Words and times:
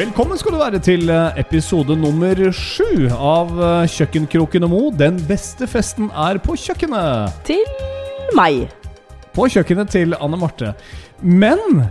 Velkommen 0.00 0.38
skal 0.40 0.54
du 0.54 0.56
være 0.56 0.78
til 0.80 1.10
eh, 1.12 1.34
episode 1.42 1.92
nummer 1.92 2.38
sju 2.56 3.10
av 3.12 3.50
eh, 3.60 3.90
Kjøkkenkroken 3.92 4.64
og 4.64 4.70
Mo. 4.72 4.78
Den 4.96 5.18
beste 5.28 5.66
festen 5.68 6.06
er 6.16 6.38
på 6.40 6.54
kjøkkenet. 6.56 7.34
Til 7.44 7.60
meg. 8.32 8.62
På 9.36 9.44
kjøkkenet 9.52 9.92
til 9.92 10.16
Anne 10.16 10.38
Marte. 10.40 10.72
Men 11.20 11.82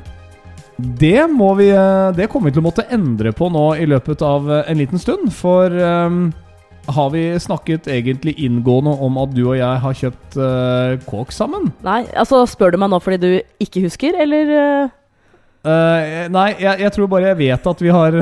det 0.79 1.27
må 1.29 1.51
vi 1.59 1.69
eh, 1.69 2.09
Det 2.17 2.31
kommer 2.33 2.49
vi 2.49 2.55
til 2.57 2.63
å 2.63 2.67
måtte 2.71 2.87
endre 2.89 3.29
på 3.29 3.51
nå 3.53 3.67
i 3.77 3.85
løpet 3.85 4.25
av 4.25 4.49
en 4.57 4.81
liten 4.81 4.97
stund. 4.97 5.29
For 5.29 5.69
um, 5.69 6.31
har 6.89 7.13
vi 7.13 7.27
snakket 7.37 7.91
egentlig 7.93 8.39
inngående 8.41 8.95
om 9.05 9.21
at 9.21 9.37
du 9.37 9.43
og 9.51 9.59
jeg 9.59 9.83
har 9.85 9.99
kjøpt 10.01 10.39
uh, 10.41 10.97
kåk 11.05 11.35
sammen? 11.35 11.69
Nei, 11.85 12.07
altså 12.17 12.41
spør 12.49 12.73
du 12.73 12.81
meg 12.81 12.89
nå 12.89 13.03
fordi 13.05 13.21
du 13.21 13.61
ikke 13.61 13.85
husker, 13.85 14.17
eller 14.17 14.55
eh, 14.57 14.95
Eh, 15.65 16.27
nei, 16.31 16.47
jeg, 16.61 16.79
jeg 16.85 16.91
tror 16.95 17.09
bare 17.11 17.33
jeg 17.33 17.37
vet 17.41 17.65
at 17.67 17.81
vi 17.83 17.89
har 17.91 18.15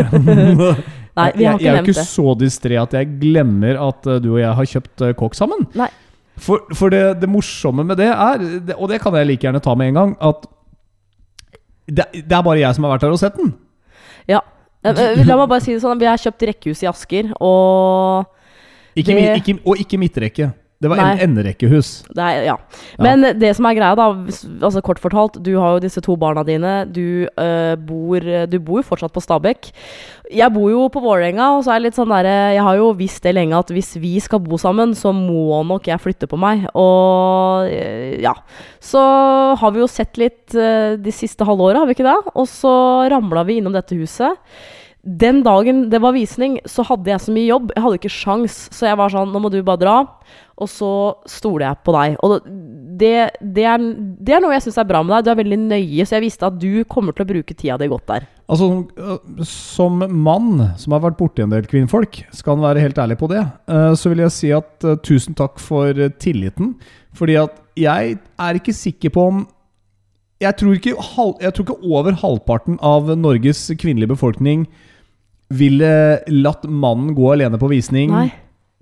Nei, 1.18 1.32
vi 1.38 1.46
har 1.46 1.58
ikke 1.58 1.64
jeg, 1.64 1.66
jeg 1.66 1.74
er 1.74 1.78
jo 1.82 1.94
ikke 1.94 2.06
så 2.06 2.34
distré 2.38 2.78
at 2.82 2.94
jeg 2.98 3.10
glemmer 3.22 3.78
at 3.88 4.08
eh, 4.10 4.20
du 4.22 4.32
og 4.36 4.40
jeg 4.42 4.54
har 4.60 4.70
kjøpt 4.74 5.04
kokk 5.18 5.38
sammen. 5.38 5.66
Nei. 5.78 5.90
For, 6.38 6.66
for 6.78 6.94
det, 6.94 7.02
det 7.22 7.30
morsomme 7.34 7.86
med 7.86 7.98
det 7.98 8.12
er, 8.14 8.42
det, 8.68 8.76
og 8.78 8.90
det 8.92 9.00
kan 9.02 9.16
jeg 9.18 9.26
like 9.32 9.46
gjerne 9.48 9.62
ta 9.66 9.74
med 9.78 9.90
en 9.90 9.98
gang, 9.98 10.12
at 10.22 10.46
det, 11.88 12.06
det 12.14 12.36
er 12.38 12.44
bare 12.46 12.60
jeg 12.62 12.76
som 12.78 12.86
har 12.86 12.94
vært 12.98 13.06
der 13.08 13.16
og 13.16 13.22
sett 13.22 13.38
den. 13.40 13.54
Ja. 14.30 14.42
Eh, 14.86 14.94
eh, 14.94 15.24
La 15.26 15.38
meg 15.40 15.50
bare 15.50 15.64
si 15.66 15.74
det 15.74 15.82
sånn, 15.82 15.98
vi 16.02 16.06
har 16.10 16.20
kjøpt 16.22 16.46
rekkehus 16.52 16.84
i 16.86 16.90
Asker, 16.92 17.32
og 17.42 18.28
Ikke, 18.98 19.14
Det- 19.18 19.38
ikke, 19.42 19.58
og 19.66 19.82
ikke 19.82 19.98
midtrekke. 20.02 20.52
Det 20.78 20.92
var 20.92 21.00
en 21.02 21.22
enderekkehus. 21.26 22.04
ja. 22.46 22.58
Men 23.02 23.26
ja. 23.26 23.32
Det 23.34 23.50
som 23.58 23.66
er 23.66 23.78
greia, 23.80 23.96
da, 23.98 24.12
altså 24.62 24.84
kort 24.86 25.02
fortalt, 25.02 25.40
du 25.42 25.56
har 25.58 25.74
jo 25.74 25.82
disse 25.82 26.04
to 26.06 26.14
barna 26.20 26.44
dine. 26.46 26.74
Du, 26.94 27.26
øh, 27.26 27.74
bor, 27.82 28.28
du 28.46 28.58
bor 28.62 28.86
fortsatt 28.86 29.16
på 29.16 29.24
Stabekk. 29.24 29.72
Jeg 30.30 30.54
bor 30.54 30.70
jo 30.70 30.86
på 30.94 31.02
Vålerenga, 31.02 31.50
og 31.56 31.64
så 31.66 31.72
er 31.74 31.80
jeg 31.80 31.86
litt 31.88 31.98
sånn 31.98 32.12
derre 32.12 32.36
Jeg 32.54 32.64
har 32.68 32.78
jo 32.78 32.92
visst 33.00 33.24
det 33.24 33.34
lenge 33.38 33.58
at 33.58 33.72
hvis 33.74 33.96
vi 34.04 34.18
skal 34.22 34.42
bo 34.44 34.60
sammen, 34.62 34.94
så 34.98 35.14
må 35.16 35.64
nok 35.66 35.90
jeg 35.90 36.04
flytte 36.04 36.30
på 36.30 36.38
meg. 36.38 36.68
Og 36.78 37.74
eh, 37.74 38.20
ja. 38.22 38.36
Så 38.84 39.02
har 39.58 39.74
vi 39.74 39.82
jo 39.82 39.90
sett 39.90 40.22
litt 40.22 40.54
øh, 40.54 40.98
de 41.02 41.14
siste 41.16 41.48
halvåra, 41.48 41.82
har 41.82 41.90
vi 41.90 41.98
ikke 41.98 42.06
det? 42.06 42.20
Og 42.36 42.46
så 42.52 42.74
ramla 43.10 43.48
vi 43.48 43.58
innom 43.62 43.74
dette 43.74 43.98
huset. 43.98 44.38
Den 45.04 45.44
dagen 45.46 45.86
det 45.92 46.02
var 46.04 46.16
visning, 46.16 46.58
så 46.68 46.84
hadde 46.88 47.12
jeg 47.12 47.24
så 47.24 47.34
mye 47.34 47.48
jobb. 47.48 47.72
Jeg 47.76 47.84
hadde 47.86 48.00
ikke 48.00 48.12
sjans, 48.12 48.56
så 48.76 48.90
jeg 48.90 48.98
var 49.00 49.14
sånn 49.14 49.30
Nå 49.32 49.40
må 49.44 49.52
du 49.54 49.62
bare 49.64 49.80
dra. 49.80 49.98
Og 50.58 50.70
så 50.72 50.92
stoler 51.30 51.68
jeg 51.68 51.80
på 51.86 51.94
deg. 51.94 52.16
Og 52.26 52.48
det, 52.98 53.14
det, 53.40 53.66
er, 53.70 53.84
det 54.26 54.36
er 54.36 54.42
noe 54.44 54.56
jeg 54.56 54.66
syns 54.66 54.80
er 54.82 54.90
bra 54.90 55.04
med 55.06 55.14
deg. 55.14 55.28
Du 55.28 55.32
er 55.32 55.40
veldig 55.44 55.60
nøye, 55.68 56.08
så 56.08 56.18
jeg 56.18 56.26
visste 56.26 56.50
at 56.50 56.58
du 56.60 56.82
kommer 56.90 57.16
til 57.16 57.28
å 57.28 57.30
bruke 57.30 57.56
tida 57.56 57.78
di 57.80 57.90
godt 57.92 58.10
der. 58.10 58.26
Altså, 58.48 58.70
øh, 58.98 59.44
som 59.48 60.02
mann 60.02 60.64
som 60.82 60.96
har 60.96 61.04
vært 61.04 61.20
borti 61.20 61.44
en 61.46 61.54
del 61.54 61.68
kvinnfolk, 61.70 62.24
skal 62.36 62.58
han 62.58 62.66
være 62.66 62.84
helt 62.88 63.02
ærlig 63.04 63.20
på 63.22 63.30
det, 63.32 63.44
øh, 63.44 63.92
så 64.00 64.12
vil 64.12 64.24
jeg 64.26 64.34
si 64.34 64.52
at 64.56 64.88
øh, 64.88 64.98
tusen 65.04 65.38
takk 65.38 65.62
for 65.62 66.08
tilliten. 66.18 66.76
Fordi 67.18 67.38
at 67.44 67.62
jeg 67.78 68.18
er 68.18 68.60
ikke 68.60 68.76
sikker 68.76 69.14
på 69.14 69.30
om 69.30 69.46
jeg 70.44 70.58
tror, 70.60 70.76
ikke, 70.78 70.94
jeg 71.42 71.54
tror 71.54 71.66
ikke 71.66 71.80
over 71.82 72.18
halvparten 72.22 72.78
av 72.86 73.10
Norges 73.18 73.64
kvinnelige 73.80 74.12
befolkning 74.14 74.68
ville 75.58 75.90
latt 76.30 76.68
mannen 76.68 77.16
gå 77.18 77.32
alene 77.34 77.58
på 77.58 77.70
visning 77.72 78.12
Nei. 78.12 78.28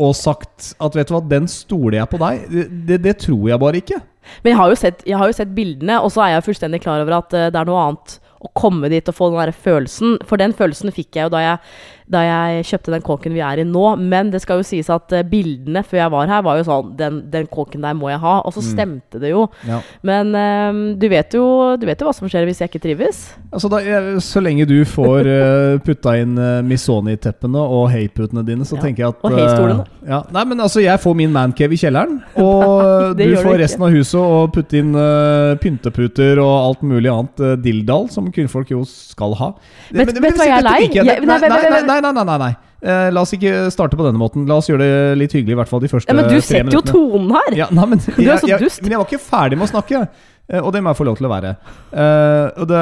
og 0.02 0.16
sagt 0.18 0.74
at 0.84 0.98
vet 0.98 1.08
du 1.12 1.16
hva, 1.16 1.24
den 1.30 1.48
stoler 1.52 2.02
jeg 2.02 2.12
på 2.12 2.20
deg. 2.22 2.46
Det, 2.52 2.66
det, 2.90 3.00
det 3.06 3.16
tror 3.24 3.48
jeg 3.52 3.62
bare 3.62 3.82
ikke. 3.84 4.02
Men 4.44 4.52
jeg 4.52 4.60
har 4.60 4.72
jo 4.72 4.78
sett, 4.80 5.04
jeg 5.06 5.20
har 5.22 5.30
jo 5.30 5.38
sett 5.38 5.56
bildene, 5.56 6.00
og 6.02 6.12
så 6.14 6.26
er 6.26 6.36
jeg 6.36 6.48
fullstendig 6.48 6.82
klar 6.84 7.04
over 7.04 7.20
at 7.22 7.36
eh, 7.38 7.52
det 7.54 7.62
er 7.62 7.70
noe 7.70 7.84
annet 7.84 8.18
å 8.46 8.52
komme 8.58 8.90
dit 8.92 9.10
og 9.10 9.16
få 9.16 9.30
den 9.32 9.42
der 9.46 9.54
følelsen. 9.66 10.18
For 10.28 10.42
den 10.42 10.56
følelsen 10.58 10.94
fikk 10.96 11.18
jeg 11.18 11.30
jo 11.30 11.36
da 11.38 11.44
jeg, 11.44 11.76
da 12.12 12.22
jeg 12.22 12.66
kjøpte 12.70 12.94
den 12.94 13.06
kåken 13.06 13.34
vi 13.34 13.42
er 13.42 13.62
i 13.62 13.66
nå. 13.68 13.86
Men 13.98 14.30
det 14.34 14.42
skal 14.44 14.62
jo 14.62 14.68
sies 14.68 14.90
at 14.94 15.14
eh, 15.16 15.26
bildene 15.26 15.82
før 15.86 16.02
jeg 16.04 16.14
var 16.14 16.30
her, 16.30 16.44
var 16.46 16.60
jo 16.60 16.66
sånn 16.68 16.94
Den, 17.00 17.20
den 17.34 17.48
kåken 17.52 17.86
der 17.86 17.96
må 17.98 18.12
jeg 18.12 18.22
ha. 18.22 18.38
Og 18.46 18.54
så 18.56 18.64
stemte 18.66 19.22
det 19.22 19.32
jo. 19.32 19.48
Ja. 19.68 19.82
Men 20.06 20.34
um, 20.36 20.82
du, 21.02 21.08
vet 21.12 21.34
jo, 21.34 21.46
du 21.80 21.88
vet 21.90 22.02
jo 22.02 22.10
hva 22.10 22.14
som 22.16 22.30
skjer 22.30 22.46
hvis 22.50 22.62
jeg 22.62 22.72
ikke 22.72 22.84
trives. 22.84 23.24
Altså 23.50 23.72
da, 23.72 23.82
Så 24.24 24.44
lenge 24.44 24.68
du 24.70 24.78
får 24.90 25.30
uh, 25.30 25.78
putta 25.86 26.16
inn 26.22 26.38
uh, 26.38 26.62
Missoni-teppene 26.66 27.62
og 27.62 27.90
heiputene 27.94 28.46
dine, 28.46 28.68
så 28.68 28.78
Ja, 28.78 28.84
tenker 28.86 29.06
jeg 29.06 29.16
at 29.16 29.26
og 29.26 29.38
eh, 29.40 29.84
ja, 30.06 30.22
Nei, 30.36 30.44
men 30.52 30.62
altså, 30.62 30.82
jeg 30.84 31.02
får 31.02 31.16
min 31.18 31.34
mancave 31.34 31.74
i 31.76 31.80
kjelleren, 31.80 32.20
og 32.42 33.16
du 33.18 33.24
får 33.42 33.58
resten 33.62 33.86
av 33.86 33.94
huset 33.96 34.20
og 34.20 34.52
putte 34.56 34.78
inn 34.80 34.94
uh, 34.98 35.56
pynteputer 35.62 36.42
og 36.44 36.54
alt 36.54 36.86
mulig 36.86 37.10
annet 37.12 37.42
uh, 37.42 37.54
dilldall, 37.62 38.10
som 38.14 38.28
kvinnfolk 38.34 38.74
jo 38.76 38.84
skal 38.90 39.36
ha. 39.40 39.52
Vet- 39.96 40.14
du 40.16 40.22
hva 40.22 40.32
jeg 40.48 40.54
er 40.56 40.66
lei? 40.66 40.80
Nei, 40.96 41.18
nei, 41.26 41.40
nei, 41.50 41.82
nei, 41.88 41.95
nei, 42.04 42.12
nei, 42.16 42.26
nei, 42.28 42.38
nei. 42.42 42.54
Eh, 42.86 43.08
la 43.16 43.24
oss 43.26 43.34
ikke 43.34 43.72
starte 43.74 43.98
på 43.98 44.06
denne 44.06 44.20
måten. 44.22 44.46
La 44.50 44.60
oss 44.60 44.70
gjøre 44.70 44.86
det 44.86 45.18
litt 45.18 45.34
hyggelig, 45.34 45.56
i 45.56 45.60
hvert 45.62 45.72
fall 45.72 45.82
de 45.82 45.90
første 45.90 46.12
Ja, 46.12 46.18
men 46.18 46.28
du 46.30 46.38
setter 46.44 46.76
jo 46.76 46.84
tonen 46.86 47.32
her! 47.34 47.58
Ja, 47.64 47.68
nei, 47.74 47.88
men, 47.94 48.04
er 48.14 48.22
jeg, 48.22 48.44
så 48.44 48.52
jeg, 48.52 48.62
dust. 48.62 48.84
men 48.84 48.94
jeg 48.94 49.02
var 49.02 49.10
ikke 49.10 49.24
ferdig 49.26 49.60
med 49.60 49.68
å 49.68 49.72
snakke, 49.72 50.04
eh, 50.06 50.32
og 50.46 50.70
det 50.76 50.82
må 50.84 50.92
jeg 50.92 51.00
få 51.00 51.06
lov 51.08 51.16
til 51.18 51.26
å 51.26 51.32
være. 51.32 51.56
Uh, 51.90 52.48
og 52.62 52.68
det 52.70 52.82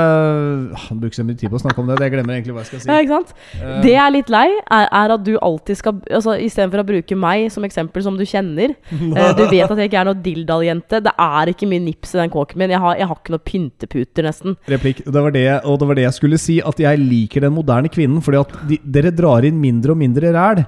Han 0.84 1.00
bruker 1.00 1.16
så 1.16 1.24
mye 1.24 1.38
tid 1.40 1.52
på 1.52 1.56
å 1.56 1.62
snakke 1.64 1.80
om 1.80 1.88
det, 1.88 1.96
det 2.02 2.10
glemmer 2.12 2.36
egentlig 2.36 2.56
hva 2.58 2.64
jeg 2.66 2.72
skal 2.74 2.82
si. 2.84 2.90
Ja, 2.92 2.98
ikke 3.00 3.20
sant? 3.22 3.32
Uh, 3.56 3.78
Det 3.86 3.94
jeg 3.94 4.02
er 4.04 4.14
litt 4.18 4.34
lei, 4.34 4.48
er, 4.60 4.90
er 4.90 5.14
at 5.16 5.24
du 5.24 5.32
alltid 5.38 5.80
skal 5.80 6.02
altså, 6.12 6.36
Istedenfor 6.44 6.84
å 6.84 6.88
bruke 6.92 7.20
meg 7.20 7.48
som 7.54 7.64
eksempel 7.68 8.04
som 8.04 8.20
du 8.20 8.26
kjenner 8.28 8.76
uh, 8.76 9.32
Du 9.40 9.46
vet 9.48 9.64
at 9.64 9.80
jeg 9.80 9.92
ikke 9.92 10.02
er 10.02 10.12
noe 10.12 10.22
dilldall-jente. 10.26 11.02
Det 11.08 11.16
er 11.28 11.54
ikke 11.54 11.72
mye 11.72 11.86
nips 11.88 12.16
i 12.18 12.22
den 12.24 12.34
kåken 12.34 12.60
min. 12.60 12.76
Jeg 12.76 12.84
har, 12.84 13.00
jeg 13.00 13.10
har 13.10 13.22
ikke 13.22 13.38
noe 13.38 13.48
pynteputer, 13.48 14.28
nesten. 14.28 14.60
Replikk. 14.70 15.04
Det 15.08 15.26
var 15.28 15.36
det, 15.36 15.48
og 15.64 15.80
det 15.80 15.90
var 15.90 16.00
det 16.00 16.08
jeg 16.10 16.20
skulle 16.20 16.42
si, 16.42 16.60
at 16.60 16.84
jeg 16.84 17.00
liker 17.00 17.48
den 17.48 17.56
moderne 17.56 17.92
kvinnen, 17.92 18.20
fordi 18.24 18.44
at 18.44 18.56
de, 18.70 18.80
dere 18.84 19.16
drar 19.16 19.48
inn 19.48 19.60
mindre 19.62 19.96
og 19.96 20.04
mindre 20.04 20.36
ræl. 20.36 20.66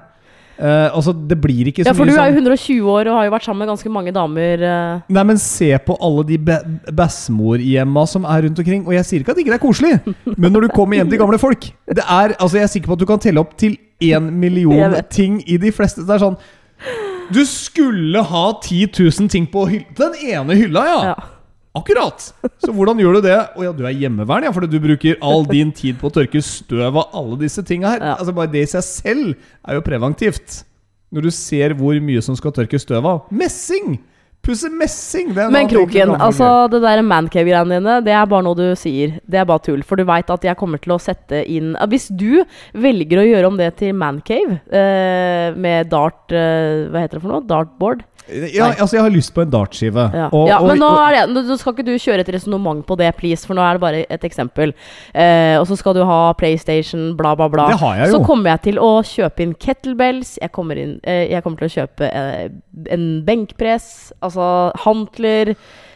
Eh, 0.55 0.95
altså, 0.95 1.11
det 1.11 1.35
blir 1.41 1.67
ikke 1.67 1.83
så 1.83 1.89
mye 1.89 1.91
Ja, 1.91 1.97
for 1.97 2.07
mye 2.07 2.16
du 2.16 2.21
er 2.21 2.29
jo 2.29 2.38
sånn 2.38 2.47
120 2.47 2.91
år 2.93 3.09
og 3.09 3.17
har 3.17 3.27
jo 3.27 3.33
vært 3.33 3.47
sammen 3.47 3.63
med 3.63 3.71
ganske 3.73 3.91
mange 3.91 4.13
damer. 4.16 4.63
Uh. 4.63 5.13
Nei, 5.17 5.25
men 5.31 5.41
se 5.41 5.69
på 5.88 5.97
alle 6.07 6.25
de 6.29 6.39
be 6.47 6.59
bestemorhjemma 6.95 8.05
som 8.09 8.27
er 8.29 8.45
rundt 8.47 8.61
omkring. 8.63 8.85
Og 8.88 8.95
jeg 8.95 9.09
sier 9.09 9.25
ikke 9.25 9.35
at 9.35 9.41
ikke 9.43 9.53
det 9.53 9.59
er 9.59 9.66
koselig, 9.66 9.93
men 10.41 10.55
når 10.55 10.67
du 10.67 10.75
kommer 10.75 10.99
hjem 10.99 11.11
til 11.11 11.21
gamle 11.21 11.39
folk 11.41 11.67
det 11.85 12.03
er, 12.03 12.35
altså 12.39 12.57
Jeg 12.57 12.67
er 12.67 12.71
sikker 12.71 12.91
på 12.91 12.97
at 12.97 13.03
du 13.03 13.07
kan 13.09 13.21
telle 13.21 13.41
opp 13.41 13.55
til 13.59 13.77
én 14.03 14.31
million 14.31 14.95
ting 15.11 15.41
i 15.47 15.59
de 15.61 15.71
fleste. 15.75 16.05
Det 16.07 16.16
er 16.16 16.23
sånn 16.23 16.39
Du 17.33 17.41
skulle 17.49 18.22
ha 18.22 18.45
10 18.61 18.91
000 18.95 19.31
ting 19.31 19.47
på 19.51 19.66
hylla. 19.72 19.95
den 19.97 20.19
ene 20.29 20.59
hylla, 20.59 20.85
ja! 20.87 20.99
Ja. 21.11 21.16
Akkurat! 21.75 22.29
Så 22.63 22.71
hvordan 22.71 22.99
gjør 23.01 23.17
du 23.17 23.25
det? 23.27 23.35
Å 23.35 23.65
ja, 23.65 23.73
du 23.75 23.83
er 23.83 23.97
hjemmevern, 23.99 24.47
ja, 24.47 24.53
fordi 24.55 24.69
du 24.71 24.77
bruker 24.83 25.17
all 25.25 25.43
din 25.49 25.73
tid 25.75 25.99
på 25.99 26.07
å 26.07 26.15
tørke 26.15 26.39
støv 26.45 26.95
av 27.01 27.11
alle 27.17 27.37
disse 27.41 27.63
tinga 27.67 27.91
her. 27.95 28.05
Ja. 28.05 28.15
Altså 28.15 28.35
Bare 28.37 28.51
det 28.53 28.63
i 28.63 28.71
seg 28.77 28.85
selv 28.87 29.33
er 29.35 29.77
jo 29.79 29.83
preventivt. 29.83 30.61
Når 31.11 31.27
du 31.27 31.31
ser 31.35 31.75
hvor 31.77 31.99
mye 32.03 32.23
som 32.23 32.37
skal 32.39 32.55
tørke 32.55 32.79
støv 32.81 33.07
av. 33.11 33.25
Messing! 33.31 33.99
Pusse 34.45 34.69
messing! 34.69 35.33
Det 35.35 35.47
Men 35.53 35.69
Kroken, 35.72 36.13
altså 36.22 36.50
det 36.72 36.81
der 36.83 37.01
mancave-greiene 37.06 37.79
dine, 37.79 37.97
det 38.06 38.13
er 38.13 38.25
bare 38.29 38.45
noe 38.45 38.57
du 38.59 38.66
sier. 38.78 39.17
Det 39.25 39.41
er 39.41 39.47
bare 39.50 39.63
tull. 39.66 39.81
For 39.85 39.97
du 39.97 40.06
veit 40.07 40.29
at 40.29 40.45
jeg 40.45 40.59
kommer 40.59 40.81
til 40.81 40.94
å 40.95 41.01
sette 41.01 41.41
inn 41.50 41.73
Hvis 41.89 42.07
du 42.13 42.44
velger 42.78 43.22
å 43.23 43.28
gjøre 43.28 43.50
om 43.50 43.57
det 43.59 43.72
til 43.81 43.95
mancave 43.97 44.59
eh, 44.69 45.55
med 45.57 45.89
dart 45.91 46.34
eh, 46.35 46.85
Hva 46.91 47.01
heter 47.05 47.17
det 47.19 47.23
for 47.25 47.34
noe? 47.34 47.45
Dartboard? 47.50 48.05
Ja, 48.25 48.72
altså, 48.73 48.95
jeg 48.97 49.03
har 49.05 49.13
lyst 49.13 49.34
på 49.35 49.44
en 49.44 49.51
dartskive. 49.53 50.07
Ja, 50.09 50.29
Og- 50.34 50.47
ja 50.50 50.57
men 50.66 50.79
nå, 50.81 50.88
er 50.97 51.28
det, 51.28 51.45
nå 51.45 51.57
skal 51.61 51.75
ikke 51.75 51.85
du 51.85 51.94
kjøre 51.94 52.22
et 52.23 52.31
resonnement 52.34 52.81
på 52.85 52.97
det, 52.97 53.11
please, 53.19 53.45
for 53.45 53.53
nå 53.53 53.61
er 53.61 53.78
det 53.78 53.81
bare 53.84 54.05
et 54.09 54.22
eksempel. 54.25 54.73
Eh, 55.13 55.59
og 55.59 55.67
så 55.69 55.78
skal 55.78 55.94
du 55.94 56.03
ha 56.03 56.34
PlayStation, 56.34 57.16
bla, 57.16 57.35
bla, 57.35 57.47
bla. 57.47 57.67
Det 57.69 57.78
har 57.78 57.95
jeg 58.00 58.09
jo. 58.09 58.17
Så 58.17 58.25
kommer 58.25 58.50
jeg 58.55 58.61
til 58.66 58.79
å 58.81 59.03
kjøpe 59.05 59.45
inn 59.45 59.53
kettlebells. 59.53 60.39
Jeg 60.41 60.51
kommer, 60.51 60.75
inn, 60.75 61.00
eh, 61.03 61.29
jeg 61.29 61.44
kommer 61.44 61.57
til 61.61 61.69
å 61.69 61.75
kjøpe 61.85 62.09
eh, 62.09 62.50
en 62.89 63.05
benkpress, 63.25 64.11
altså 64.22 64.34
hantler, 64.84 65.56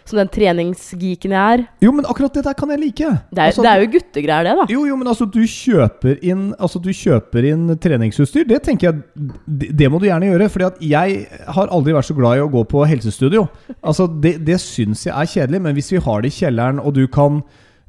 som 0.10 0.18
den 0.18 0.30
treningsgeeken 0.34 1.34
jeg 1.36 1.54
er. 1.60 1.64
Jo, 1.86 1.92
men 1.94 2.08
akkurat 2.10 2.34
det 2.34 2.42
der 2.48 2.56
kan 2.58 2.72
jeg 2.74 2.82
like. 2.82 3.10
Det 3.30 3.38
er, 3.38 3.52
Altså, 3.52 3.62
det 3.62 3.70
er 3.70 3.84
jo 3.84 3.90
guttegreier, 3.94 4.48
det, 4.48 4.56
da. 4.58 4.66
Jo, 4.74 4.86
jo, 4.90 4.96
men 4.98 5.08
altså, 5.12 5.28
du 5.30 5.44
kjøper 5.46 6.18
inn 6.26 6.48
Altså, 6.58 6.82
du 6.82 6.90
kjøper 6.90 7.46
inn 7.52 7.68
treningsutstyr. 7.78 8.48
Det 8.50 8.62
tenker 8.66 8.90
jeg 8.90 9.30
Det, 9.46 9.70
det 9.78 9.92
må 9.92 10.00
du 10.02 10.08
gjerne 10.10 10.32
gjøre. 10.32 10.50
For 10.50 10.66
jeg 10.82 11.28
har 11.46 11.70
aldri 11.70 11.94
vært 11.94 12.10
så 12.10 12.18
glad 12.18 12.40
i 12.40 12.46
å 12.48 12.50
gå 12.50 12.64
på 12.72 12.86
helsestudio. 12.90 13.46
Altså, 13.84 14.08
det, 14.10 14.40
det 14.48 14.58
syns 14.64 15.06
jeg 15.06 15.14
er 15.14 15.30
kjedelig, 15.30 15.62
men 15.68 15.78
hvis 15.78 15.92
vi 15.94 16.02
har 16.02 16.26
det 16.26 16.34
i 16.34 16.38
kjelleren, 16.40 16.82
og 16.82 16.96
du 16.98 17.06
kan 17.06 17.44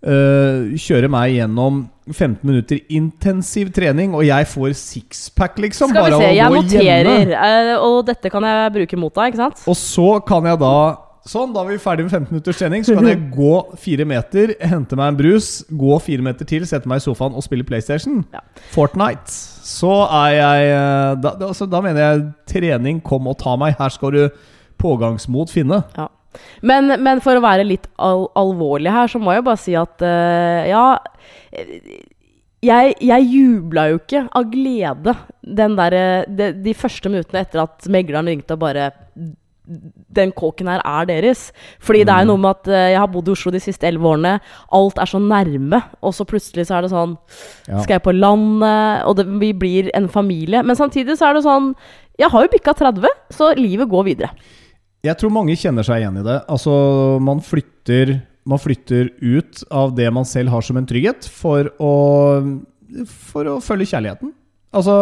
øh, 0.04 0.76
kjøre 0.76 1.08
meg 1.08 1.38
gjennom 1.38 1.86
15 2.12 2.40
minutter 2.46 2.80
intensiv 2.92 3.70
trening, 3.74 4.14
og 4.16 4.24
jeg 4.26 4.48
får 4.50 4.74
sixpack, 4.78 5.60
liksom, 5.62 5.92
Skal 5.92 6.08
vi 6.08 6.18
se, 6.18 6.32
jeg 6.36 6.56
noterer, 6.56 7.36
eh, 7.36 7.76
og 7.78 8.02
dette 8.08 8.32
kan 8.32 8.46
jeg 8.46 8.74
bruke 8.78 8.98
mot 9.00 9.14
deg, 9.14 9.32
ikke 9.32 9.42
sant? 9.44 9.62
Og 9.70 9.78
så 9.78 10.10
kan 10.26 10.50
jeg 10.50 10.60
da 10.62 10.74
Sånn, 11.28 11.50
da 11.52 11.60
er 11.60 11.74
vi 11.74 11.80
ferdig 11.82 12.06
med 12.06 12.14
15 12.14 12.30
minutters 12.32 12.56
trening. 12.56 12.84
Så 12.86 12.94
kan 12.96 13.04
jeg 13.04 13.18
gå 13.34 13.52
fire 13.78 14.06
meter, 14.08 14.54
hente 14.64 14.96
meg 14.96 15.10
en 15.12 15.18
brus, 15.18 15.50
gå 15.68 15.98
fire 16.00 16.24
meter 16.24 16.48
til, 16.48 16.64
sette 16.66 16.88
meg 16.88 17.02
i 17.02 17.04
sofaen 17.04 17.36
og 17.36 17.44
spille 17.44 17.66
PlayStation. 17.68 18.22
Ja. 18.32 18.40
Fortnite. 18.72 19.28
Så 19.28 19.90
er 20.06 20.30
jeg 20.38 20.70
eh, 20.70 21.10
da, 21.20 21.34
da, 21.36 21.50
altså, 21.52 21.68
da 21.68 21.82
mener 21.84 22.00
jeg 22.06 22.24
trening, 22.48 23.02
kom 23.04 23.28
og 23.28 23.36
ta 23.42 23.52
meg. 23.60 23.76
Her 23.78 23.92
skal 23.92 24.16
du 24.16 24.22
pågangsmot 24.80 25.52
finne. 25.52 25.82
Ja. 25.98 26.08
Men, 26.62 26.94
men 27.02 27.20
for 27.24 27.38
å 27.38 27.44
være 27.44 27.66
litt 27.66 27.88
al 27.98 28.28
alvorlig 28.38 28.92
her, 28.94 29.10
så 29.10 29.20
må 29.22 29.34
jeg 29.34 29.46
bare 29.46 29.60
si 29.60 29.74
at 29.78 30.04
uh, 30.04 30.62
ja 30.70 30.84
eh, 31.50 32.06
jeg, 32.60 32.94
jeg 33.00 33.28
jubla 33.32 33.86
jo 33.88 34.00
ikke 34.02 34.26
av 34.36 34.48
glede 34.52 35.14
den 35.40 35.76
der, 35.78 35.96
eh, 35.96 36.24
de, 36.28 36.50
de 36.60 36.74
første 36.76 37.08
minuttene 37.08 37.40
etter 37.46 37.62
at 37.62 37.88
megleren 37.88 38.28
ringte 38.28 38.52
og 38.52 38.60
bare 38.66 38.90
den 40.10 40.32
kåken 40.34 40.68
her 40.68 40.82
er 40.84 41.06
deres. 41.08 41.46
Fordi 41.80 42.02
det 42.04 42.12
er 42.12 42.24
jo 42.24 42.32
noe 42.32 42.42
med 42.42 42.58
at 42.58 42.70
jeg 42.90 42.98
har 42.98 43.10
bodd 43.12 43.28
i 43.30 43.32
Oslo 43.32 43.52
de 43.54 43.62
siste 43.62 43.86
elleve 43.86 44.08
årene. 44.10 44.32
Alt 44.76 44.98
er 44.98 45.08
så 45.08 45.20
nærme, 45.22 45.78
og 46.02 46.14
så 46.16 46.26
plutselig 46.26 46.66
så 46.68 46.78
er 46.78 46.86
det 46.86 46.92
sånn 46.92 47.14
Ja. 47.68 47.78
Skal 47.84 47.94
jeg 47.96 48.04
på 48.08 48.16
landet? 48.16 49.04
Og 49.06 49.14
det, 49.20 49.28
vi 49.40 49.52
blir 49.54 49.92
en 49.94 50.08
familie. 50.10 50.64
Men 50.66 50.76
samtidig 50.76 51.16
så 51.20 51.30
er 51.30 51.38
det 51.38 51.46
sånn 51.46 51.70
Jeg 52.18 52.32
har 52.34 52.44
jo 52.44 52.52
bikka 52.52 52.74
30, 52.76 53.06
så 53.32 53.54
livet 53.56 53.88
går 53.88 54.08
videre. 54.10 54.34
Jeg 55.06 55.16
tror 55.16 55.32
mange 55.32 55.54
kjenner 55.56 55.86
seg 55.86 56.02
igjen 56.02 56.18
i 56.20 56.24
det. 56.26 56.38
Altså, 56.52 56.72
man 57.24 57.40
flytter, 57.44 58.18
man 58.48 58.60
flytter 58.60 59.08
ut 59.22 59.62
av 59.72 59.94
det 59.96 60.10
man 60.12 60.26
selv 60.28 60.52
har 60.52 60.64
som 60.66 60.76
en 60.76 60.88
trygghet, 60.88 61.24
for 61.32 61.70
å, 61.80 61.92
for 63.08 63.48
å 63.48 63.60
følge 63.64 63.88
kjærligheten. 63.94 64.34
Altså, 64.76 64.96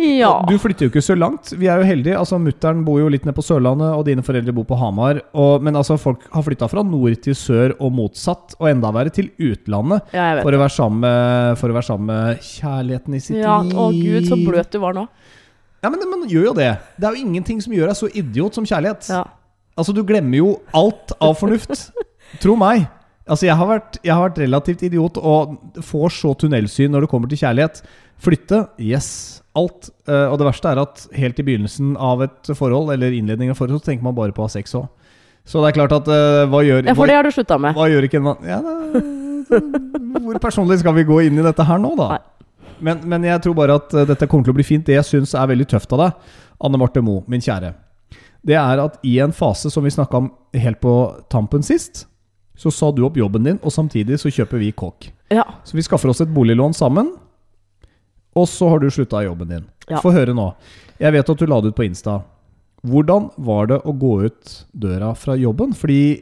Ja. 0.00 0.42
du 0.48 0.54
flytter 0.58 0.86
jo 0.86 0.90
ikke 0.92 1.02
så 1.04 1.14
langt. 1.18 1.50
Vi 1.58 1.66
er 1.68 1.78
jo 1.80 1.86
heldige. 1.86 2.16
Altså, 2.18 2.38
Mutter'n 2.42 2.84
bor 2.86 2.98
jo 3.00 3.08
litt 3.10 3.24
nede 3.26 3.36
på 3.36 3.42
Sørlandet, 3.44 3.90
og 3.94 4.04
dine 4.06 4.22
foreldre 4.24 4.54
bor 4.56 4.64
på 4.64 4.78
Hamar. 4.80 5.20
Og, 5.34 5.62
men 5.62 5.74
altså, 5.76 5.98
folk 6.00 6.26
har 6.32 6.42
flytta 6.46 6.68
fra 6.70 6.82
nord 6.86 7.18
til 7.22 7.34
sør 7.36 7.74
og 7.78 7.92
motsatt, 7.92 8.54
og 8.58 8.68
enda 8.70 8.90
verre 8.94 9.12
til 9.14 9.30
utlandet. 9.38 10.10
ja, 10.14 10.40
For 10.42 10.52
å 10.56 10.90
med, 10.90 11.58
for 11.60 11.68
å 11.70 11.76
være 11.78 11.86
sammen 11.90 12.06
med 12.10 12.40
kjærligheten 12.40 13.14
i 13.14 13.20
sitt 13.20 13.36
Ja, 13.42 13.60
liv. 13.62 13.76
å 13.78 13.90
gud, 13.92 14.26
så 14.30 14.38
bløt 14.42 14.70
du 14.72 14.78
var 14.82 14.94
nå. 14.94 15.06
Ja, 15.80 15.88
men 15.88 16.02
man 16.10 16.28
gjør 16.28 16.50
jo 16.50 16.54
det. 16.56 16.70
Det 17.00 17.08
er 17.08 17.16
jo 17.16 17.26
ingenting 17.26 17.60
som 17.64 17.72
gjør 17.72 17.90
deg 17.90 17.98
så 17.98 18.08
idiot 18.12 18.56
som 18.56 18.66
kjærlighet. 18.68 19.08
Ja. 19.12 19.24
Altså, 19.80 19.94
du 19.96 20.02
glemmer 20.04 20.42
jo 20.42 20.54
alt 20.76 21.14
av 21.22 21.36
fornuft. 21.40 21.88
Tro 22.42 22.56
meg. 22.60 22.84
Altså, 23.30 23.46
jeg 23.46 23.56
har, 23.56 23.68
vært, 23.68 23.98
jeg 24.04 24.12
har 24.12 24.24
vært 24.26 24.40
relativt 24.42 24.84
idiot 24.88 25.18
og 25.20 25.82
får 25.86 26.16
så 26.16 26.34
tunnelsyn 26.38 26.92
når 26.92 27.06
det 27.06 27.10
kommer 27.12 27.30
til 27.30 27.40
kjærlighet. 27.40 27.80
Flytte, 28.20 28.64
yes. 28.82 29.10
Alt. 29.56 29.88
Eh, 30.04 30.26
og 30.26 30.36
det 30.40 30.48
verste 30.50 30.72
er 30.72 30.82
at 30.82 31.04
helt 31.16 31.38
i 31.40 31.46
begynnelsen 31.46 31.94
av 31.96 32.24
et 32.26 32.50
forhold, 32.52 32.92
eller 32.92 33.14
innledningen 33.16 33.54
av 33.54 33.60
forhold, 33.60 33.80
så 33.80 33.92
tenker 33.92 34.04
man 34.06 34.16
bare 34.18 34.34
på 34.36 34.44
å 34.44 34.48
ha 34.48 34.52
sex 34.52 34.74
òg. 34.78 34.90
Så 35.48 35.62
det 35.62 35.70
er 35.70 35.78
klart 35.78 35.94
at 35.96 36.08
uh, 36.10 36.44
hva 36.52 36.60
gjør 36.62 36.84
ja, 36.84 36.94
for 36.94 37.08
det 37.08 37.16
har 37.16 37.24
du 37.26 37.32
slutta 37.32 37.56
med. 37.58 37.72
hva 37.74 37.86
gjør 37.88 38.04
ikke 38.06 38.18
en 38.20 38.26
mann 38.26 38.42
ja, 38.44 38.58
Hvor 40.26 40.36
personlig 40.42 40.76
skal 40.82 40.94
vi 40.98 41.06
gå 41.08 41.16
inn 41.26 41.40
i 41.40 41.46
dette 41.46 41.64
her 41.66 41.80
nå, 41.80 41.94
da? 41.98 42.10
Nei. 42.12 42.20
Men, 42.84 43.02
men 43.08 43.24
jeg 43.28 43.42
tror 43.44 43.56
bare 43.58 43.78
at 43.80 43.94
eh, 43.94 44.08
dette 44.08 44.28
kommer 44.30 44.46
til 44.46 44.54
å 44.54 44.58
bli 44.58 44.66
fint. 44.66 44.86
Det 44.86 44.96
jeg 44.96 45.08
syns 45.08 45.34
er 45.36 45.50
veldig 45.50 45.68
tøft 45.70 45.92
av 45.96 46.04
deg, 46.04 46.34
Anne 46.66 46.80
Marte 46.80 47.02
Moe, 47.04 47.24
min 47.30 47.44
kjære, 47.44 47.74
det 48.46 48.56
er 48.56 48.80
at 48.80 48.96
i 49.04 49.18
en 49.20 49.34
fase 49.36 49.70
som 49.72 49.84
vi 49.84 49.92
snakka 49.92 50.16
om 50.22 50.30
helt 50.56 50.80
på 50.80 50.94
tampen 51.32 51.64
sist, 51.64 52.06
så 52.60 52.72
sa 52.72 52.90
du 52.92 53.02
opp 53.06 53.16
jobben 53.16 53.44
din, 53.46 53.58
og 53.64 53.72
samtidig 53.72 54.18
så 54.20 54.32
kjøper 54.32 54.60
vi 54.60 54.72
kåk. 54.76 55.10
Ja. 55.32 55.46
Så 55.64 55.76
vi 55.76 55.84
skaffer 55.84 56.12
oss 56.12 56.20
et 56.24 56.32
boliglån 56.32 56.76
sammen, 56.76 57.14
og 58.36 58.48
så 58.48 58.68
har 58.72 58.80
du 58.80 58.90
slutta 58.92 59.22
i 59.22 59.28
jobben 59.28 59.48
din. 59.52 59.64
Ja. 59.88 60.00
Få 60.04 60.12
høre 60.14 60.34
nå. 60.36 60.50
Jeg 61.00 61.16
vet 61.16 61.32
at 61.32 61.40
du 61.40 61.48
la 61.48 61.60
det 61.60 61.72
ut 61.72 61.78
på 61.78 61.86
Insta. 61.88 62.20
Hvordan 62.86 63.28
var 63.40 63.68
det 63.68 63.80
å 63.84 63.92
gå 63.96 64.12
ut 64.28 64.52
døra 64.72 65.12
fra 65.18 65.36
jobben? 65.36 65.72
Fordi 65.76 66.20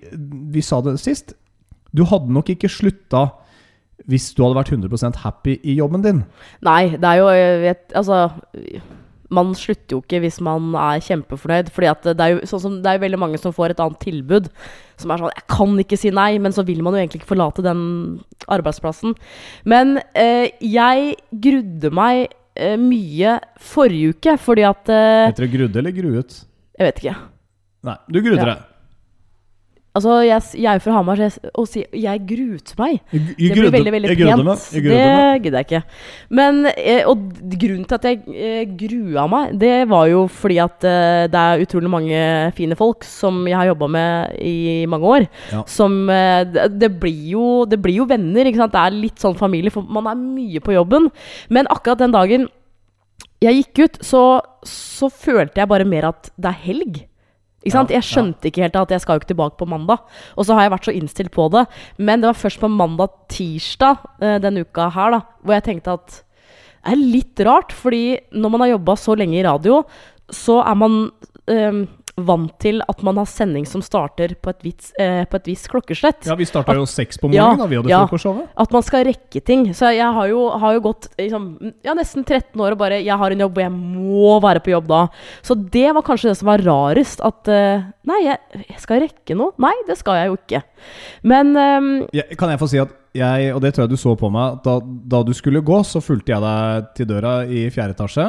vi 0.54 0.62
sa 0.64 0.80
det 0.82 0.96
sist. 1.02 1.34
Du 1.94 2.04
hadde 2.08 2.32
nok 2.34 2.50
ikke 2.54 2.70
slutta 2.70 3.28
hvis 4.06 4.30
du 4.34 4.44
hadde 4.44 4.60
vært 4.60 4.72
100 4.72 5.16
happy 5.24 5.58
i 5.64 5.74
jobben 5.80 6.04
din. 6.04 6.22
Nei, 6.62 6.96
det 6.96 7.04
er 7.04 7.18
jo 7.18 7.28
jeg 7.34 7.60
vet, 7.64 7.84
Altså 7.98 8.28
man 9.34 9.52
slutter 9.56 9.96
jo 9.96 10.00
ikke 10.02 10.20
hvis 10.24 10.38
man 10.44 10.70
er 10.78 11.02
kjempefornøyd. 11.04 11.70
Fordi 11.74 11.90
at 11.90 12.06
det 12.08 12.24
er 12.24 12.34
jo 12.34 12.48
sånn 12.48 12.62
som, 12.64 12.76
det 12.84 12.90
er 12.90 12.98
jo 12.98 13.04
veldig 13.04 13.20
mange 13.20 13.40
som 13.40 13.54
får 13.54 13.74
et 13.74 13.82
annet 13.84 14.00
tilbud. 14.04 14.48
Som 15.00 15.12
er 15.12 15.22
sånn 15.22 15.34
'Jeg 15.34 15.46
kan 15.52 15.78
ikke 15.84 15.98
si 16.00 16.10
nei', 16.10 16.40
men 16.40 16.52
så 16.52 16.64
vil 16.64 16.82
man 16.82 16.94
jo 16.94 17.00
egentlig 17.02 17.22
ikke 17.22 17.34
forlate 17.34 17.62
den 17.62 18.20
arbeidsplassen. 18.48 19.14
Men 19.64 20.00
eh, 20.14 20.50
jeg 20.60 21.16
grudde 21.32 21.92
meg 21.92 22.28
eh, 22.56 22.76
mye 22.76 23.38
forrige 23.60 24.14
uke, 24.16 24.38
fordi 24.38 24.64
at 24.64 24.88
eh, 24.88 25.28
Heter 25.28 25.46
det 25.46 25.52
grudde 25.52 25.78
eller 25.78 25.92
gruet? 25.92 26.44
Jeg 26.78 26.86
vet 26.88 27.04
ikke. 27.04 27.16
Nei, 27.84 27.96
du 28.08 28.20
grudde 28.22 28.46
Ja. 28.46 28.54
deg. 28.54 28.64
Altså, 29.98 30.18
jeg, 30.22 30.44
jeg 30.62 30.70
er 30.70 30.82
fra 30.82 30.94
Hamar, 30.94 31.18
så 31.18 31.80
jeg, 31.80 31.88
'jeg 31.92 32.22
gruet 32.28 32.74
meg' 32.78 33.00
Jeg, 33.12 33.22
Det 33.36 33.56
blir 33.56 33.70
veldig, 33.74 33.92
veldig 33.92 34.08
pent. 34.08 34.18
Jeg 34.18 34.28
grudde 34.28 34.44
meg. 34.46 34.58
det 34.72 35.42
gidder 35.42 35.58
jeg 35.58 35.66
ikke. 35.66 35.82
Men, 36.30 36.66
eh, 36.66 37.02
og 37.08 37.24
grunnen 37.58 37.84
til 37.88 37.98
at 37.98 38.04
jeg 38.06 38.20
eh, 38.30 38.64
grua 38.78 39.26
meg, 39.26 39.58
det 39.58 39.88
var 39.90 40.06
jo 40.06 40.26
fordi 40.28 40.58
at 40.62 40.84
eh, 40.86 41.26
det 41.32 41.42
er 41.42 41.64
utrolig 41.64 41.90
mange 41.90 42.20
fine 42.54 42.78
folk 42.78 43.04
som 43.04 43.42
jeg 43.48 43.58
har 43.58 43.72
jobba 43.72 43.88
med 43.90 44.38
i 44.40 44.86
mange 44.86 45.06
år. 45.06 45.26
Ja. 45.52 45.64
Som 45.66 46.06
det, 46.06 46.78
det, 46.78 46.92
blir 47.00 47.34
jo, 47.34 47.64
det 47.66 47.80
blir 47.82 47.98
jo 48.02 48.08
venner, 48.08 48.46
ikke 48.46 48.62
sant. 48.62 48.72
Det 48.72 48.84
er 48.84 49.02
litt 49.02 49.18
sånn 49.18 49.36
familie, 49.38 49.72
for 49.74 49.82
man 49.82 50.06
er 50.06 50.14
mye 50.14 50.62
på 50.62 50.76
jobben. 50.76 51.10
Men 51.50 51.66
akkurat 51.66 51.98
den 51.98 52.14
dagen 52.14 52.48
jeg 53.42 53.60
gikk 53.60 53.84
ut, 53.84 54.00
så, 54.02 54.22
så 54.66 55.10
følte 55.10 55.62
jeg 55.62 55.70
bare 55.70 55.86
mer 55.86 56.10
at 56.10 56.30
det 56.36 56.50
er 56.50 56.64
helg. 56.64 57.07
Ja, 57.74 57.84
Jeg 57.98 58.06
skjønte 58.06 58.48
ikke 58.50 58.64
helt 58.64 58.76
at 58.76 58.90
jeg 58.94 59.00
skal 59.04 59.16
jo 59.16 59.22
ikke 59.22 59.32
tilbake 59.34 59.58
på 59.60 59.68
mandag. 59.68 59.98
Og 60.36 60.46
så 60.46 60.54
har 60.54 60.66
jeg 60.66 60.74
vært 60.76 60.88
så 60.88 60.94
innstilt 60.96 61.32
på 61.34 61.48
det. 61.52 61.66
Men 61.98 62.20
det 62.22 62.30
var 62.30 62.40
først 62.40 62.60
på 62.62 62.70
mandag-tirsdag 62.72 63.98
eh, 64.22 64.38
denne 64.44 64.64
uka 64.64 64.88
her 64.94 65.10
da, 65.16 65.20
hvor 65.42 65.58
jeg 65.58 65.66
tenkte 65.68 65.98
at 65.98 66.08
det 66.18 66.94
er 66.94 67.00
litt 67.00 67.40
rart. 67.44 67.72
Fordi 67.76 68.18
når 68.32 68.54
man 68.54 68.64
har 68.64 68.74
jobba 68.76 68.96
så 68.96 69.16
lenge 69.18 69.38
i 69.40 69.46
radio, 69.46 69.82
så 70.30 70.60
er 70.64 70.78
man 70.78 70.98
eh, 71.48 71.84
vant 72.26 72.52
til 72.62 72.82
at 72.84 73.02
man 73.06 73.18
har 73.20 73.28
sending 73.30 73.66
som 73.68 73.82
starter 73.84 74.34
på 74.42 74.52
et 74.52 74.64
visst, 74.66 74.92
eh, 75.00 75.24
på 75.28 75.38
et 75.38 75.50
visst 75.50 75.68
klokkeslett. 75.72 76.26
Ja, 76.28 76.36
vi 76.38 76.46
starta 76.48 76.74
jo 76.76 76.86
seks 76.88 77.20
på 77.20 77.30
Ja, 77.32 77.48
morgenen 77.50 77.62
da 77.62 77.68
vi 77.70 77.78
hadde 77.80 77.92
ja. 77.92 78.00
frokostshowet. 78.06 78.50
At 78.64 78.74
man 78.74 78.86
skal 78.86 79.06
rekke 79.08 79.42
ting. 79.44 79.66
Så 79.76 79.92
jeg 79.94 80.08
har 80.18 80.30
jo, 80.30 80.44
har 80.58 80.76
jo 80.78 80.84
gått 80.88 81.10
liksom, 81.18 81.48
ja, 81.86 81.94
nesten 81.98 82.24
13 82.26 82.58
år 82.60 82.76
og 82.76 82.82
bare 82.82 83.00
Jeg 83.02 83.18
har 83.18 83.34
en 83.34 83.44
jobb, 83.46 83.58
og 83.58 83.64
jeg 83.64 83.74
må 83.74 84.38
være 84.44 84.64
på 84.64 84.74
jobb 84.74 84.88
da. 84.90 85.02
Så 85.46 85.56
det 85.58 85.88
var 85.94 86.06
kanskje 86.06 86.32
det 86.32 86.38
som 86.40 86.50
var 86.52 86.64
rarest. 86.66 87.22
At 87.24 87.48
eh, 87.52 87.86
Nei, 88.08 88.22
jeg, 88.24 88.64
jeg 88.70 88.80
skal 88.80 89.02
rekke 89.04 89.36
noe. 89.36 89.52
Nei, 89.60 89.74
det 89.88 89.98
skal 90.00 90.16
jeg 90.16 90.30
jo 90.30 90.38
ikke. 90.38 90.62
Men 91.28 91.52
ehm, 91.60 91.90
ja, 92.16 92.24
kan 92.40 92.48
jeg 92.54 92.60
få 92.62 92.68
si 92.70 92.80
at 92.80 92.94
jeg, 93.18 93.50
og 93.52 93.60
det 93.64 93.74
tror 93.74 93.84
jeg 93.84 93.92
du 93.92 94.00
så 94.00 94.14
på 94.18 94.30
meg, 94.32 94.60
da, 94.64 94.78
da 94.80 95.20
du 95.26 95.34
skulle 95.36 95.60
gå, 95.64 95.80
så 95.84 96.00
fulgte 96.04 96.32
jeg 96.32 96.44
deg 96.44 96.92
til 96.96 97.08
døra 97.10 97.40
i 97.44 97.66
fjerde 97.74 97.96
etasje. 97.96 98.28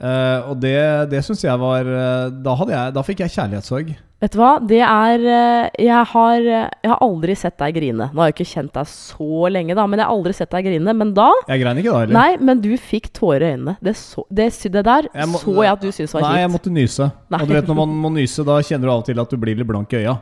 Eh, 0.00 0.48
og 0.48 0.56
det, 0.62 0.76
det 1.12 1.20
syns 1.26 1.42
jeg 1.44 1.60
var 1.60 1.84
eh, 1.84 2.30
da, 2.40 2.54
jeg, 2.70 2.94
da 2.96 3.02
fikk 3.04 3.20
jeg 3.20 3.34
kjærlighetssorg. 3.34 3.90
vet 4.20 4.32
du 4.32 4.38
hva? 4.40 4.52
Det 4.64 4.78
er 4.84 5.24
eh, 5.28 5.66
jeg 5.84 6.06
har, 6.12 6.46
jeg 6.46 6.88
har 6.92 7.02
aldri 7.04 7.36
sett 7.36 7.58
deg 7.60 7.76
grine. 7.76 8.06
Nå 8.08 8.22
har 8.22 8.30
jeg 8.30 8.36
ikke 8.38 8.48
kjent 8.54 8.72
deg 8.78 8.88
så 8.88 9.50
lenge, 9.52 9.76
da, 9.76 9.84
men 9.86 10.00
jeg 10.00 10.08
har 10.08 10.14
aldri 10.16 10.32
sett 10.38 10.54
deg 10.56 10.70
grine. 10.70 10.94
Men 10.96 11.12
da 11.16 11.28
Jeg 11.50 11.60
grein 11.64 11.82
ikke 11.82 11.92
da 11.92 12.00
heller. 12.04 12.16
Nei, 12.16 12.30
men 12.40 12.62
du 12.64 12.70
fikk 12.80 13.10
tårer 13.20 13.44
i 13.44 13.50
øynene. 13.54 13.76
Det, 13.84 13.94
så, 14.00 14.24
det, 14.32 14.48
det 14.72 14.84
der 14.88 15.10
Jeg 15.12 15.28
må- 15.28 15.42
så 15.44 15.56
jeg 15.60 15.72
at 15.74 15.84
du 15.84 15.90
syntes 15.92 16.16
var 16.16 16.24
Nei, 16.30 16.38
jeg 16.40 16.54
måtte 16.56 16.72
nyse. 16.72 17.10
Nei. 17.28 17.42
Og 17.42 17.52
du 17.52 17.58
vet 17.58 17.68
når 17.68 17.80
man 17.82 17.94
må 18.06 18.14
nyse, 18.16 18.46
da 18.48 18.56
kjenner 18.64 18.88
du 18.88 18.94
av 18.94 19.04
og 19.04 19.10
til 19.10 19.20
at 19.20 19.36
du 19.36 19.36
blir 19.44 19.60
litt 19.60 19.68
blank 19.68 19.92
i 19.92 20.00
øya. 20.00 20.16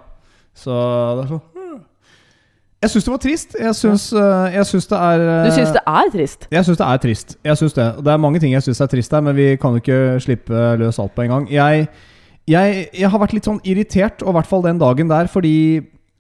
Så 0.58 0.74
det 0.74 1.28
er 1.28 1.32
sånn. 1.36 1.46
Jeg 2.78 2.92
syns 2.92 3.06
det 3.08 3.10
var 3.10 3.22
trist. 3.22 3.56
Jeg 3.58 3.74
syns, 3.74 4.04
eh, 4.14 4.52
jeg 4.54 4.66
syns 4.68 4.86
det 4.86 4.98
er 5.02 5.22
eh, 5.24 5.46
Du 5.48 5.54
syns 5.56 5.72
det 5.74 5.82
er 5.82 6.10
trist? 6.14 6.46
Jeg 6.54 6.66
syns 6.68 6.78
det 6.78 6.86
er 6.86 7.00
trist. 7.02 7.36
Jeg 7.44 7.58
syns 7.58 7.74
det. 7.74 7.86
Det 8.06 8.12
er 8.12 8.20
mange 8.22 8.38
ting 8.42 8.52
jeg 8.54 8.62
syns 8.62 8.80
er 8.84 8.90
trist 8.92 9.14
her, 9.16 9.24
men 9.26 9.34
vi 9.34 9.48
kan 9.58 9.74
jo 9.74 9.82
ikke 9.82 10.20
slippe 10.22 10.60
løs 10.78 11.00
alt 11.02 11.14
på 11.16 11.24
en 11.26 11.32
gang. 11.32 11.48
Jeg, 11.50 11.88
jeg, 12.46 12.84
jeg 12.94 13.10
har 13.10 13.18
vært 13.18 13.34
litt 13.34 13.48
sånn 13.50 13.58
irritert, 13.66 14.22
og 14.22 14.30
i 14.30 14.36
hvert 14.38 14.50
fall 14.50 14.62
den 14.62 14.78
dagen 14.78 15.10
der, 15.10 15.26
fordi 15.26 15.56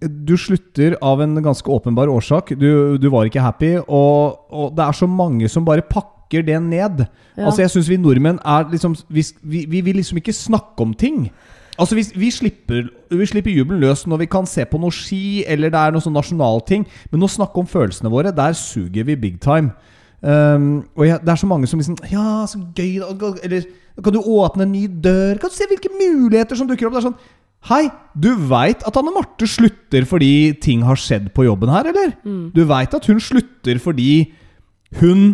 du 0.02 0.34
slutter 0.38 0.96
av 1.02 1.22
en 1.22 1.38
ganske 1.42 1.70
åpenbar 1.70 2.10
årsak. 2.10 2.52
Du, 2.58 2.98
du 2.98 3.08
var 3.10 3.30
ikke 3.30 3.42
happy, 3.42 3.76
og, 3.86 4.42
og 4.50 4.74
det 4.74 4.84
er 4.84 4.98
så 4.98 5.06
mange 5.10 5.50
som 5.50 5.66
bare 5.66 5.86
pakker 5.86 6.42
det 6.46 6.58
ned. 6.62 7.04
Ja. 7.36 7.46
Altså 7.46 7.62
Jeg 7.62 7.70
syns 7.76 7.90
vi 7.90 8.00
nordmenn 8.02 8.42
er 8.42 8.66
liksom 8.70 8.98
vi, 9.14 9.22
vi, 9.42 9.64
vi 9.70 9.82
vil 9.86 9.98
liksom 10.02 10.18
ikke 10.18 10.34
snakke 10.34 10.82
om 10.82 10.94
ting. 10.94 11.28
Altså 11.78 11.94
vi, 11.94 12.04
vi, 12.18 12.30
slipper, 12.34 12.88
vi 13.14 13.26
slipper 13.30 13.54
jubelen 13.54 13.82
løs 13.84 14.02
når 14.10 14.24
vi 14.24 14.30
kan 14.30 14.48
se 14.50 14.64
på 14.66 14.80
noe 14.82 14.94
ski, 14.94 15.44
eller 15.46 15.70
det 15.70 15.78
er 15.78 15.94
noe 15.94 16.02
sånn 16.02 16.16
nasjonalting. 16.16 16.86
Men 17.12 17.22
å 17.22 17.30
snakke 17.30 17.62
om 17.62 17.70
følelsene 17.70 18.10
våre, 18.12 18.34
der 18.34 18.56
suger 18.58 19.06
vi 19.06 19.18
big 19.18 19.38
time. 19.44 19.70
Um, 20.18 20.88
og 20.98 21.04
jeg, 21.06 21.20
det 21.22 21.30
er 21.30 21.38
så 21.38 21.46
mange 21.46 21.68
som 21.70 21.78
liksom 21.78 22.00
Ja, 22.10 22.42
så 22.50 22.58
gøy. 22.74 22.98
Eller 23.46 23.68
kan 24.02 24.14
du 24.14 24.18
åpne 24.18 24.66
en 24.66 24.74
ny 24.74 24.86
dør? 24.90 25.38
Kan 25.38 25.52
du 25.52 25.54
se 25.54 25.68
hvilke 25.70 25.92
muligheter 25.94 26.58
som 26.58 26.66
dukker 26.66 26.88
opp? 26.88 26.96
Det 26.96 27.04
er 27.04 27.10
sånn 27.10 27.20
Hei, 27.68 27.88
du 28.14 28.30
veit 28.48 28.84
at 28.86 28.96
Anne 29.00 29.10
Marte 29.10 29.46
slutter 29.50 30.04
fordi 30.06 30.54
ting 30.62 30.84
har 30.86 30.98
skjedd 30.98 31.32
på 31.34 31.42
jobben 31.48 31.70
her, 31.72 31.88
eller? 31.90 32.12
Du 32.54 32.60
veit 32.70 32.94
at 32.94 33.08
hun 33.10 33.18
slutter 33.22 33.80
fordi 33.82 34.30
hun 35.00 35.32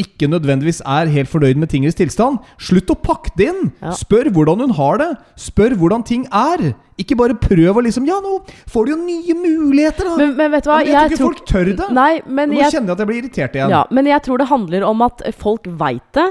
ikke 0.00 0.30
nødvendigvis 0.30 0.80
er 0.86 1.10
helt 1.12 1.30
fornøyd 1.30 1.60
med 1.60 1.70
tingenes 1.72 1.98
tilstand. 1.98 2.38
Slutt 2.62 2.92
å 2.94 2.98
pakke 2.98 3.34
det 3.38 3.50
inn! 3.52 3.72
Ja. 3.82 3.94
Spør 3.98 4.30
hvordan 4.34 4.64
hun 4.66 4.76
har 4.78 5.00
det. 5.02 5.10
Spør 5.40 5.76
hvordan 5.78 6.06
ting 6.06 6.26
er. 6.32 6.70
Ikke 6.98 7.14
bare 7.18 7.36
prøv 7.38 7.78
å 7.78 7.82
liksom 7.86 8.06
Ja, 8.08 8.16
nå 8.24 8.40
får 8.70 8.86
du 8.88 8.92
jo 8.94 8.98
nye 9.00 9.34
muligheter, 9.38 10.08
da! 10.08 10.16
Men, 10.18 10.32
men 10.38 10.54
vet 10.56 10.66
du 10.66 10.70
hva? 10.72 10.78
Men 10.82 10.88
jeg 10.92 10.96
tror 10.98 11.14
ikke 11.14 11.24
folk 11.24 11.42
tør 11.46 11.70
det. 11.70 11.90
Nei, 11.94 12.12
men 12.26 12.50
Nå 12.50 12.58
jeg, 12.58 12.72
kjenner 12.74 12.90
jeg 12.90 12.96
at 12.96 13.02
jeg 13.04 13.10
blir 13.10 13.20
irritert 13.22 13.58
igjen. 13.58 13.74
ja, 13.74 13.82
men 13.94 14.10
jeg 14.10 14.24
tror 14.26 14.42
det 14.42 14.48
handler 14.50 14.86
om 14.88 15.04
at 15.06 15.22
folk 15.38 15.68
veit 15.78 16.08
det. 16.18 16.26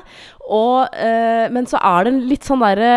Og, 0.48 0.88
øh, 0.96 1.46
men 1.52 1.66
så 1.68 1.80
er 1.84 2.08
det 2.08 2.14
litt 2.30 2.46
sånn 2.48 2.62
derre 2.64 2.92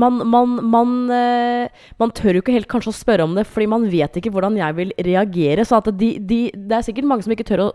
man, 0.00 0.22
man, 0.32 0.54
man, 0.72 0.94
øh, 1.12 1.82
man 2.00 2.12
tør 2.16 2.38
jo 2.38 2.44
ikke 2.44 2.54
helt 2.56 2.68
kanskje 2.72 2.92
å 2.94 2.96
spørre 2.96 3.26
om 3.28 3.34
det, 3.36 3.44
fordi 3.48 3.68
man 3.72 3.84
vet 3.92 4.16
ikke 4.20 4.32
hvordan 4.32 4.56
jeg 4.60 4.76
vil 4.78 4.94
reagere. 5.08 5.66
Så 5.68 5.80
de, 5.90 6.14
de, 6.20 6.40
det 6.54 6.78
er 6.78 6.86
sikkert 6.86 7.08
mange 7.10 7.26
som 7.26 7.34
ikke 7.36 7.48
tør 7.50 7.66
å, 7.66 7.68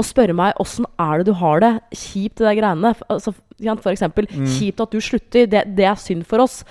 å 0.00 0.06
spørre 0.06 0.36
meg 0.36 0.56
åssen 0.62 0.88
er 1.00 1.20
det 1.20 1.28
du 1.28 1.36
har 1.40 1.60
det. 1.64 1.74
Kjipt, 1.92 2.40
det 2.40 2.48
der 2.48 2.58
greiene. 2.60 2.94
Altså, 3.12 3.34
for 3.84 3.92
eksempel, 3.92 4.28
Mm. 4.30 4.46
kjipt 4.48 4.80
at 4.80 4.92
du 4.94 5.00
slutter. 5.04 5.46
Det, 5.50 5.64
det 5.76 5.84
er 5.84 5.98
synd 6.00 6.24
for 6.28 6.40
oss. 6.44 6.62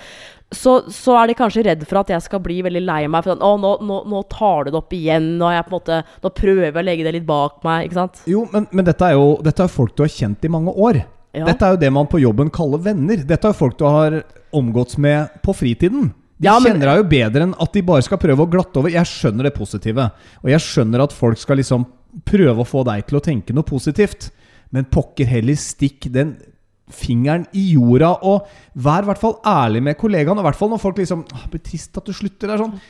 Så, 0.50 0.72
så 0.90 1.14
er 1.20 1.30
de 1.30 1.34
kanskje 1.38 1.62
redd 1.62 1.84
for 1.86 2.00
at 2.00 2.08
jeg 2.10 2.24
skal 2.24 2.40
bli 2.42 2.56
veldig 2.66 2.80
lei 2.82 3.04
meg. 3.06 3.22
For 3.22 3.36
at, 3.36 3.42
å, 3.46 3.52
nå, 3.60 3.76
nå, 3.86 4.00
nå 4.10 4.22
tar 4.32 4.64
du 4.66 4.72
det 4.72 4.80
opp 4.80 4.92
igjen. 4.96 5.28
Nå, 5.38 5.46
jeg 5.54 5.62
på 5.68 5.70
en 5.70 5.76
måte, 5.78 5.98
nå 6.24 6.32
prøver 6.34 6.64
jeg 6.66 6.74
å 6.74 6.82
legge 6.88 7.06
det 7.06 7.12
litt 7.20 7.26
bak 7.28 7.60
meg. 7.66 7.86
Ikke 7.86 7.98
sant? 8.00 8.22
Jo, 8.26 8.42
men, 8.52 8.66
men 8.74 8.88
dette 8.88 9.06
er 9.06 9.14
jo 9.14 9.36
dette 9.46 9.62
er 9.62 9.70
folk 9.70 9.94
du 9.94 10.02
har 10.02 10.10
kjent 10.10 10.44
i 10.48 10.50
mange 10.50 10.74
år. 10.74 10.98
Ja. 11.38 11.44
Dette 11.46 11.62
er 11.68 11.76
jo 11.76 11.80
det 11.84 11.92
man 11.94 12.08
på 12.10 12.18
jobben 12.18 12.50
kaller 12.50 12.82
venner. 12.82 13.22
Dette 13.22 13.46
er 13.46 13.54
jo 13.54 13.60
folk 13.60 13.78
du 13.78 13.86
har 13.86 14.18
omgåtts 14.58 14.98
med 14.98 15.38
på 15.46 15.54
fritiden. 15.54 16.10
De 16.40 16.48
Ja, 16.48 16.56
men- 16.58 16.72
kjenner 16.72 16.90
deg 16.90 17.04
jo 17.04 17.08
bedre 17.14 17.46
enn 17.46 17.54
at 17.60 17.72
de 17.76 17.82
bare 17.86 18.02
skal 18.02 18.18
prøve 18.18 18.42
å 18.42 18.50
glatte 18.50 18.80
over. 18.82 18.90
Jeg 18.90 19.06
skjønner 19.06 19.46
det 19.46 19.54
positive. 19.54 20.10
Og 20.42 20.50
jeg 20.50 20.66
skjønner 20.66 21.04
at 21.04 21.14
folk 21.14 21.38
skal 21.38 21.60
liksom 21.62 21.86
prøve 22.26 22.64
å 22.64 22.66
få 22.66 22.82
deg 22.90 23.06
til 23.06 23.20
å 23.20 23.22
tenke 23.22 23.54
noe 23.54 23.62
positivt. 23.62 24.32
Men 24.74 24.90
pokker 24.90 25.30
heller 25.30 25.54
stikk 25.54 26.10
den 26.10 26.34
fingeren 26.94 27.46
i 27.56 27.72
jorda, 27.74 28.12
og 28.22 28.46
vær 28.76 29.04
i 29.04 29.10
hvert 29.10 29.20
fall 29.22 29.36
ærlig 29.46 29.82
med 29.82 29.98
kollegaene. 30.00 30.40
I 30.42 30.48
hvert 30.48 30.58
fall 30.58 30.70
når 30.72 30.82
folk 30.82 30.98
liksom 31.02 31.24
«Åh, 31.34 31.46
blir 31.52 31.62
trist 31.64 31.96
at 31.96 32.04
du 32.06 32.12
slutter. 32.12 32.48
Det 32.48 32.56
er 32.56 32.64
sånn 32.64 32.80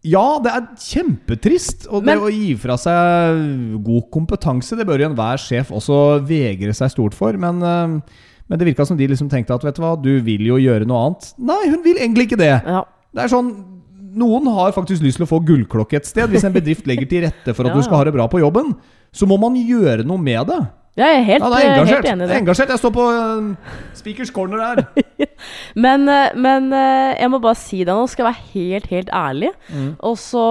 ja, 0.00 0.38
det 0.40 0.48
er 0.48 0.68
kjempetrist. 0.80 1.86
Og 1.92 2.04
det 2.04 2.14
Men- 2.14 2.24
å 2.24 2.30
gi 2.32 2.54
fra 2.56 2.76
seg 2.80 3.82
god 3.84 4.10
kompetanse, 4.10 4.76
det 4.76 4.86
bør 4.86 4.98
jo 5.02 5.10
enhver 5.10 5.36
sjef 5.36 5.68
også 5.70 6.24
vegre 6.24 6.72
seg 6.72 6.90
stort 6.90 7.12
for. 7.12 7.32
Men, 7.36 7.62
eh, 7.62 8.00
men 8.48 8.58
det 8.58 8.66
virka 8.66 8.86
som 8.86 8.96
de 8.96 9.06
liksom 9.06 9.28
tenkte 9.28 9.52
at 9.54 9.62
vet 9.62 9.74
du 9.74 9.82
hva, 9.82 10.00
du 10.00 10.20
vil 10.22 10.40
jo 10.40 10.56
gjøre 10.56 10.86
noe 10.86 11.04
annet. 11.10 11.34
Nei, 11.38 11.68
hun 11.68 11.82
vil 11.82 11.96
egentlig 11.96 12.30
ikke 12.30 12.38
det. 12.38 12.64
Ja. 12.64 12.84
Det 13.14 13.24
er 13.24 13.28
sånn 13.28 13.66
Noen 14.12 14.44
har 14.52 14.72
faktisk 14.72 15.02
lyst 15.02 15.18
til 15.18 15.24
å 15.24 15.30
få 15.30 15.38
gullklokke 15.46 15.94
et 15.94 16.04
sted. 16.04 16.28
Hvis 16.30 16.42
en 16.42 16.52
bedrift 16.52 16.84
legger 16.84 17.08
til 17.08 17.22
rette 17.22 17.54
for 17.54 17.62
at 17.62 17.70
Ja, 17.70 17.76
du 17.76 17.82
skal 17.82 17.98
ha 17.98 18.04
det 18.04 18.12
bra 18.12 18.26
på 18.26 18.40
jobben, 18.40 18.74
så 19.14 19.24
må 19.24 19.38
man 19.38 19.54
gjøre 19.54 20.04
noe 20.04 20.18
med 20.18 20.48
det. 20.48 20.68
Jeg 21.00 21.18
er 21.18 21.26
helt, 21.26 21.44
Ja, 21.44 21.50
det 21.50 21.60
er 21.60 21.70
eh, 21.70 21.76
engasjert. 21.76 21.96
helt 21.96 22.12
enig 22.12 22.24
i 22.24 22.28
Det 22.28 22.34
er 22.34 22.42
engasjert. 22.42 22.72
Jeg 22.74 22.82
står 22.82 22.92
på 22.96 23.06
eh, 23.10 23.76
speakers 24.00 24.32
corner 24.34 24.62
der. 24.62 24.84
Men, 25.84 26.08
eh, 26.08 26.34
men 26.36 26.68
jeg 26.72 27.30
må 27.32 27.38
bare 27.40 27.56
si 27.56 27.78
det 27.86 27.94
nå, 27.94 28.04
skal 28.10 28.26
jeg 28.26 28.28
være 28.28 28.50
helt, 28.52 28.88
helt 28.92 29.12
ærlig. 29.14 29.52
Mm. 29.72 29.94
Og 30.04 30.18
så 30.20 30.42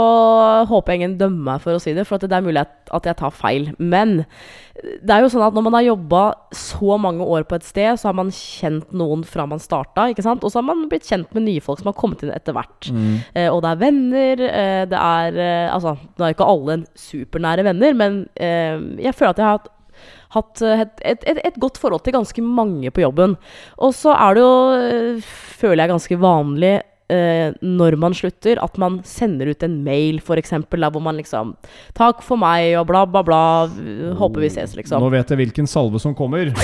håper 0.69 0.93
jeg 0.93 1.01
ingen 1.01 1.17
dømmer 1.19 1.43
meg 1.51 1.61
for 1.61 1.77
å 1.77 1.83
si 1.83 1.93
det, 1.93 2.07
for 2.09 2.17
at 2.17 2.25
det 2.25 2.37
er 2.37 2.45
mulig 2.45 2.63
at, 2.63 3.05
jeg 3.05 3.19
tar 3.19 3.35
feil. 3.35 3.69
Men 3.77 4.23
det 4.79 5.11
er 5.11 5.23
jo 5.23 5.29
sånn 5.31 5.43
at 5.43 5.55
når 5.55 5.65
man 5.67 5.75
har 5.77 5.85
jobba 5.85 6.21
så 6.55 6.97
mange 7.01 7.25
år 7.25 7.45
på 7.49 7.57
et 7.59 7.67
sted, 7.67 7.99
så 7.99 8.09
har 8.09 8.17
man 8.17 8.31
kjent 8.33 8.93
noen 8.95 9.25
fra 9.27 9.45
man 9.49 9.61
starta, 9.61 10.07
ikke 10.09 10.25
sant? 10.25 10.45
Og 10.45 10.53
så 10.53 10.61
har 10.61 10.67
man 10.69 10.85
blitt 10.91 11.07
kjent 11.09 11.33
med 11.35 11.45
nye 11.45 11.63
folk 11.63 11.81
som 11.81 11.91
har 11.91 11.97
kommet 11.99 12.23
inn 12.23 12.33
etter 12.33 12.55
hvert. 12.55 12.89
Eh, 13.35 13.49
og 13.49 13.61
det 13.65 13.73
er 13.73 13.81
venner, 13.83 14.45
eh, 14.47 14.83
det 14.89 14.99
er 14.99 15.39
eh, 15.39 15.67
Altså, 15.69 15.95
nå 16.17 16.25
er 16.25 16.33
ikke 16.33 16.47
alle 16.49 16.79
supernære 16.97 17.65
venner, 17.67 17.93
men 17.97 18.23
jeg 18.39 19.13
føler 19.15 19.33
at 19.33 19.39
jeg 19.41 19.45
har 19.45 19.59
hatt 19.59 19.69
hatt 20.35 20.61
eh, 20.65 20.85
et, 20.85 21.25
et, 21.25 21.41
et, 21.41 21.57
godt 21.61 21.79
forhold 21.81 22.03
til 22.05 22.15
ganske 22.15 22.43
mange 22.45 22.91
på 22.93 23.03
jobben. 23.03 23.35
Og 23.81 23.95
så 23.97 24.13
er 24.13 24.37
det 24.37 24.45
jo, 24.45 24.53
eh, 24.77 25.33
føler 25.59 25.83
jeg, 25.83 25.93
ganske 25.93 26.19
vanlig 26.21 26.75
eh, 27.09 27.55
når 27.65 27.97
man 28.01 28.15
slutter, 28.17 28.61
at 28.61 28.77
man 28.81 28.99
sender 29.07 29.51
ut 29.51 29.65
en 29.65 29.79
mail, 29.85 30.21
f.eks., 30.21 30.53
der 30.69 30.89
hvor 30.93 31.03
man 31.03 31.17
liksom 31.17 31.55
'Takk 31.97 32.21
for 32.21 32.37
meg', 32.37 32.77
og 32.79 32.87
bla, 32.87 33.05
bla, 33.05 33.23
bla. 33.23 33.41
eh, 33.65 34.13
Håper 34.15 34.45
vi 34.45 34.49
ses, 34.53 34.75
liksom. 34.75 35.01
Nå 35.01 35.09
vet 35.09 35.29
jeg 35.29 35.41
hvilken 35.41 35.67
salve 35.67 35.99
som 35.99 36.15
kommer. 36.15 36.53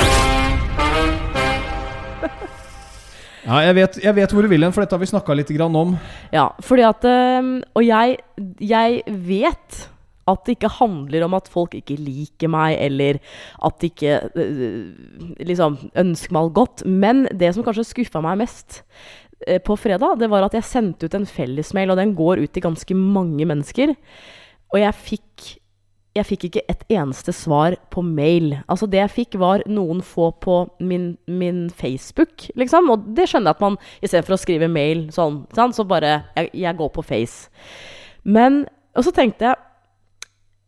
Ja, 3.45 3.59
jeg 3.61 3.75
vet, 3.77 3.97
jeg 4.01 4.15
vet 4.17 4.31
hvor 4.33 4.41
du 4.41 4.49
vil 4.49 4.63
hen, 4.65 4.71
for 4.73 4.81
dette 4.81 4.95
har 4.97 5.01
vi 5.03 5.05
snakka 5.05 5.35
litt 5.37 5.51
grann 5.53 5.75
om. 5.77 5.91
Ja, 6.33 6.47
fordi 6.65 6.81
at 6.81 7.05
Og 7.05 7.83
jeg, 7.85 8.17
jeg 8.57 9.03
vet 9.05 9.83
at 10.25 10.45
det 10.45 10.55
ikke 10.57 10.71
handler 10.79 11.25
om 11.27 11.35
at 11.37 11.49
folk 11.51 11.75
ikke 11.77 11.97
liker 12.01 12.49
meg, 12.51 12.77
eller 12.81 13.19
at 13.65 13.77
de 13.81 13.91
ikke 13.91 14.15
eh, 14.41 15.43
liksom 15.45 15.77
ønsker 15.93 16.33
meg 16.33 16.41
alt 16.41 16.55
godt. 16.57 16.85
Men 16.85 17.25
det 17.29 17.53
som 17.53 17.65
kanskje 17.65 17.85
skuffa 17.91 18.23
meg 18.25 18.39
mest 18.41 18.81
eh, 19.45 19.61
på 19.61 19.77
fredag, 19.77 20.17
det 20.21 20.31
var 20.33 20.47
at 20.47 20.57
jeg 20.57 20.65
sendte 20.65 21.05
ut 21.05 21.17
en 21.17 21.29
fellesmail, 21.29 21.93
og 21.93 22.01
den 22.01 22.15
går 22.17 22.41
ut 22.41 22.55
til 22.55 22.65
ganske 22.65 22.97
mange 22.97 23.45
mennesker. 23.45 23.93
Og 24.73 24.81
jeg 24.81 24.99
fikk 25.03 25.53
jeg 26.15 26.27
fikk 26.29 26.45
ikke 26.47 26.61
et 26.71 26.83
eneste 26.95 27.33
svar 27.35 27.75
på 27.91 27.99
mail. 27.99 28.53
Altså 28.71 28.87
Det 28.87 29.01
jeg 29.01 29.11
fikk, 29.11 29.35
var 29.39 29.65
noen 29.67 29.99
få 29.99 30.29
på 30.39 30.61
min, 30.79 31.17
min 31.27 31.67
Facebook, 31.69 32.47
liksom. 32.55 32.87
Og 32.89 33.09
det 33.17 33.27
skjønner 33.27 33.51
jeg 33.51 33.57
at 33.57 33.65
man 33.65 33.77
istedenfor 33.99 34.37
å 34.37 34.39
skrive 34.39 34.71
mail 34.71 35.09
sånn, 35.11 35.43
sant? 35.55 35.75
så 35.75 35.83
bare 35.83 36.21
jeg, 36.37 36.53
jeg 36.55 36.79
går 36.79 36.93
på 36.95 37.03
Face. 37.03 37.51
Men 38.23 38.63
Og 38.95 39.03
så 39.03 39.11
tenkte 39.11 39.43
jeg 39.43 39.64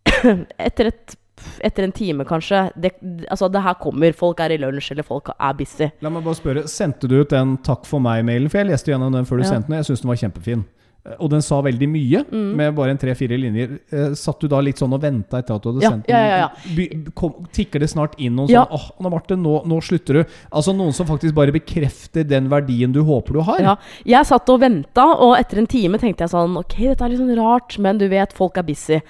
etter, 0.60 0.88
et, 0.92 1.16
etter 1.62 1.84
en 1.84 1.92
time, 1.92 2.26
kanskje 2.26 2.64
det, 2.80 2.94
Altså, 3.30 3.50
det 3.52 3.62
her 3.64 3.74
kommer. 3.82 4.14
Folk 4.18 4.40
er 4.40 4.56
i 4.56 4.58
lunsj, 4.62 4.92
eller 4.96 5.04
folk 5.08 5.30
er 5.40 5.54
busy. 5.60 5.92
La 6.02 6.10
meg 6.10 6.24
bare 6.24 6.36
spørre, 6.40 6.64
Sendte 6.72 7.08
du 7.08 7.20
ut 7.22 7.30
den 7.30 7.58
'takk 7.58 7.86
for 7.86 8.00
meg'-mailen? 8.00 8.50
For 8.50 8.58
jeg 8.64 8.68
leste 8.72 8.92
gjennom 8.94 9.12
den 9.14 9.26
før 9.26 9.38
du 9.38 9.44
Ja. 9.44 9.52
sendte 9.54 9.68
den. 9.70 9.78
Jeg 9.84 9.86
syns 9.92 10.02
den 10.02 10.10
var 10.10 10.16
kjempefin. 10.24 10.66
Eh, 11.06 11.14
Og 11.22 11.30
den 11.30 11.42
sa 11.42 11.62
veldig 11.62 11.88
mye, 11.88 12.26
Mm. 12.32 12.56
med 12.58 12.76
bare 12.76 12.90
en 12.90 12.98
tre-fire 12.98 13.38
linjer. 13.40 13.80
Eh, 13.94 14.14
satt 14.14 14.40
du 14.42 14.48
da 14.50 14.60
litt 14.60 14.76
sånn 14.76 14.92
og 14.94 15.00
venta 15.02 15.38
etter 15.40 15.56
at 15.56 15.62
du 15.64 15.70
hadde 15.72 15.82
Ja, 15.84 15.90
sendt 15.92 16.06
den? 16.08 16.16
ja, 16.16 16.38
ja, 16.38 17.12
kom, 17.16 17.48
tikker 17.54 17.80
det 17.80 17.90
snart 17.90 18.16
inn 18.18 18.36
noen 18.36 18.50
Ja. 18.50 18.66
sånn 18.66 18.72
'Åh, 18.74 18.92
Anna 19.00 19.10
Marte, 19.10 19.36
nå, 19.38 19.66
nå 19.66 19.80
slutter 19.82 20.14
du'? 20.16 20.26
Altså 20.52 20.76
noen 20.76 20.92
som 20.94 21.06
faktisk 21.08 21.34
bare 21.34 21.52
bekrefter 21.54 22.28
den 22.28 22.50
verdien 22.50 22.92
du 22.92 23.04
håper 23.04 23.34
du 23.34 23.42
har? 23.42 23.60
Ja, 23.62 23.76
jeg 24.06 24.26
satt 24.26 24.50
og 24.50 24.60
venta, 24.60 25.06
og 25.18 25.38
etter 25.38 25.58
en 25.60 25.68
time 25.68 25.98
tenkte 25.98 26.22
jeg 26.26 26.30
sånn 26.32 26.58
Ok, 26.58 26.76
dette 26.78 27.02
er 27.06 27.10
litt 27.10 27.20
sånn 27.20 27.38
rart, 27.38 27.80
men 27.80 27.98
du 27.98 28.10
vet, 28.10 28.34
folk 28.34 28.58
er 28.58 28.64
busy. 28.64 29.02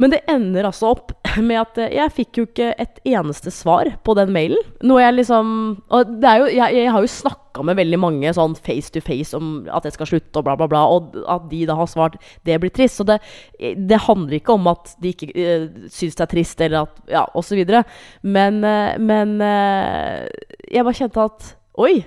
Men 0.00 0.14
det 0.14 0.22
ender 0.30 0.64
altså 0.64 0.94
opp 0.94 1.12
med 1.48 1.60
at 1.60 1.78
eh, 1.80 1.92
jeg 1.98 2.14
fikk 2.16 2.40
jo 2.40 2.46
ikke 2.48 2.70
et 2.80 3.00
eneste 3.08 3.52
svar 3.54 3.90
på 4.06 4.16
den 4.18 4.32
mailen. 4.34 4.60
Noe 4.86 5.02
jeg 5.02 5.18
liksom 5.18 5.50
Og 5.92 6.12
jo 6.24 6.48
Jeg, 6.48 6.76
jeg 6.76 6.92
har 6.92 7.04
jo 7.04 7.10
snakka 7.10 7.64
med 7.66 7.76
veldig 7.80 7.98
mange 8.00 8.32
sånn 8.34 8.54
face 8.56 8.92
to 8.94 9.02
face 9.04 9.36
om 9.36 9.66
at 9.68 9.84
jeg 9.86 9.96
skal 9.96 10.08
slutte 10.08 10.40
og 10.40 10.46
bla, 10.46 10.54
bla, 10.56 10.68
bla, 10.70 10.84
og 10.86 11.16
at 11.28 11.48
de 11.50 11.64
da 11.68 11.74
har 11.76 11.88
svart 11.90 12.16
det 12.46 12.60
blir 12.62 12.72
trist. 12.72 13.00
Så 13.00 13.06
det, 13.08 13.18
det 13.58 13.98
handler 14.06 14.38
ikke 14.38 14.54
om 14.54 14.70
at 14.70 14.94
de 15.02 15.12
ikke 15.12 15.32
uh, 15.34 15.66
syns 15.92 16.16
det 16.16 16.24
er 16.24 16.30
trist, 16.30 16.62
eller 16.62 16.86
at 16.86 17.10
Ja, 17.10 17.24
osv. 17.34 17.58
Men, 18.22 18.62
uh, 18.62 18.94
men 19.02 19.36
uh, 19.42 20.24
jeg 20.70 20.86
bare 20.86 20.98
kjente 21.02 21.26
at 21.26 21.52
Oi! 21.80 22.04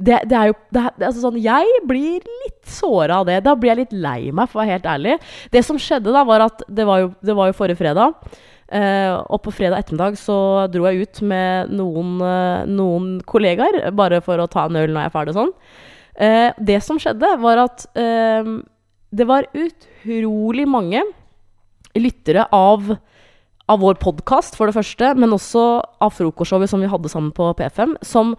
Det, 0.00 0.20
det 0.30 0.36
er 0.36 0.50
jo 0.50 0.54
det, 0.72 0.82
altså 0.96 1.20
sånn, 1.20 1.40
Jeg 1.44 1.82
blir 1.88 2.24
litt 2.24 2.70
såra 2.72 3.20
av 3.20 3.28
det. 3.28 3.40
Da 3.44 3.52
blir 3.58 3.74
jeg 3.74 3.82
litt 3.82 3.92
lei 3.92 4.30
meg, 4.32 4.48
for 4.48 4.60
å 4.60 4.64
være 4.64 4.78
helt 4.78 4.88
ærlig. 4.88 5.18
Det 5.52 5.62
som 5.66 5.80
skjedde 5.80 6.14
da, 6.14 6.24
var 6.28 6.46
at 6.46 6.64
det 6.68 6.86
var 6.88 7.02
jo, 7.02 7.12
det 7.20 7.36
var 7.36 7.50
jo 7.50 7.58
forrige 7.58 7.80
fredag. 7.80 8.16
eh, 8.70 9.12
og 9.12 9.42
på 9.44 9.52
fredag 9.52 9.82
ettermiddag 9.82 10.16
så 10.20 10.66
dro 10.70 10.86
jeg 10.88 11.04
ut 11.04 11.22
med 11.26 11.72
noen, 11.74 12.16
eh, 12.22 12.64
noen 12.70 13.12
kollegaer, 13.26 13.90
bare 13.92 14.22
for 14.24 14.38
å 14.38 14.48
ta 14.50 14.66
en 14.68 14.78
øl 14.80 14.92
når 14.92 15.02
jeg 15.04 15.10
er 15.10 15.16
ferdig 15.18 15.34
og 15.34 15.40
sånn. 15.40 15.54
Eh, 16.20 16.50
det 16.70 16.80
som 16.86 16.98
skjedde, 17.00 17.34
var 17.42 17.64
at 17.66 17.86
eh, 17.98 18.50
det 19.10 19.26
var 19.26 19.50
utrolig 19.52 20.68
mange 20.70 21.02
lyttere 21.98 22.46
av 22.54 22.96
av 23.70 23.78
vår 23.84 24.00
podkast, 24.02 24.56
for 24.58 24.66
det 24.66 24.74
første, 24.74 25.12
men 25.14 25.30
også 25.30 25.62
av 26.02 26.14
frokostshowet 26.16 26.70
som 26.72 26.80
vi 26.82 26.88
hadde 26.90 27.10
sammen 27.12 27.30
på 27.30 27.52
P5, 27.54 27.92
som, 28.02 28.32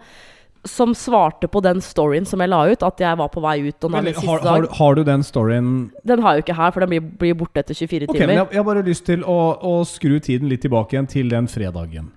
som 0.64 0.92
svarte 0.94 1.48
på 1.50 1.60
den 1.64 1.80
storyen 1.82 2.24
som 2.28 2.38
jeg 2.40 2.48
la 2.52 2.60
ut, 2.70 2.82
at 2.86 3.00
jeg 3.02 3.18
var 3.18 3.28
på 3.34 3.40
vei 3.42 3.56
ut. 3.66 3.84
Og 3.84 3.94
er 3.94 3.98
Eller, 3.98 4.14
har, 4.14 4.38
har, 4.46 4.66
har 4.78 4.94
du 4.94 5.02
den 5.04 5.22
storyen 5.26 5.90
Den 6.06 6.22
har 6.22 6.34
jeg 6.36 6.42
jo 6.42 6.44
ikke 6.46 6.54
her, 6.60 6.70
for 6.70 6.80
den 6.84 6.88
blir, 6.92 7.00
blir 7.18 7.34
borte 7.34 7.58
etter 7.64 7.74
24 7.74 8.06
Ok, 8.08 8.14
men 8.14 8.20
timer. 8.20 8.34
jeg, 8.36 8.46
jeg 8.52 8.60
har 8.62 8.68
bare 8.68 8.82
lyst 8.86 9.04
til 9.06 9.24
å, 9.26 9.38
å 9.58 9.72
skru 9.88 10.18
tiden 10.22 10.48
litt 10.52 10.62
tilbake 10.62 10.94
igjen 10.94 11.08
til 11.10 11.28
den 11.34 11.48
fredagen. 11.50 12.12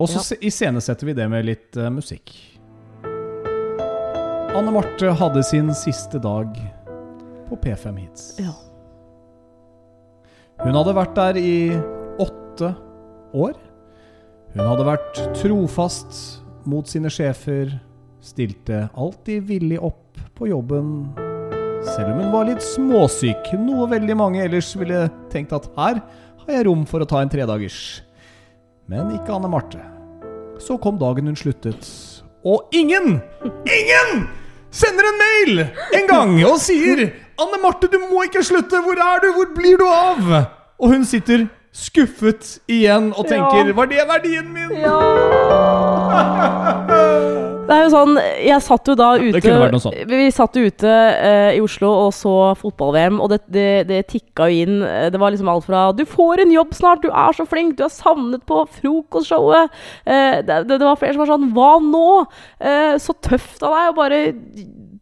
Og 0.00 0.08
så 0.08 0.16
Ja. 0.20 0.26
se- 0.28 0.38
iscenesetter 0.40 1.06
vi 1.06 1.12
det 1.16 1.28
med 1.30 1.44
litt 1.48 1.76
uh, 1.76 1.88
musikk. 1.92 2.32
Anne 4.56 4.72
Marte 4.74 5.12
hadde 5.14 5.42
sin 5.46 5.70
siste 5.74 6.18
dag 6.20 6.52
på 7.48 7.56
P5 7.62 7.96
Hits. 8.00 8.24
Ja. 8.40 8.52
Hun 10.64 10.74
hadde 10.76 10.92
vært 10.96 11.14
der 11.16 11.38
i 11.40 11.52
åtte 12.20 12.74
år. 13.32 13.54
Hun 14.56 14.66
hadde 14.66 14.84
vært 14.88 15.20
trofast 15.38 16.39
mot 16.70 16.88
sine 16.88 17.10
sjefer, 17.12 17.72
stilte 18.22 18.84
alltid 18.94 19.46
villig 19.48 19.80
opp 19.82 20.20
på 20.38 20.50
jobben, 20.50 21.10
selv 21.84 22.12
om 22.12 22.20
hun 22.20 22.32
var 22.32 22.48
litt 22.48 22.64
småsyk, 22.64 23.52
noe 23.60 23.88
veldig 23.90 24.16
mange 24.18 24.42
ellers 24.44 24.74
ville 24.78 25.06
tenkt 25.32 25.54
at 25.56 25.68
her 25.78 26.02
har 26.42 26.52
jeg 26.52 26.66
rom 26.68 26.84
for 26.88 27.02
å 27.02 27.08
ta 27.08 27.22
en 27.24 27.32
tredagers. 27.32 28.02
Men 28.90 29.12
ikke 29.16 29.32
Anne 29.32 29.48
Marte. 29.50 29.80
Så 30.60 30.76
kom 30.82 30.98
dagen 31.00 31.30
hun 31.30 31.38
sluttet, 31.38 31.88
og 32.44 32.68
ingen, 32.76 33.18
ingen 33.64 34.26
sender 34.70 35.08
en 35.08 35.20
mail 35.20 35.62
en 35.96 36.06
gang 36.08 36.36
og 36.46 36.60
sier 36.62 37.10
'Anne 37.40 37.58
Marte, 37.62 37.88
du 37.88 37.96
må 37.98 38.26
ikke 38.26 38.44
slutte! 38.44 38.82
Hvor 38.84 39.00
er 39.00 39.22
du? 39.24 39.32
Hvor 39.32 39.48
blir 39.56 39.78
du 39.80 39.86
av?' 39.88 40.46
Og 40.80 40.92
hun 40.92 41.04
sitter 41.04 41.48
skuffet 41.72 42.58
igjen 42.68 43.12
og 43.16 43.26
tenker 43.26 43.66
Ja. 43.66 43.72
'Var 43.72 43.86
det 43.86 44.08
verdien 44.08 44.52
min?' 44.52 44.84
Det 47.70 47.76
er 47.76 47.84
jo 47.84 47.90
sånn, 47.92 48.16
Jeg 48.42 48.62
satt 48.66 48.88
jo 48.90 48.96
da 48.98 49.12
ute. 49.20 49.40
Vi 50.10 50.24
satt 50.34 50.56
jo 50.58 50.64
ute 50.66 50.90
uh, 50.90 51.50
i 51.54 51.60
Oslo 51.62 51.90
og 52.06 52.14
så 52.16 52.32
fotball-VM, 52.58 53.20
og 53.22 53.30
det, 53.30 53.40
det, 53.46 53.68
det 53.90 54.00
tikka 54.10 54.48
jo 54.50 54.64
inn. 54.64 54.80
Eh, 54.86 55.06
Det 55.14 55.20
var 55.22 55.30
liksom 55.30 55.50
alt 55.52 55.68
fra 55.68 55.84
'Du 55.94 56.02
får 56.08 56.42
en 56.42 56.54
jobb 56.56 56.74
snart! 56.74 57.04
Du 57.04 57.10
er 57.10 57.36
så 57.36 57.46
flink! 57.46 57.76
Du 57.78 57.84
er 57.86 57.92
savnet 57.94 58.42
på 58.48 58.64
frokostshowet!' 58.80 59.70
Uh, 60.02 60.40
det, 60.42 60.56
det, 60.66 60.80
det 60.80 60.86
var 60.88 60.98
flere 60.98 61.14
som 61.14 61.22
var 61.22 61.30
sånn 61.30 61.50
'Hva 61.54 61.72
nå?' 61.84 62.26
Uh, 62.58 62.98
så 62.98 63.14
tøft 63.22 63.62
av 63.62 63.76
deg 63.76 63.92
å 63.92 63.98
bare 64.00 64.20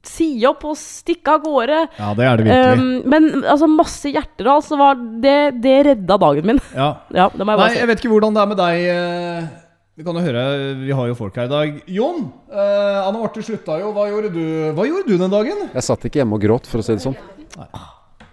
si 0.08 0.28
opp 0.48 0.62
og 0.68 0.76
stikke 0.78 1.36
av 1.36 1.42
gårde. 1.44 1.78
Ja, 1.98 2.12
det 2.16 2.24
er 2.24 2.36
det 2.36 2.44
virkelig. 2.46 2.78
Um, 2.78 3.08
men 3.12 3.30
altså, 3.44 3.68
masse 3.68 4.12
hjerter, 4.12 4.48
altså. 4.48 4.76
Var 4.80 5.00
det, 5.24 5.38
det 5.64 5.78
redda 5.88 6.20
dagen 6.20 6.52
min. 6.52 6.60
ja. 6.74 6.90
Ja, 7.18 7.30
jeg 7.32 7.48
Nei, 7.48 7.72
jeg 7.76 7.88
vet 7.88 8.04
ikke 8.04 8.12
hvordan 8.12 8.36
det 8.36 8.44
er 8.44 8.52
med 8.52 8.60
deg. 8.60 9.64
Vi 9.98 10.04
kan 10.06 10.14
jo 10.14 10.22
høre, 10.22 10.42
vi 10.78 10.92
har 10.94 11.08
jo 11.10 11.14
folk 11.18 11.34
her 11.40 11.48
i 11.48 11.50
dag. 11.50 11.78
Jon, 11.90 12.28
eh, 12.54 12.98
Anne 13.02 13.18
Marte 13.18 13.42
slutta 13.42 13.80
jo. 13.80 13.88
Hva 13.96 14.04
gjorde 14.06 14.28
du 14.30 14.44
Hva 14.76 14.84
gjorde 14.86 15.08
du 15.08 15.16
den 15.18 15.32
dagen? 15.32 15.64
Jeg 15.72 15.82
satt 15.82 16.04
ikke 16.06 16.20
hjemme 16.20 16.36
og 16.36 16.44
gråt, 16.44 16.68
for 16.70 16.78
å 16.78 16.84
si 16.86 16.94
det 16.94 17.02
sånn. 17.02 17.16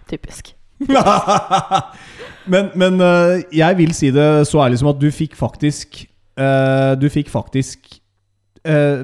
Typisk. 0.06 0.52
men 2.52 2.68
men 2.78 3.02
eh, 3.02 3.42
jeg 3.58 3.78
vil 3.80 3.96
si 3.98 4.12
det 4.14 4.28
så 4.46 4.60
ærlig 4.62 4.78
som 4.78 4.92
at 4.92 5.00
du 5.00 5.08
fikk 5.10 5.34
faktisk 5.34 6.04
eh, 6.04 6.92
Du 7.00 7.08
fikk 7.10 7.32
faktisk 7.32 7.96
eh, 8.68 9.02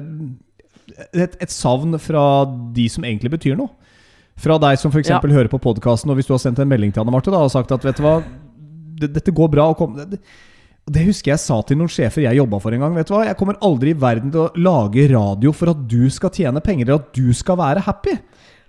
et, 1.11 1.35
et 1.43 1.51
savn 1.51 1.97
fra 1.99 2.45
de 2.47 2.87
som 2.87 3.03
egentlig 3.03 3.33
betyr 3.35 3.59
noe. 3.59 3.75
Fra 4.39 4.55
deg 4.69 4.79
som 4.79 4.87
f.eks. 4.87 5.09
Ja. 5.09 5.17
eksempel 5.17 5.35
hører 5.35 5.51
på 5.51 5.59
podkasten, 5.67 6.15
og 6.15 6.15
hvis 6.15 6.31
du 6.31 6.37
har 6.37 6.39
sendt 6.45 6.63
en 6.63 6.71
melding 6.71 6.95
til 6.95 7.03
Anne 7.03 7.11
Marte 7.11 7.33
da, 7.33 7.43
og 7.43 7.51
sagt 7.51 7.75
at 7.75 7.83
vet 7.83 7.99
du 7.99 8.07
hva, 8.07 8.21
dette 9.03 9.35
går 9.35 9.51
bra 9.51 9.67
å 9.73 9.77
komme 9.77 10.07
det, 10.91 11.05
husker 11.07 11.31
jeg 11.31 11.39
sa 11.39 11.61
til 11.63 11.77
noen 11.79 11.91
sjefer 11.91 12.25
jeg 12.25 12.35
jobba 12.41 12.59
for 12.59 12.75
en 12.75 12.81
gang. 12.83 12.95
Vet 12.97 13.07
du 13.07 13.13
hva, 13.15 13.21
Jeg 13.29 13.37
kommer 13.39 13.55
aldri 13.63 13.93
i 13.93 13.99
verden 13.99 14.33
til 14.33 14.41
å 14.43 14.51
lage 14.59 15.05
radio 15.13 15.53
for 15.55 15.71
at 15.71 15.85
du 15.87 16.09
skal 16.11 16.33
tjene 16.35 16.59
penger, 16.63 16.89
eller 16.89 16.99
at 16.99 17.13
du 17.15 17.31
skal 17.33 17.55
være 17.61 17.83
happy. 17.85 18.17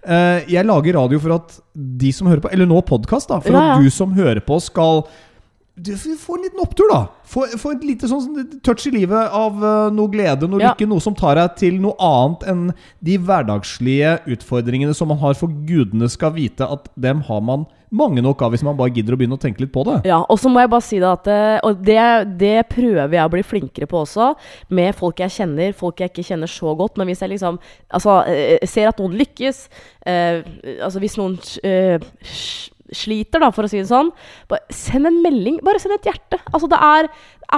Eh, 0.04 0.44
jeg 0.52 0.68
lager 0.68 0.94
radio 0.98 1.18
for 1.18 1.34
at 1.40 1.56
de 1.74 2.12
som 2.14 2.28
hører 2.30 2.44
på, 2.44 2.52
eller 2.54 2.68
nå 2.70 2.78
podkast, 2.86 3.32
da, 3.32 3.40
for 3.42 3.50
Ja, 3.56 3.62
ja. 3.64 3.74
at 3.74 3.82
du 3.82 3.90
som 3.90 4.12
hører 4.14 4.40
på, 4.46 4.60
skal 4.62 5.02
du 5.76 5.96
får 5.98 6.36
en 6.38 6.42
liten 6.46 6.60
opptur, 6.62 6.86
da. 6.92 7.00
Få, 7.26 7.46
få 7.58 7.72
et 7.74 7.82
lite 7.82 8.06
sånn 8.06 8.44
touch 8.62 8.84
i 8.86 8.92
livet 8.94 9.32
av 9.34 9.56
eh, 9.58 9.86
noe 9.94 10.10
glede, 10.12 10.46
noe 10.46 10.60
Ja. 10.62 10.70
lykke, 10.70 10.86
noe 10.86 11.02
som 11.02 11.16
tar 11.18 11.34
deg 11.34 11.56
til 11.58 11.80
noe 11.82 11.96
annet 11.98 12.44
enn 12.52 12.60
de 13.02 13.16
hverdagslige 13.18 14.20
utfordringene 14.36 14.94
som 14.94 15.10
man 15.10 15.18
har, 15.18 15.34
for 15.34 15.50
gudene 15.66 16.06
skal 16.12 16.30
vite 16.36 16.62
at 16.68 16.86
dem 16.94 17.24
har 17.26 17.40
man 17.42 17.66
mange 17.94 18.22
nok 18.22 18.40
av 18.42 18.50
hvis 18.54 18.62
man 18.66 18.74
bare 18.78 18.90
gidder 18.90 19.14
å 19.14 19.18
begynne 19.18 19.36
å 19.38 19.42
tenke 19.42 19.62
litt 19.62 19.72
på 19.74 19.84
det. 19.86 20.00
Ja, 20.08 20.20
og 20.26 20.38
så 20.42 20.50
må 20.50 20.62
jeg 20.62 20.70
bare 20.72 20.82
si 20.82 20.98
det 21.02 21.10
at 21.10 21.28
eh, 21.30 21.58
Og 21.66 21.82
det, 21.86 21.98
det 22.38 22.66
prøver 22.70 23.14
jeg 23.18 23.24
å 23.26 23.32
bli 23.34 23.42
flinkere 23.46 23.86
på 23.90 24.00
også, 24.02 24.32
med 24.74 24.94
folk 24.98 25.22
jeg 25.22 25.30
kjenner, 25.30 25.74
folk 25.78 26.02
jeg 26.02 26.10
ikke 26.10 26.26
kjenner 26.26 26.50
så 26.50 26.74
godt. 26.78 26.98
Men 26.98 27.10
hvis 27.10 27.22
jeg 27.22 27.34
liksom 27.34 27.58
Altså, 27.90 28.20
eh, 28.30 28.62
ser 28.66 28.90
at 28.90 28.98
noen 29.02 29.14
lykkes 29.18 29.64
eh, 30.06 30.42
Altså 30.82 31.02
hvis 31.02 31.18
noen 31.20 31.38
eh, 31.66 31.98
sliter, 32.92 33.40
da, 33.40 33.50
for 33.54 33.66
å 33.66 33.70
si 33.70 33.80
det 33.80 33.88
sånn, 33.88 34.10
bare 34.50 34.74
send 34.74 35.08
en 35.08 35.20
melding. 35.24 35.60
Bare 35.64 35.80
send 35.82 35.96
et 35.96 36.08
hjerte. 36.10 36.38
Altså, 36.52 36.68
det 36.70 36.80
er, 36.84 37.08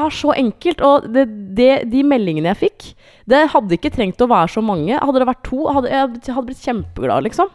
er 0.00 0.14
så 0.14 0.34
enkelt. 0.36 0.82
Og 0.86 1.08
det, 1.14 1.26
det, 1.58 1.70
de 1.92 2.02
meldingene 2.06 2.52
jeg 2.52 2.62
fikk, 2.62 2.90
det 3.30 3.46
hadde 3.54 3.78
ikke 3.78 3.92
trengt 3.94 4.22
å 4.22 4.30
være 4.30 4.52
så 4.54 4.64
mange. 4.64 4.94
Hadde 4.94 5.22
det 5.22 5.30
vært 5.30 5.46
to, 5.46 5.64
hadde 5.72 5.92
jeg 5.92 6.36
hadde 6.36 6.46
blitt 6.50 6.66
kjempeglad, 6.66 7.26
liksom. 7.26 7.50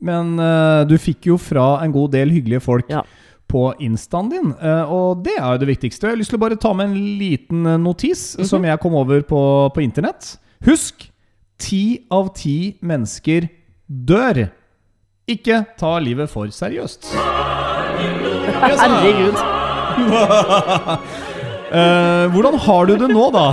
Men 0.00 0.36
uh, 0.40 0.86
du 0.88 0.96
fikk 1.00 1.28
jo 1.28 1.36
fra 1.40 1.74
en 1.84 1.92
god 1.92 2.14
del 2.14 2.32
hyggelige 2.32 2.64
folk 2.64 2.88
Ja. 2.88 3.02
på 3.50 3.66
instaen 3.82 4.30
din, 4.30 4.52
eh, 4.62 4.92
og 4.94 5.24
det 5.24 5.34
er 5.34 5.48
jo 5.52 5.58
det 5.58 5.68
viktigste. 5.72 6.06
Jeg 6.06 6.14
har 6.14 6.20
lyst 6.20 6.30
til 6.30 6.38
å 6.38 6.44
bare 6.44 6.56
ta 6.56 6.70
med 6.72 6.86
en 6.86 7.18
liten 7.18 7.64
notis 7.82 7.82
notis 7.82 8.36
-hmm. 8.36 8.46
som 8.46 8.64
jeg 8.64 8.80
kom 8.80 8.94
over 8.94 9.20
på, 9.20 9.70
på 9.74 9.82
internett. 9.82 10.38
Husk! 10.64 11.10
Ti 11.58 12.06
av 12.10 12.32
ti 12.32 12.78
mennesker 12.80 13.48
dør. 13.86 14.48
Ikke 15.30 15.62
ta 15.78 15.98
livet 16.02 16.30
for 16.30 16.50
seriøst. 16.50 17.12
Herregud. 18.60 19.36
uh, 21.70 22.26
hvordan 22.34 22.58
har 22.66 22.90
du 22.90 22.94
det 22.98 23.10
nå, 23.12 23.30
da? 23.34 23.44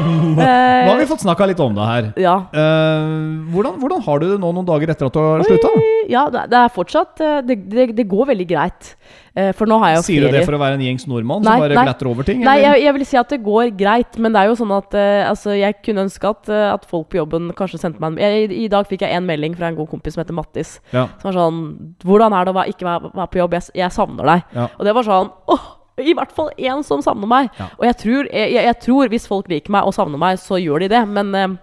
Nå 0.00 0.90
har 0.90 0.98
vi 1.00 1.08
fått 1.10 1.24
snakka 1.24 1.48
litt 1.50 1.60
om 1.62 1.76
det 1.76 1.88
her. 1.90 2.10
Ja. 2.20 2.36
Uh, 2.54 3.46
hvordan, 3.52 3.78
hvordan 3.82 4.04
har 4.06 4.22
du 4.22 4.28
det 4.32 4.38
nå 4.42 4.52
noen 4.56 4.68
dager 4.68 4.94
etter 4.94 5.10
at 5.10 5.16
du 5.16 5.20
har 5.22 5.46
slutta? 5.46 5.72
Ja, 6.10 6.26
det 6.32 6.56
er 6.58 6.70
fortsatt 6.74 7.20
eh, 7.22 7.40
Det, 7.46 7.56
det, 7.70 7.84
det 7.94 8.06
går 8.10 8.30
veldig 8.32 8.46
greit. 8.50 8.94
Eh, 9.38 9.50
For 9.54 9.68
nå 9.70 9.78
har 9.82 9.92
jeg 9.92 10.00
jo 10.00 10.04
Sier 10.08 10.26
du 10.26 10.34
det 10.34 10.42
for 10.46 10.56
å 10.56 10.60
være 10.60 10.78
en 10.78 10.82
gjengs 10.82 11.06
nordmann 11.06 11.44
Nei, 11.46 11.54
som 11.54 11.64
bare 11.64 11.76
nei. 11.78 11.84
glatter 11.86 12.10
over 12.10 12.26
ting? 12.26 12.40
Nei, 12.46 12.56
jeg, 12.64 12.82
jeg 12.82 12.94
vil 12.96 13.06
si 13.06 13.18
at 13.20 13.34
det 13.34 13.40
går 13.44 13.70
greit, 13.78 14.18
men 14.18 14.34
det 14.34 14.42
er 14.42 14.50
jo 14.50 14.56
sånn 14.58 14.74
at 14.74 14.96
uh, 14.98 15.30
altså, 15.30 15.54
jeg 15.54 15.78
kunne 15.86 16.06
ønske 16.08 16.32
at, 16.32 16.50
uh, 16.50 16.66
at 16.72 16.86
folk 16.90 17.10
på 17.12 17.20
jobben 17.20 17.52
kanskje 17.58 17.82
sendte 17.82 18.02
meg 18.02 18.16
en 18.16 18.22
jeg, 18.24 18.48
I 18.50 18.64
i 18.66 18.72
dag 18.72 18.88
fikk 18.90 19.04
jeg 19.06 19.16
en 19.16 19.26
melding 19.28 19.54
fra 19.58 19.70
en 19.70 19.78
god 19.78 19.90
kompis 19.90 20.16
som 20.16 20.24
heter 20.24 20.36
Mattis. 20.36 20.76
Ja. 20.94 21.06
Som 21.20 21.30
var 21.30 21.38
sånn 21.38 21.60
'Hvordan 22.02 22.34
er 22.36 22.46
det 22.46 22.52
å 22.52 22.58
være, 22.58 22.74
ikke 22.74 22.86
være, 22.86 23.12
være 23.14 23.30
på 23.30 23.40
jobb? 23.42 23.58
Jeg, 23.58 23.74
jeg 23.82 23.94
savner 23.94 24.30
deg.' 24.34 24.56
Ja. 24.58 24.66
Og 24.78 24.86
det 24.86 24.94
var 24.96 25.06
sånn 25.06 25.30
åh, 25.54 25.64
i 26.02 26.14
hvert 26.16 26.32
fall 26.34 26.50
én 26.58 26.84
som 26.86 27.02
savner 27.04 27.30
meg. 27.30 27.50
Ja. 27.58 27.70
Og 27.78 27.88
jeg 27.88 27.98
tror, 28.02 28.30
jeg, 28.32 28.54
jeg, 28.56 28.78
tror 28.84 29.12
hvis 29.12 29.28
folk 29.30 29.50
liker 29.52 29.74
meg 29.74 29.88
og 29.88 29.96
savner 29.96 30.20
meg, 30.20 30.40
så 30.42 30.60
gjør 30.60 30.84
de 30.84 30.90
det. 30.92 31.02
Men, 31.08 31.34
eh, 31.34 31.58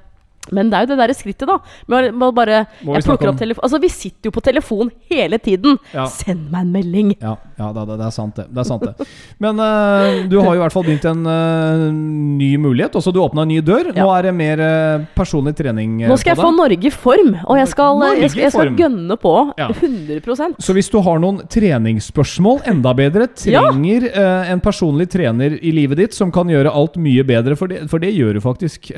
men 0.52 0.70
det 0.72 0.78
er 0.80 0.86
jo 0.88 0.94
det 0.94 1.00
der 1.02 1.14
skrittet, 1.18 1.48
da. 1.50 1.60
Med 1.88 2.14
å- 2.14 2.34
bare 2.36 2.66
Må 2.84 2.94
vi 2.94 3.00
jeg 3.00 3.08
plukker 3.08 3.32
opp 3.32 3.40
telefon 3.40 3.64
Altså, 3.64 3.80
vi 3.82 3.90
sitter 3.90 4.30
jo 4.30 4.32
på 4.32 4.44
telefon 4.44 4.92
hele 5.10 5.40
tiden. 5.42 5.78
Ja. 5.94 6.06
Send 6.12 6.50
meg 6.52 6.66
en 6.66 6.72
melding. 6.72 7.14
Ja, 7.22 7.36
ja 7.58 7.72
det, 7.74 7.86
det, 7.90 8.06
er 8.06 8.14
sant, 8.14 8.36
det. 8.38 8.46
det, 8.52 8.62
er 8.62 8.68
sant 8.68 8.86
det. 8.86 9.08
Men 9.44 9.60
uh, 9.60 10.28
du 10.30 10.38
har 10.40 10.54
jo 10.54 10.60
i 10.60 10.64
hvert 10.64 10.76
fall 10.76 10.86
begynt 10.88 11.08
en 11.10 11.24
uh, 11.28 11.88
ny 11.92 12.52
mulighet. 12.62 12.96
Også 13.00 13.14
du 13.14 13.20
åpna 13.24 13.46
en 13.46 13.52
ny 13.52 13.60
dør. 13.66 13.92
Nå 13.96 14.08
er 14.14 14.28
det 14.30 14.34
mer 14.38 14.62
uh, 14.62 15.06
personlig 15.18 15.56
trening 15.58 16.04
Nå 16.08 16.18
skal 16.20 16.36
jeg 16.36 16.42
få. 16.42 16.52
Norge 16.58 16.90
i 16.90 16.94
form, 16.94 17.34
og 17.46 17.60
jeg 17.60 17.70
skal, 17.70 18.00
jeg 18.18 18.32
jeg 18.40 18.54
skal 18.54 18.72
gønne 18.78 19.18
på. 19.22 19.34
Ja. 19.60 19.68
100% 19.70 20.62
Så 20.64 20.74
hvis 20.74 20.90
du 20.90 20.98
har 21.06 21.20
noen 21.22 21.44
treningsspørsmål, 21.52 22.64
enda 22.72 22.94
bedre, 22.98 23.28
Ja. 23.48 23.62
trenger 23.64 24.08
en 24.52 24.60
personlig 24.60 25.08
trener 25.12 25.54
i 25.64 25.72
livet 25.72 26.00
ditt 26.02 26.16
som 26.18 26.32
kan 26.36 26.50
gjøre 26.52 26.72
alt 26.74 26.98
mye 27.00 27.24
bedre, 27.28 27.56
for 27.60 27.72
det, 27.72 27.86
for 27.92 28.04
det 28.04 28.12
gjør 28.16 28.38
du 28.38 28.42
faktisk. 28.44 28.90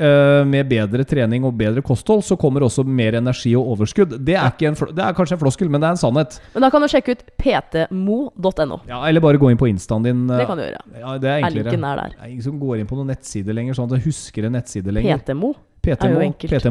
Med 0.50 0.68
bedre 0.70 1.04
trening 1.06 1.39
og 1.48 1.56
bedre 1.58 1.82
kosthold, 1.86 2.22
så 2.26 2.36
kommer 2.40 2.64
også 2.66 2.84
mer 2.86 3.16
energi 3.18 3.54
og 3.58 3.72
overskudd. 3.76 4.16
Det 4.24 4.34
er, 4.36 4.50
ikke 4.52 4.68
en, 4.72 4.78
det 4.96 5.04
er 5.04 5.16
kanskje 5.16 5.36
en 5.38 5.42
floskel, 5.42 5.70
men 5.72 5.80
det 5.82 5.88
er 5.90 5.96
en 5.98 6.02
sannhet. 6.02 6.38
Men 6.54 6.66
da 6.66 6.70
kan 6.74 6.82
du 6.84 6.88
sjekke 6.92 7.16
ut 7.16 7.24
ptmo.no. 7.40 8.80
Ja, 8.90 9.00
eller 9.08 9.20
bare 9.24 9.40
gå 9.40 9.50
inn 9.52 9.58
på 9.60 9.68
instaen 9.70 10.02
din. 10.06 10.26
eh, 10.30 10.38
Det 10.42 10.46
kan 10.50 10.58
du 10.60 10.64
gjøre. 10.66 10.84
Ja, 11.00 11.16
det 11.18 11.28
er 11.30 11.38
Er 11.38 11.42
enklere. 11.48 11.64
linken 11.64 11.84
er 11.84 11.96
der. 12.04 12.08
Det 12.16 12.22
er 12.24 12.30
ingen 12.34 12.42
som 12.42 12.60
går 12.60 12.78
inn 12.80 12.86
på 12.90 12.96
noen 12.98 13.10
nettsider 13.14 13.54
lenger, 13.56 13.74
sånn 13.74 13.90
at 13.92 13.98
jeg 13.98 14.06
husker 14.10 14.44
en 14.46 14.52
nettside 14.58 14.92
lenger. 14.92 15.18
PTMO. 15.18 15.54
PTMO, 15.80 16.04
er 16.04 16.12
jo 16.12 16.20
enkelt. 16.20 16.50
PT 16.52 16.64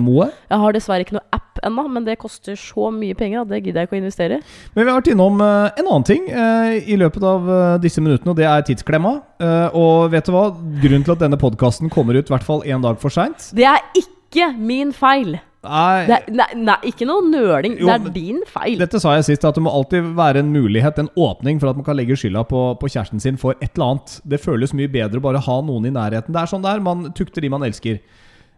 Jeg 0.49 0.59
har 0.61 0.71
dessverre 0.73 1.01
ikke 1.01 1.15
noe 1.17 1.25
app 1.33 1.57
ennå, 1.65 1.87
men 1.89 2.05
det 2.05 2.19
koster 2.21 2.53
så 2.53 2.91
mye 2.93 3.15
penger 3.17 3.41
at 3.41 3.49
det 3.49 3.63
gidder 3.63 3.81
jeg 3.81 3.87
ikke 3.89 3.97
å 3.97 4.01
investere 4.03 4.37
i. 4.37 4.43
Men 4.75 4.85
vi 4.85 4.91
har 4.91 4.99
vært 5.01 5.09
innom 5.11 5.41
eh, 5.41 5.71
en 5.81 5.87
annen 5.89 6.05
ting 6.05 6.27
eh, 6.29 6.77
i 6.93 6.95
løpet 6.95 7.23
av 7.25 7.49
eh, 7.49 7.77
disse 7.81 7.99
minuttene, 8.05 8.29
og 8.29 8.37
det 8.37 8.45
er 8.45 8.61
tidsklemma. 8.69 9.15
Eh, 9.41 9.69
og 9.73 10.11
vet 10.13 10.29
du 10.29 10.31
hva? 10.35 10.45
Grunnen 10.83 11.03
til 11.07 11.15
at 11.15 11.23
denne 11.25 11.39
podkasten 11.41 11.89
kommer 11.89 12.13
ut 12.21 12.29
i 12.29 12.33
hvert 12.35 12.45
fall 12.45 12.61
én 12.69 12.81
dag 12.85 12.99
for 13.01 13.09
seint 13.09 13.49
Det 13.57 13.65
er 13.65 13.81
ikke 13.97 14.13
min 14.57 14.91
feil! 14.93 15.39
Nei, 15.59 16.05
Det 16.07 16.15
er, 16.15 16.27
nei, 16.31 16.45
nei, 16.55 16.75
ikke 16.87 17.03
noe 17.03 17.19
nøling. 17.27 17.73
Jo, 17.81 17.89
det 17.89 17.95
er 18.07 18.13
din 18.15 18.37
feil. 18.47 18.77
dette 18.79 18.99
sa 19.03 19.17
jeg 19.17 19.25
sist, 19.27 19.43
at 19.43 19.57
det 19.57 19.63
må 19.65 19.73
alltid 19.75 20.13
være 20.15 20.39
en 20.39 20.53
mulighet, 20.53 21.01
en 21.01 21.09
åpning, 21.19 21.59
for 21.59 21.69
at 21.69 21.75
man 21.75 21.83
kan 21.83 21.97
legge 21.99 22.15
skylda 22.15 22.45
på, 22.47 22.61
på 22.79 22.87
kjæresten 22.87 23.19
sin 23.19 23.35
for 23.41 23.57
et 23.59 23.73
eller 23.75 23.89
annet. 23.97 24.21
Det 24.23 24.39
føles 24.39 24.71
mye 24.73 24.87
bedre 24.87 25.19
å 25.19 25.25
bare 25.25 25.41
ha 25.43 25.57
noen 25.67 25.89
i 25.89 25.91
nærheten. 25.91 26.31
Det 26.31 26.39
er 26.39 26.51
sånn 26.53 26.63
der, 26.63 26.79
man 26.79 27.09
tukter 27.11 27.43
de 27.43 27.51
man 27.51 27.65
elsker. 27.67 27.99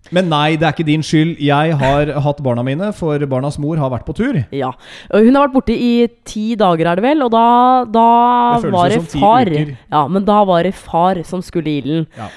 Men 0.09 0.27
nei, 0.31 0.57
det 0.59 0.65
er 0.65 0.73
ikke 0.73 0.87
din 0.87 1.03
skyld. 1.05 1.35
Jeg 1.45 1.75
har 1.77 2.09
hatt 2.25 2.41
barna 2.43 2.63
mine, 2.65 2.89
for 2.97 3.21
barnas 3.29 3.59
mor 3.61 3.79
har 3.79 3.91
vært 3.93 4.07
på 4.07 4.15
tur. 4.17 4.39
Ja. 4.55 4.71
Hun 5.13 5.37
har 5.37 5.45
vært 5.45 5.55
borte 5.59 5.75
i 5.77 6.07
ti 6.27 6.55
dager, 6.59 6.89
er 6.89 6.99
det 6.99 7.05
vel, 7.05 7.21
og 7.27 7.31
da, 7.35 7.45
da 7.85 8.07
Det 8.63 8.73
var 8.73 8.91
det 8.91 8.99
far. 9.13 9.51
Ja, 9.53 10.03
men 10.11 10.25
da 10.27 10.41
var 10.49 10.65
det 10.67 10.73
far 10.75 11.21
som 11.27 11.45
skulle 11.45 11.69
i 11.69 11.77
ilden. 11.83 12.09
Ja. 12.17 12.27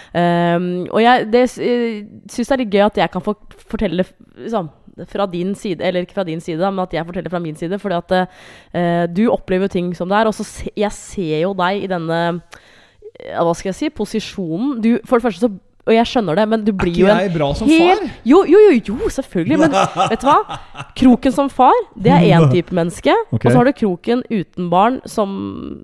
Um, 0.55 0.69
og 0.93 1.03
jeg 1.03 1.27
det, 1.33 1.45
uh, 1.57 1.99
syns 2.31 2.53
det 2.53 2.57
er 2.59 2.65
litt 2.67 2.77
gøy 2.77 2.87
at 2.87 3.03
jeg 3.03 3.15
kan 3.17 3.25
få 3.25 3.37
fortelle 3.65 4.07
liksom, 4.37 4.71
fra 5.11 5.27
din 5.33 5.57
side, 5.59 5.83
eller 5.83 6.05
ikke 6.05 6.21
fra 6.21 6.29
din 6.29 6.45
side, 6.45 6.63
men 6.71 6.85
at 6.85 6.95
jeg 6.95 7.09
forteller 7.09 7.33
fra 7.33 7.43
min 7.43 7.59
side. 7.59 7.81
Fordi 7.83 7.99
at 7.99 8.17
uh, 8.21 9.05
du 9.09 9.27
opplever 9.33 9.73
ting 9.73 9.95
som 9.97 10.13
det 10.13 10.21
er. 10.21 10.31
Og 10.31 10.37
så 10.37 10.47
se, 10.47 10.71
jeg 10.77 10.93
ser 10.95 11.39
jo 11.49 11.57
deg 11.59 11.89
i 11.89 11.91
denne 11.91 12.23
Hva 13.35 13.53
skal 13.55 13.73
jeg 13.73 13.81
si? 13.81 13.95
Posisjonen. 13.95 14.83
Du, 14.85 14.99
for 15.09 15.19
det 15.19 15.27
første 15.31 15.49
så 15.49 15.57
Og 15.85 15.93
jeg 15.93 16.07
skjønner 16.09 16.39
det, 16.39 16.45
men 16.49 16.63
du 16.65 16.71
Er 16.73 16.77
blir 16.81 16.93
ikke 16.95 17.01
jo 17.03 17.09
en 17.13 17.19
jeg 17.21 17.33
bra 17.35 17.49
som 17.55 17.69
far? 17.69 17.99
Jo, 18.25 18.39
jo, 18.49 18.59
jo, 18.71 18.81
jo, 18.89 19.09
selvfølgelig. 19.13 19.59
Men 19.61 19.75
vet 20.15 20.23
du 20.23 20.27
hva? 20.31 20.59
Kroken 20.97 21.33
som 21.37 21.51
far, 21.53 21.77
det 22.01 22.13
er 22.15 22.25
én 22.39 22.47
type 22.53 22.73
menneske. 22.73 23.13
Ok. 23.31 23.45
Og 23.45 23.51
så 23.51 23.57
har 23.59 23.69
du 23.69 23.73
kroken 23.77 24.23
uten 24.33 24.71
barn 24.73 25.01
som 25.05 25.35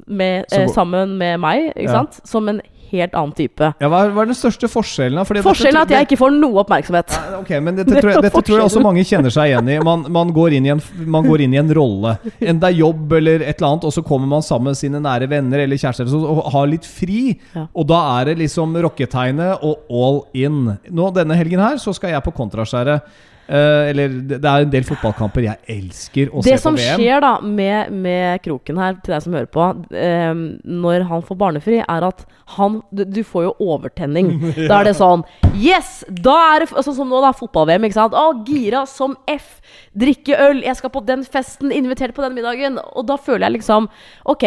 med, 0.06 0.46
eh, 0.56 0.66
sammen 0.72 1.18
med 1.20 1.36
meg, 1.44 1.72
ikke 1.76 1.90
Ja. 1.90 1.98
sant? 2.00 2.20
Som 2.24 2.48
en 2.48 2.62
helt 2.92 3.14
annen 3.16 3.34
type. 3.36 3.70
Ja, 3.80 3.90
hva, 3.90 4.04
er, 4.06 4.14
hva 4.14 4.24
er 4.24 4.30
den 4.30 4.38
største 4.38 4.68
forskjellen? 4.70 5.20
da? 5.20 5.24
Fordi 5.28 5.42
Forskjellen 5.44 5.80
er 5.80 5.88
at 5.88 5.94
jeg 5.94 6.08
ikke 6.08 6.18
får 6.20 6.34
noe 6.36 6.62
oppmerksomhet. 6.64 7.16
Ja, 7.16 7.38
Ok, 7.40 7.52
men 7.64 7.78
dette 7.78 7.94
Det 7.94 8.02
tror, 8.02 8.12
jeg, 8.12 8.24
dette 8.26 8.42
tror 8.44 8.58
jeg 8.58 8.66
også 8.66 8.82
mange 8.84 9.04
kjenner 9.08 9.32
seg 9.32 9.50
igjen 9.50 9.70
i. 9.72 9.78
Man, 9.86 10.04
man, 10.12 10.32
går 10.36 10.58
inn 10.58 10.68
i 10.68 10.72
en, 10.74 10.82
man 11.08 11.26
går 11.26 11.46
inn 11.46 11.56
i 11.56 11.60
en 11.60 11.72
rolle. 11.76 12.16
Enten 12.38 12.60
det 12.60 12.70
er 12.72 12.78
jobb 12.82 13.14
eller 13.16 13.44
et 13.46 13.56
eller 13.56 13.70
annet, 13.70 13.86
og 13.88 13.94
så 13.96 14.04
kommer 14.06 14.30
man 14.30 14.44
sammen 14.44 14.70
med 14.70 14.80
sine 14.80 15.00
nære 15.02 15.30
venner 15.30 15.64
eller 15.64 15.80
kjærester 15.80 16.10
og 16.18 16.28
og 16.30 16.52
har 16.54 16.68
litt 16.70 16.86
fri. 16.88 17.34
Ja. 17.54 17.66
Og 17.74 17.88
da 17.90 17.98
er 18.18 18.30
det 18.30 18.38
liksom 18.44 18.76
rocketegnet 18.84 19.64
og 19.66 19.90
all 19.90 20.22
in. 20.36 20.62
Nå 20.90 21.10
Denne 21.16 21.36
helgen 21.38 21.62
her 21.62 21.80
så 21.82 21.94
skal 21.96 22.14
jeg 22.14 22.24
på 22.26 22.34
kontraskjæret. 22.36 23.08
Eh, 23.50 23.88
eller 23.90 24.12
det 24.30 24.36
det 24.44 24.46
er 24.46 24.62
en 24.62 24.70
del 24.70 24.84
fotballkamper 24.86 25.42
jeg 25.42 25.58
elsker 25.74 26.28
å 26.30 26.42
Det 26.46 26.52
se 26.52 26.58
som 26.62 26.76
på 26.76 26.82
VM. 26.84 27.00
skjer 27.00 27.22
da 27.24 27.30
med, 27.42 27.90
med 27.90 28.42
Kroken 28.44 28.78
her, 28.78 28.92
til 29.02 29.10
deg 29.16 29.24
som 29.24 29.34
hører 29.34 29.48
på, 29.50 29.64
eh, 29.98 30.34
når 30.70 31.06
han 31.08 31.24
får 31.26 31.38
barnefri, 31.40 31.80
er 31.82 32.06
at 32.06 32.22
han 32.56 32.76
Du, 32.94 33.22
får 33.26 33.48
jo 33.48 33.54
overtenning. 33.72 34.30
Da 34.70 34.80
er 34.80 34.90
det 34.90 34.94
sånn 35.00 35.24
Yes! 35.58 36.04
Da 36.08 36.36
er 36.52 36.62
det 36.64 36.70
Sånn 36.70 36.94
som 37.00 37.10
nå, 37.10 37.18
da. 37.24 37.32
Fotball-VM. 37.34 37.88
ikke 37.88 37.98
sant? 37.98 38.14
Å, 38.14 38.44
gira 38.46 38.84
som 38.86 39.16
F. 39.26 39.58
Drikke 39.98 40.38
øl. 40.46 40.62
Jeg 40.62 40.76
skal 40.78 40.90
på 40.94 41.02
den 41.06 41.24
festen. 41.26 41.72
Invitert 41.74 42.14
på 42.14 42.22
den 42.22 42.34
middagen. 42.38 42.78
Og 42.94 43.06
da 43.10 43.16
føler 43.18 43.48
jeg 43.48 43.58
liksom 43.58 43.88
Ok. 44.30 44.46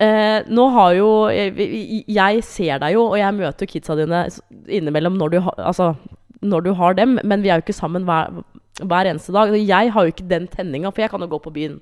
Eh, 0.00 0.40
nå 0.50 0.64
har 0.74 0.94
jo 0.96 1.08
jeg, 1.30 2.04
jeg 2.10 2.40
ser 2.42 2.80
deg 2.82 2.96
jo, 2.96 3.04
og 3.12 3.18
jeg 3.20 3.36
møter 3.36 3.68
kidsa 3.70 3.94
dine 3.94 4.24
innimellom 4.66 5.14
når 5.20 5.30
du, 5.36 5.38
har 5.44 5.60
altså, 5.70 5.92
når 6.44 6.66
du 6.66 6.72
har 6.76 6.96
dem, 6.98 7.18
men 7.24 7.42
vi 7.42 7.50
er 7.50 7.58
jo 7.58 7.64
ikke 7.64 7.76
sammen 7.76 8.04
hver, 8.08 8.42
hver 8.82 9.10
eneste 9.10 9.32
dag. 9.34 9.54
Jeg 9.56 9.92
har 9.94 10.04
jo 10.04 10.12
ikke 10.12 10.28
den 10.30 10.48
tenninga, 10.52 10.92
for 10.92 11.04
jeg 11.04 11.12
kan 11.12 11.24
jo 11.24 11.30
gå 11.32 11.40
på 11.44 11.54
byen 11.54 11.80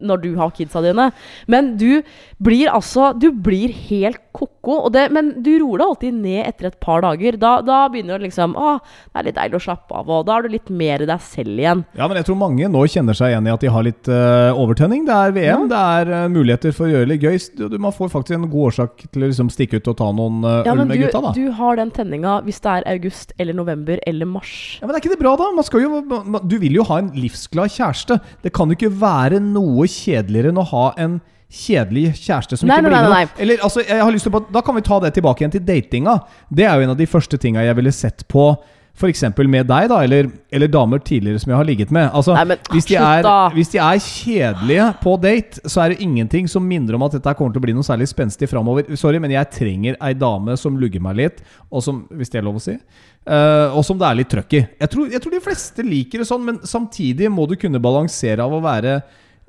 når 0.00 0.22
du 0.22 0.30
har 0.38 0.50
kidsa 0.56 0.82
dine. 0.84 1.10
Men 1.48 1.76
du 1.80 2.02
blir 2.40 2.70
altså 2.72 3.10
Du 3.20 3.30
blir 3.32 3.72
helt 3.90 4.18
ko-ko. 4.32 4.88
det- 4.90 5.10
Men 5.12 5.42
du 5.42 5.58
roer 5.58 5.78
deg 5.78 5.86
alltid 5.86 6.14
ned 6.14 6.46
etter 6.46 6.66
et 6.68 6.80
par 6.80 7.00
dager. 7.02 7.36
Da, 7.38 7.60
da 7.60 7.88
begynner 7.88 8.18
du 8.18 8.24
liksom 8.26 8.54
Å, 8.56 8.78
det 8.80 9.18
er 9.20 9.24
litt 9.24 9.34
deilig 9.36 9.58
å 9.60 9.64
slappe 9.64 9.92
av, 9.96 10.08
og 10.08 10.26
da 10.26 10.38
er 10.38 10.42
du 10.42 10.48
litt 10.48 10.70
mer 10.70 10.98
deg 11.04 11.20
selv 11.20 11.58
igjen. 11.58 11.84
Ja, 11.96 12.06
men 12.08 12.16
jeg 12.16 12.26
tror 12.26 12.36
mange 12.40 12.68
nå 12.70 12.84
kjenner 12.88 13.14
seg 13.16 13.32
igjen 13.34 13.46
i 13.46 13.52
at 13.52 13.60
de 13.60 13.68
har 13.68 13.82
litt 13.82 14.08
uh, 14.08 14.52
overtenning. 14.54 15.04
Det 15.06 15.14
er 15.14 15.32
VM, 15.36 15.68
det 15.68 15.76
er 15.76 16.12
uh, 16.24 16.28
muligheter 16.32 16.72
for 16.76 16.86
å 16.86 16.92
gjøre 16.92 17.08
det 17.08 17.20
gøy. 17.20 17.38
Du, 17.70 17.78
man 17.78 17.92
får 17.92 18.10
faktisk 18.12 18.36
en 18.38 18.48
god 18.50 18.70
årsak 18.72 19.04
til 19.10 19.22
å 19.22 19.30
liksom 19.30 19.50
stikke 19.52 19.80
ut 19.80 19.88
og 19.92 19.96
ta 20.00 20.10
noen 20.12 20.40
uh, 20.44 20.62
Ja, 20.64 20.72
øl 20.72 20.78
men 20.82 20.88
med 20.88 20.98
du, 21.00 21.04
gutta, 21.06 21.20
da. 21.26 21.32
du 21.36 21.50
har 21.58 21.76
den 21.80 21.90
tenninga 21.90 22.38
hvis 22.46 22.60
det 22.64 22.70
er 22.78 22.88
august 22.94 23.32
eller 23.38 23.56
november 23.58 23.98
eller 24.06 24.26
mars. 24.30 24.78
Ja, 24.80 24.86
men 24.86 24.94
Er 24.96 25.00
ikke 25.02 25.14
det 25.16 25.20
bra, 25.22 25.34
da? 25.36 25.50
Man 25.56 25.64
skal 25.66 25.82
jo, 25.84 26.00
man, 26.06 26.40
du 26.46 26.56
vil 26.62 26.78
jo 26.78 26.84
ha 26.90 27.00
en 27.02 27.10
livsglad 27.18 27.72
kjæreste. 27.74 28.20
Det 28.44 28.52
kan 28.56 28.70
jo 28.70 28.78
ikke 28.78 28.92
være 29.00 29.40
noe 29.42 29.86
kjedeligere 29.90 30.54
enn 30.54 30.62
å 30.62 30.66
ha 30.72 30.86
en 31.00 31.20
kjedelig 31.50 32.12
kjæreste 32.22 32.60
som 32.60 32.70
Nei, 32.70 32.78
ikke 32.78 32.92
blir 32.92 33.08
noe. 33.10 33.22
Eller, 33.42 33.62
altså, 33.66 33.82
jeg 33.82 33.98
har 33.98 34.12
lyst 34.14 34.28
til 34.28 34.36
å, 34.38 34.44
Da 34.54 34.62
kan 34.62 34.76
vi 34.78 34.84
ta 34.86 35.00
det 35.02 35.14
tilbake 35.16 35.42
igjen 35.42 35.56
til 35.56 35.64
datinga. 35.66 36.20
Det 36.48 36.66
er 36.66 36.76
jo 36.78 36.86
en 36.86 36.94
av 36.94 37.00
de 37.00 37.08
første 37.10 37.40
tinga 37.42 37.64
jeg 37.66 37.78
ville 37.80 37.94
sett 37.94 38.22
på 38.30 38.52
f.eks. 39.00 39.22
med 39.38 39.68
deg, 39.68 39.86
da, 39.88 40.00
eller, 40.04 40.28
eller 40.52 40.68
damer 40.68 41.00
tidligere 41.00 41.40
som 41.40 41.52
jeg 41.52 41.58
har 41.60 41.66
ligget 41.66 41.92
med. 41.94 42.10
Altså, 42.16 42.34
Nei, 42.36 42.44
men 42.52 42.58
hvis, 42.74 42.88
de 42.90 42.98
er, 43.00 43.28
hvis 43.54 43.72
de 43.72 43.80
er 43.80 44.02
kjedelige 44.04 44.88
på 45.00 45.14
date, 45.22 45.62
så 45.64 45.84
er 45.84 45.94
det 45.94 46.04
ingenting 46.04 46.50
som 46.50 46.66
minner 46.66 46.98
om 46.98 47.06
at 47.06 47.16
dette 47.16 47.34
kommer 47.38 47.54
til 47.54 47.62
å 47.62 47.64
bli 47.64 47.76
noe 47.76 47.86
særlig 47.86 48.10
spenstig 48.10 48.50
framover. 48.50 48.90
Sorry, 49.00 49.22
men 49.22 49.32
jeg 49.32 49.48
trenger 49.56 49.96
ei 50.04 50.12
dame 50.18 50.56
som 50.60 50.76
lugger 50.80 51.02
meg 51.06 51.16
litt, 51.22 51.40
og 51.70 51.86
som, 51.86 52.04
hvis 52.12 52.32
det 52.32 52.42
er 52.42 52.46
lov 52.50 52.60
å 52.60 52.64
si, 52.66 52.76
uh, 52.76 53.72
og 53.72 53.80
som 53.86 53.98
det 54.00 54.10
er 54.10 54.20
litt 54.20 54.32
trøkk 54.34 54.58
i. 54.58 54.62
Jeg 54.82 54.92
tror, 54.92 55.08
jeg 55.14 55.24
tror 55.24 55.36
de 55.36 55.42
fleste 55.48 55.86
liker 55.86 56.22
det 56.22 56.28
sånn, 56.28 56.44
men 56.50 56.60
samtidig 56.68 57.32
må 57.32 57.48
du 57.48 57.56
kunne 57.60 57.82
balansere 57.82 58.44
av 58.44 58.58
å 58.58 58.62
være 58.64 59.00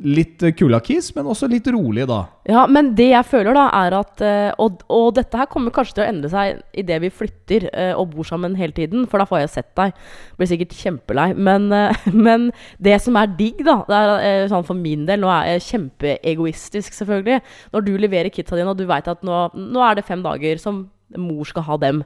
litt 0.01 0.41
kulakis, 0.57 1.11
men 1.15 1.27
også 1.29 1.47
litt 1.51 1.67
rolig, 1.71 2.07
da. 2.09 2.23
Ja, 2.49 2.63
men 2.69 2.91
det 2.97 3.11
jeg 3.11 3.27
føler, 3.29 3.53
da, 3.53 3.67
er 3.83 3.95
at 3.99 4.21
eh, 4.25 4.49
Og, 4.61 4.81
og 4.89 5.11
dette 5.13 5.37
her 5.37 5.49
kommer 5.51 5.73
kanskje 5.73 5.99
til 5.99 6.03
å 6.03 6.07
endre 6.09 6.31
seg 6.31 6.61
idet 6.81 6.97
vi 7.03 7.11
flytter 7.13 7.67
eh, 7.69 7.91
og 7.93 8.15
bor 8.15 8.27
sammen 8.27 8.57
hele 8.57 8.73
tiden, 8.77 9.05
for 9.09 9.21
da 9.21 9.27
får 9.29 9.43
jeg 9.43 9.53
sett 9.55 9.71
deg. 9.77 9.95
Blir 10.39 10.49
sikkert 10.49 10.77
kjempelei. 10.77 11.27
Men, 11.37 11.69
eh, 11.75 12.05
men 12.27 12.49
det 12.81 12.97
som 13.05 13.19
er 13.19 13.33
digg, 13.37 13.61
da, 13.67 13.81
det 13.89 13.99
er 13.99 14.13
eh, 14.29 14.47
sånn 14.51 14.67
for 14.67 14.77
min 14.77 15.05
del 15.09 15.21
Nå 15.21 15.29
er 15.33 15.51
jeg 15.53 15.67
kjempeegoistisk, 15.69 16.95
selvfølgelig. 16.97 17.41
Når 17.75 17.85
du 17.85 17.93
leverer 18.01 18.33
kidsa 18.33 18.57
dine, 18.57 18.73
og 18.73 18.79
du 18.79 18.87
veit 18.89 19.09
at 19.11 19.21
nå, 19.27 19.43
nå 19.53 19.85
er 19.85 19.99
det 19.99 20.07
fem 20.07 20.23
dager 20.25 20.61
som 20.61 20.87
mor 21.19 21.45
skal 21.45 21.67
ha 21.67 21.77
dem. 21.81 22.01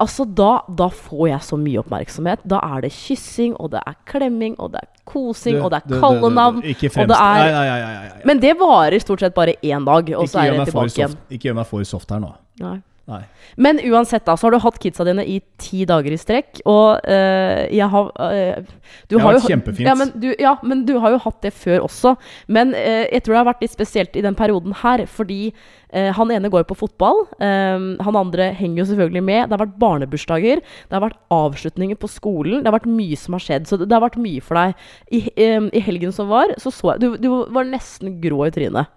Altså, 0.00 0.24
da, 0.24 0.62
da 0.76 0.86
får 0.88 1.26
jeg 1.28 1.40
så 1.44 1.56
mye 1.60 1.80
oppmerksomhet. 1.82 2.40
Da 2.48 2.60
er 2.64 2.80
det 2.86 2.90
kyssing, 2.96 3.52
og 3.60 3.70
det 3.74 3.82
er 3.86 3.96
klemming, 4.08 4.54
og 4.58 4.72
det 4.72 4.80
er 4.80 4.88
kosing, 5.04 5.58
Du- 5.58 5.64
og 5.66 5.70
det 5.74 5.82
er 5.82 6.00
kallenavn. 6.00 6.62
Ikke 6.64 6.88
fremst... 6.90 7.12
er 7.12 7.50
Nei, 7.50 7.50
nei, 7.52 7.80
nei, 7.84 8.22
men 8.24 8.40
det 8.40 8.54
varer 8.60 8.98
stort 9.04 9.20
sett 9.20 9.34
bare 9.36 9.54
én 9.62 9.84
dag, 9.84 10.08
og 10.16 10.28
så 10.28 10.40
er 10.46 10.56
det 10.56 10.70
tilbake 10.70 10.96
igjen. 10.96 11.18
Ikke 11.36 11.50
gjør 11.50 11.58
meg 11.60 11.66
for 11.68 11.84
soft 11.84 12.10
her 12.10 12.22
nå. 12.24 12.32
Nei. 12.60 12.78
Nei. 13.10 13.24
Men 13.58 13.80
uansett, 13.90 14.22
da, 14.26 14.36
så 14.38 14.46
har 14.46 14.54
du 14.54 14.60
hatt 14.62 14.78
kidsa 14.82 15.04
dine 15.08 15.24
i 15.26 15.40
ti 15.60 15.82
dager 15.88 16.14
i 16.14 16.18
strekk, 16.20 16.60
og 16.68 17.02
eh, 17.10 17.66
jeg 17.74 17.88
har 17.90 18.10
eh, 18.30 18.68
du 19.10 19.16
Det 19.16 19.22
har 19.24 19.34
vært 19.34 19.48
kjempefint. 19.50 19.88
Ja 19.88 19.96
men, 19.98 20.12
du, 20.14 20.28
ja, 20.38 20.54
men 20.62 20.84
du 20.86 20.94
har 21.02 21.16
jo 21.16 21.20
hatt 21.24 21.40
det 21.42 21.52
før 21.56 21.86
også. 21.88 22.14
Men 22.46 22.74
eh, 22.78 23.08
jeg 23.08 23.24
tror 23.24 23.34
det 23.34 23.40
har 23.40 23.50
vært 23.50 23.64
litt 23.66 23.74
spesielt 23.74 24.18
i 24.18 24.24
den 24.24 24.38
perioden 24.38 24.76
her, 24.84 25.06
fordi 25.10 25.42
han 25.90 26.30
ene 26.30 26.46
går 26.46 26.60
jo 26.62 26.66
på 26.68 26.76
fotball. 26.84 27.24
han 27.42 28.16
andre 28.20 28.44
henger 28.54 28.78
jo 28.78 28.84
selvfølgelig 28.92 29.22
med. 29.26 29.40
Det 29.50 29.56
har 29.56 29.62
vært 29.64 29.80
barnebursdager. 29.82 30.60
Det 30.62 30.94
har 30.94 31.02
vært 31.02 31.18
avslutninger 31.34 31.98
på 31.98 32.06
skolen. 32.06 32.60
Det 32.60 32.70
har 32.70 32.76
vært 32.76 32.86
mye 32.86 33.18
som 33.18 33.34
har 33.34 33.42
skjedd. 33.42 33.66
Så 33.66 33.74
det, 33.80 33.88
det 33.90 33.96
har 33.98 34.04
vært 34.04 34.20
mye 34.22 34.44
for 34.44 34.54
deg. 34.60 34.84
I, 35.10 35.24
i 35.34 35.82
helgen 35.82 36.14
som 36.14 36.30
var, 36.30 36.54
så 36.62 36.70
så 36.70 36.92
jeg 36.92 37.02
du, 37.02 37.08
du 37.18 37.26
var 37.50 37.66
nesten 37.66 38.20
grå 38.22 38.44
i 38.46 38.54
trynet. 38.54 38.94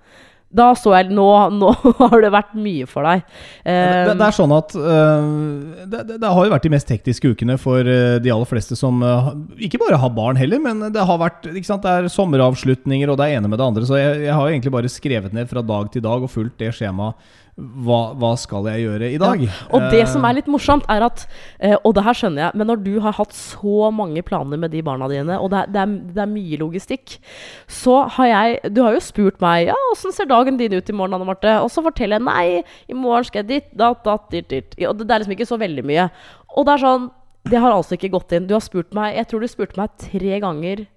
Da 0.53 0.69
så 0.77 0.93
jeg 0.93 1.09
Nå, 1.13 1.27
nå 1.57 1.71
har 2.01 2.15
det 2.23 2.31
vært 2.33 2.53
mye 2.57 2.87
for 2.89 3.05
deg. 3.07 3.23
Eh, 3.65 4.03
det, 4.07 4.15
det 4.19 4.27
er 4.27 4.35
sånn 4.37 4.53
at 4.55 4.75
uh, 4.77 5.85
det, 5.89 6.03
det, 6.13 6.29
har 6.29 6.45
jo 6.45 6.53
vært 6.53 6.67
de 6.67 6.73
mest 6.73 6.91
hektiske 6.93 7.33
ukene 7.33 7.57
for 7.61 7.81
øh, 7.81 8.17
de 8.23 8.31
aller 8.33 8.49
fleste 8.49 8.77
som 8.77 9.01
uh, 9.03 9.31
ikke 9.57 9.81
bare 9.81 9.99
har 9.99 10.13
barn 10.13 10.39
heller, 10.39 10.61
men 10.63 10.87
det 10.93 11.05
har 11.07 11.21
vært 11.21 11.47
ikke 11.49 11.67
sant, 11.67 11.85
det 11.85 11.93
er 11.93 12.11
sommeravslutninger, 12.13 13.09
og 13.09 13.19
det 13.19 13.27
er 13.27 13.39
ene 13.39 13.49
med 13.51 13.59
det 13.61 13.67
andre. 13.67 13.87
Så 13.89 13.97
jeg, 13.99 14.23
jeg 14.27 14.37
har 14.37 14.51
egentlig 14.51 14.73
bare 14.75 14.91
skrevet 14.91 15.35
ned 15.35 15.49
fra 15.51 15.65
dag 15.65 15.89
til 15.93 16.05
dag 16.05 16.25
og 16.25 16.31
fulgt 16.31 16.59
det 16.61 16.73
skjemaet. 16.77 17.33
Hva, 17.53 18.15
hva 18.17 18.31
skal 18.41 18.65
jeg 18.71 18.81
gjøre 18.87 19.11
i 19.13 19.17
dag? 19.21 19.43
Og 19.69 19.83
det 19.91 19.99
Eh, 20.01 20.07
som 20.09 20.23
er 20.25 20.39
litt 20.39 20.47
morsomt, 20.49 20.87
er 20.89 21.03
at 21.05 21.27
eh, 21.59 21.75
Og 21.85 21.93
det 21.93 22.03
her 22.03 22.17
skjønner 22.17 22.41
jeg, 22.47 22.57
men 22.57 22.67
når 22.67 22.79
du 22.81 22.99
har 23.03 23.13
hatt 23.13 23.35
så 23.37 23.91
mange 23.93 24.23
planer 24.25 24.57
med 24.57 24.73
de 24.73 24.81
barna 24.81 25.05
dine, 25.11 25.37
og 25.37 25.51
det 25.53 25.59
er, 25.59 25.67
det 25.69 25.81
er, 25.83 25.91
det 26.15 26.23
er 26.23 26.31
mye 26.31 26.57
logistikk, 26.57 27.19
så 27.69 28.07
har 28.17 28.31
jeg 28.31 28.73
Du 28.73 28.81
har 28.81 28.97
jo 28.97 29.03
spurt 29.05 29.37
meg 29.43 29.67
Ja, 29.69 29.77
åssen 29.91 30.15
ser 30.15 30.25
dagen 30.25 30.57
din 30.57 30.73
ut 30.73 30.89
i 30.89 30.95
morgen, 30.97 31.13
Anne 31.13 31.29
Marte? 31.29 31.59
Og 31.61 31.69
så 31.69 31.85
forteller 31.85 32.17
jeg 32.17 32.25
nei, 32.25 32.63
i 32.89 32.97
morgen 32.97 33.29
skal 33.29 33.43
jeg 33.43 33.51
dit, 33.51 33.69
dat, 33.77 34.01
dat, 34.03 34.25
dit, 34.33 34.49
dit. 34.49 34.73
Og 34.87 34.97
det, 34.97 35.05
det 35.05 35.13
er 35.13 35.21
liksom 35.21 35.37
ikke 35.37 35.51
så 35.53 35.61
veldig 35.61 35.85
mye. 35.85 36.09
Og 36.57 36.65
det 36.65 36.73
er 36.73 36.83
sånn 36.87 37.11
Det 37.51 37.59
har 37.59 37.75
altså 37.75 37.97
ikke 37.97 38.15
gått 38.17 38.33
inn. 38.33 38.49
Du 38.49 38.55
har 38.55 38.65
spurt 38.65 38.93
meg 38.97 39.13
Jeg 39.19 39.29
tror 39.29 39.43
du 39.43 39.51
spurte 39.51 39.77
meg 39.77 39.93
tre 40.01 40.41
ganger 40.41 40.87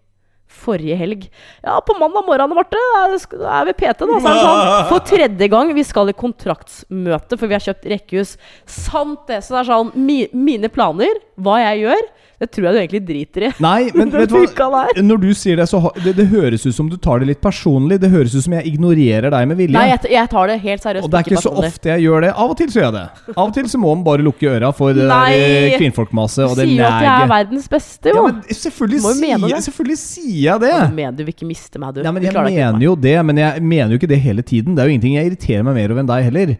forrige 0.49 0.97
helg. 0.99 1.27
Ja, 1.65 1.79
på 1.85 1.97
mandag 2.01 2.27
morgen, 2.27 2.55
Marte, 2.57 2.81
er, 3.03 3.67
vi 3.69 3.75
PT, 3.77 4.03
da. 4.03 4.21
Så 4.21 4.31
er 4.31 4.37
det 4.37 4.45
sånn, 4.47 4.75
for 4.93 5.07
tredje 5.07 5.51
gang, 5.53 5.73
vi 5.77 5.87
skal 5.87 6.13
i 6.13 6.17
kontraktsmøte, 6.17 7.39
for 7.39 7.51
vi 7.51 7.59
har 7.59 7.65
kjøpt 7.65 7.89
rekkehus. 7.93 8.37
Sant 8.71 9.27
det. 9.31 9.43
Så 9.45 9.57
det 9.57 9.65
er 9.65 9.73
sånn, 9.73 9.93
mi, 9.99 10.23
mine 10.37 10.71
planer, 10.73 11.21
hva 11.37 11.61
jeg 11.63 11.85
gjør, 11.87 12.07
det 12.37 12.51
tror 12.53 12.67
jeg 12.69 12.75
du 12.75 12.79
egentlig 12.83 13.01
driter 13.09 13.45
i. 13.47 13.51
Nei, 13.65 13.91
men 13.97 14.11
vet 14.13 14.29
du 14.29 14.37
hva? 14.61 14.83
Når 15.01 15.21
du 15.23 15.31
sier 15.37 15.57
det, 15.61 15.67
så 15.71 15.81
det, 16.05 16.13
det 16.19 16.27
høres 16.29 16.67
ut 16.67 16.77
som 16.77 16.91
du 16.93 16.99
tar 17.01 17.23
det 17.23 17.31
litt 17.31 17.41
personlig. 17.45 17.97
Det 18.03 18.11
høres 18.13 18.35
ut 18.37 18.45
som 18.45 18.57
jeg 18.59 18.69
ignorerer 18.75 19.33
deg 19.33 19.49
med 19.49 19.61
vilje. 19.61 19.77
Nei, 19.77 19.87
jeg, 19.95 20.11
jeg 20.13 20.31
tar 20.33 20.53
det 20.53 20.59
helt 20.65 20.85
seriøst. 20.85 21.07
Og 21.09 21.13
det 21.13 21.21
er 21.21 21.31
ikke 21.31 21.45
så 21.47 21.53
ofte 21.65 21.93
jeg 21.95 22.05
gjør 22.05 22.27
det. 22.27 22.33
Av 22.37 22.53
og 22.53 22.59
til 22.61 22.73
så 22.73 22.83
gjør 22.83 22.89
jeg 22.91 22.97
det. 22.99 23.35
Av 23.37 23.43
og 23.47 23.55
til 23.57 23.71
så 23.73 23.81
må 23.81 23.95
man 23.95 24.05
bare 24.07 24.27
lukke 24.27 24.51
øra 24.53 24.73
for 24.77 24.97
det 24.97 25.09
Nei. 25.09 25.23
der 25.33 25.79
kvinnfolkmaset 25.81 26.45
og 26.45 26.59
Du 26.59 26.61
det 26.61 26.69
sier 26.69 26.83
jo 26.83 26.91
at 26.91 27.07
jeg 27.07 27.25
er 27.25 27.33
verdens 27.33 27.71
beste, 27.73 28.13
Ja, 28.13 28.19
jo. 28.19 28.27
men 28.29 28.61
selvfølgelig, 28.61 29.01
sier, 29.17 29.65
selvfølgelig 29.71 29.99
sier 30.03 30.36
jeg 30.45 30.61
det. 30.63 30.73
Du 30.91 30.97
mener 31.01 31.17
du 31.17 31.25
vil 31.25 31.35
ikke 31.35 31.49
miste 31.49 31.81
meg, 31.83 31.95
du. 31.97 32.03
Nei, 32.05 32.13
men 32.13 32.23
Du 32.23 32.29
jeg 32.31 32.47
mener 32.53 32.87
jo 32.87 32.95
det, 32.97 33.17
men 33.25 33.37
jeg 33.43 33.63
mener 33.63 33.95
jo 33.97 34.01
ikke 34.03 34.13
det 34.15 34.21
hele 34.25 34.43
tiden. 34.47 34.75
Det 34.77 34.83
er 34.85 34.91
jo 34.91 34.97
ingenting 34.97 35.17
jeg 35.19 35.31
irriterer 35.33 35.65
meg 35.69 35.75
mer 35.81 35.95
over 35.95 36.05
enn 36.05 36.11
deg 36.15 36.27
heller. 36.31 36.57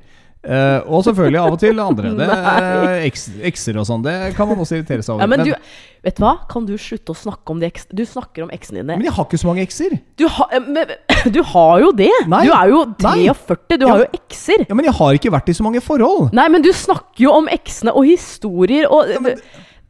Uh, 0.47 0.79
og 0.95 1.01
selvfølgelig 1.03 1.41
av 1.43 1.55
og 1.57 1.59
til 1.59 1.81
andre. 1.83 2.11
Det 2.21 2.27
er 2.31 3.01
Ekser 3.49 3.79
og 3.81 3.87
sånn. 3.89 4.05
Det 4.05 4.13
kan 4.37 4.47
man 4.47 4.61
også 4.63 4.77
irritere 4.79 5.03
seg 5.03 5.17
over. 5.17 5.25
Ja, 5.25 5.27
over. 5.27 5.33
men 5.33 5.49
du, 5.49 6.05
vet 6.07 6.21
du 6.21 6.23
hva? 6.23 6.35
Kan 6.53 6.69
du 6.69 6.77
slutte 6.79 7.11
å 7.11 7.19
snakke 7.19 7.51
om 7.51 7.59
de 7.59 7.67
eksene? 7.67 7.97
Du 7.99 8.05
snakker 8.07 8.45
om 8.45 8.53
eksene 8.55 8.85
dine. 8.85 8.95
men 9.01 9.09
jeg 9.09 9.15
har 9.17 9.27
ikke 9.27 9.41
så 9.43 9.49
mange 9.51 9.65
ekser. 9.67 9.97
Du, 10.23 10.29
har- 10.31 10.55
eh, 10.55 10.63
men, 10.71 10.93
du 11.35 11.41
har 11.51 11.83
jo 11.83 11.91
det! 11.99 12.13
Nei. 12.31 12.45
Du 12.47 12.55
er 12.55 12.71
jo 12.71 12.85
Nei. 13.09 13.17
43, 13.27 13.81
du 13.81 13.87
Ja, 13.89 13.91
har 13.91 14.05
men- 14.05 14.07
jo 14.07 14.21
ekser. 14.23 14.67
Ja, 14.69 14.79
Men 14.79 14.87
jeg 14.87 14.95
har 15.01 15.19
ikke 15.19 15.35
vært 15.35 15.51
i 15.51 15.57
så 15.59 15.67
mange 15.67 15.83
forhold. 15.83 16.31
Nei, 16.39 16.47
men 16.55 16.63
du 16.63 16.71
snakker 16.71 17.27
jo 17.27 17.35
om 17.41 17.51
eksene 17.51 17.97
og 17.99 18.07
historier 18.07 18.87
og 18.87 19.11
men- 19.27 19.43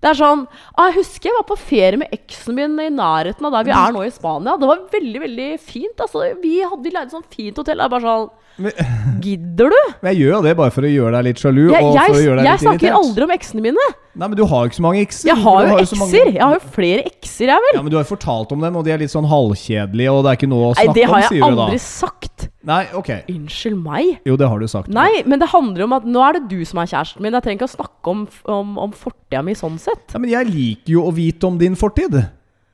Det 0.04 0.10
er 0.10 0.18
sånn 0.18 0.42
ah, 0.76 0.88
Jeg 0.90 0.98
husker 0.98 1.30
jeg 1.30 1.36
var 1.38 1.46
på 1.48 1.58
ferie 1.58 2.00
med 2.00 2.12
eksen 2.14 2.56
min 2.58 2.74
i 2.82 2.90
nærheten 2.92 3.48
av 3.48 3.54
der 3.56 3.68
vi 3.68 3.74
er 3.74 3.94
nå 3.96 4.02
i 4.04 4.12
Spania. 4.12 4.58
Det 4.60 4.68
var 4.68 4.82
veldig, 4.92 5.22
veldig 5.24 5.48
fint. 5.62 6.02
Altså, 6.04 6.26
vi 6.42 6.58
hadde 6.60 6.84
vi 6.84 6.92
leid 6.92 7.08
et 7.08 7.16
sånt 7.16 7.32
fint 7.32 7.56
hotell. 7.56 7.80
Det 7.80 7.86
er 7.86 7.94
bare 7.94 8.04
sånn 8.04 8.28
Gidder 9.24 9.72
du? 9.72 9.78
men 10.00 10.12
jeg 10.12 10.22
gjør 10.22 10.32
jo 10.36 10.40
det 10.46 10.52
bare 10.58 10.72
for 10.72 10.86
å 10.86 10.90
gjøre 10.90 11.12
deg 11.18 11.26
litt 11.28 11.40
sjalu. 11.42 11.62
Jeg, 11.68 11.84
jeg, 11.84 12.14
jeg 12.24 12.36
litt 12.40 12.62
snakker 12.62 12.86
irritert. 12.88 12.98
aldri 13.02 13.26
om 13.26 13.32
eksene 13.36 13.64
mine. 13.64 13.86
Nei, 14.16 14.28
men 14.30 14.36
du 14.38 14.44
har 14.48 14.64
jo 14.64 14.70
ikke 14.70 14.78
så 14.78 14.84
mange 14.86 15.02
ekser. 15.04 15.28
Jeg 15.28 15.42
har 15.44 15.66
jo 15.66 15.76
ekser. 15.76 16.00
mange-. 16.00 16.22
Jeg 16.32 16.40
har 16.40 16.54
jo 16.56 16.62
flere 16.72 17.02
ekser, 17.10 17.50
jeg 17.52 17.64
vel. 17.66 17.74
Ja, 17.76 17.82
men 17.84 17.92
du 17.92 17.98
har 17.98 18.06
jo 18.06 18.10
fortalt 18.14 18.54
om 18.56 18.64
dem, 18.64 18.78
og 18.80 18.86
de 18.86 18.94
er 18.94 19.02
litt 19.02 19.12
sånn 19.12 19.28
halvkjedelige, 19.28 20.14
og 20.14 20.24
det 20.24 20.32
er 20.32 20.40
ikke 20.40 20.48
noe 20.48 20.70
å 20.70 20.72
snakke 20.72 20.88
om, 20.88 20.96
sier 20.96 20.96
du 20.96 21.02
da. 21.02 21.02
Det 21.02 21.10
har 21.12 21.36
jeg 21.36 21.44
aldri 21.50 21.82
sagt. 21.84 22.46
Nei, 22.66 22.80
ok. 22.98 23.10
Unnskyld 23.30 23.76
meg? 23.84 24.08
Jo, 24.26 24.38
det 24.40 24.48
har 24.50 24.62
du 24.64 24.70
sagt. 24.72 24.88
Nei, 24.90 25.20
men 25.28 25.42
det 25.42 25.50
handler 25.52 25.84
om 25.86 25.98
at 25.98 26.08
nå 26.08 26.24
er 26.24 26.40
det 26.40 26.46
du 26.50 26.64
som 26.66 26.80
er 26.82 26.88
kjæresten 26.90 27.22
min. 27.22 27.36
Jeg 27.36 27.44
trenger 27.44 27.60
ikke 27.60 27.68
å 27.68 27.76
snakke 27.76 28.14
om, 28.14 28.24
om, 28.56 28.72
om 28.88 28.96
fortida 28.96 29.44
mi 29.46 29.54
sånn 29.58 29.76
sett. 29.82 30.08
Ja, 30.16 30.22
men 30.22 30.32
jeg 30.32 30.48
liker 30.48 30.96
jo 30.96 31.04
å 31.06 31.12
vite 31.14 31.46
om 31.46 31.60
din 31.60 31.76
fortid. 31.78 32.16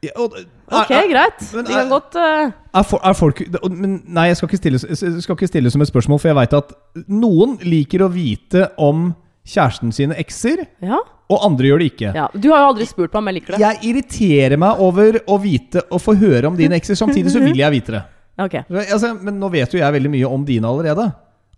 Ja, 0.02 0.10
og- 0.18 0.34
Ok, 0.72 0.90
er- 0.90 1.04
er- 1.04 1.08
greit. 1.12 1.42
men 1.54 1.64
Vi 1.68 1.72
kan 1.74 1.88
godt 1.88 2.16
uh... 2.16 2.50
Er, 2.74 2.82
for, 2.82 2.98
folk 3.14 3.42
men 3.70 4.02
Nei, 4.08 4.28
jeg 4.30 4.36
skal 4.38 4.48
ikke 4.48 4.58
stille, 4.58 4.78
skal 5.22 5.36
ikke 5.36 5.46
stille 5.50 5.70
som 5.70 5.82
et 5.84 5.88
spørsmål, 5.90 6.18
for 6.18 6.28
jeg 6.32 6.38
veit 6.40 6.54
at 6.58 6.72
noen 7.08 7.58
liker 7.62 8.02
å 8.02 8.08
vite 8.10 8.64
om 8.78 9.12
kjæresten 9.46 9.92
sine 9.94 10.14
ekser, 10.18 10.64
Ja. 10.82 10.98
og 11.30 11.44
andre 11.46 11.66
gjør 11.70 11.78
det 11.84 11.90
ikke. 11.92 12.14
ja. 12.14 12.26
Du 12.34 12.50
har 12.50 12.64
jo 12.64 12.72
aldri 12.72 12.86
spurt 12.86 13.12
meg 13.12 13.18
om 13.22 13.26
jeg 13.30 13.34
liker 13.40 13.52
det. 13.56 13.60
Jeg 13.60 13.78
irriterer 13.90 14.58
meg 14.58 14.80
over 14.80 15.20
å 15.28 15.38
vite 15.42 15.82
og 15.90 16.00
få 16.00 16.16
høre 16.18 16.46
om 16.50 16.56
dine 16.56 16.74
ekser, 16.80 16.94
samtidig 16.98 17.30
så 17.30 17.42
vil 17.44 17.56
jeg 17.56 17.70
vite 17.70 17.92
det. 17.92 18.02
okay. 18.46 18.62
Altså, 18.70 19.12
men 19.22 19.38
nå 19.38 19.50
vet 19.52 19.70
jo 19.74 19.78
jeg 19.82 19.92
veldig 19.92 20.10
mye 20.10 20.26
om 20.32 20.44
dine 20.44 20.66
allerede. 20.66 21.12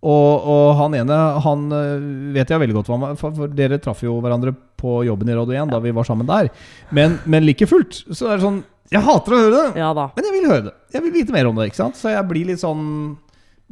Og, 0.05 0.47
og 0.53 0.67
han 0.77 0.95
ene 0.99 1.17
han 1.47 1.65
øh, 1.73 2.07
vet 2.35 2.51
jeg 2.53 2.61
veldig 2.61 2.77
godt 2.77 2.91
hva 2.93 2.99
han 3.07 3.17
For, 3.17 3.49
dere 3.57 3.79
traff 3.81 4.03
jo 4.05 4.19
hverandre 4.21 4.53
på 4.81 4.99
jobben 5.09 5.31
i 5.33 5.37
Radio 5.39 5.57
1 5.65 5.73
da 5.73 5.81
vi 5.81 5.95
var 5.97 6.05
sammen 6.05 6.29
der. 6.29 6.51
Men, 6.93 7.19
men 7.25 7.47
like 7.49 7.65
fullt 7.71 8.03
så 8.13 8.29
er 8.29 8.37
det 8.37 8.45
sånn 8.45 8.63
Jeg 8.93 9.01
hater 9.07 9.33
å 9.37 9.43
høre 9.47 9.55
det! 9.57 9.81
Ja. 9.81 9.93
Men 9.97 10.29
jeg 10.29 10.35
vil 10.37 10.49
høre 10.51 10.65
det. 10.69 10.75
Jeg 10.93 11.07
vil 11.07 11.15
vite 11.15 11.35
mer 11.37 11.49
om 11.49 11.57
det. 11.57 11.71
ikke 11.71 11.81
sant? 11.81 11.97
Så 11.97 12.13
jeg 12.13 12.29
blir 12.29 12.51
litt 12.53 12.61
sånn 12.63 12.83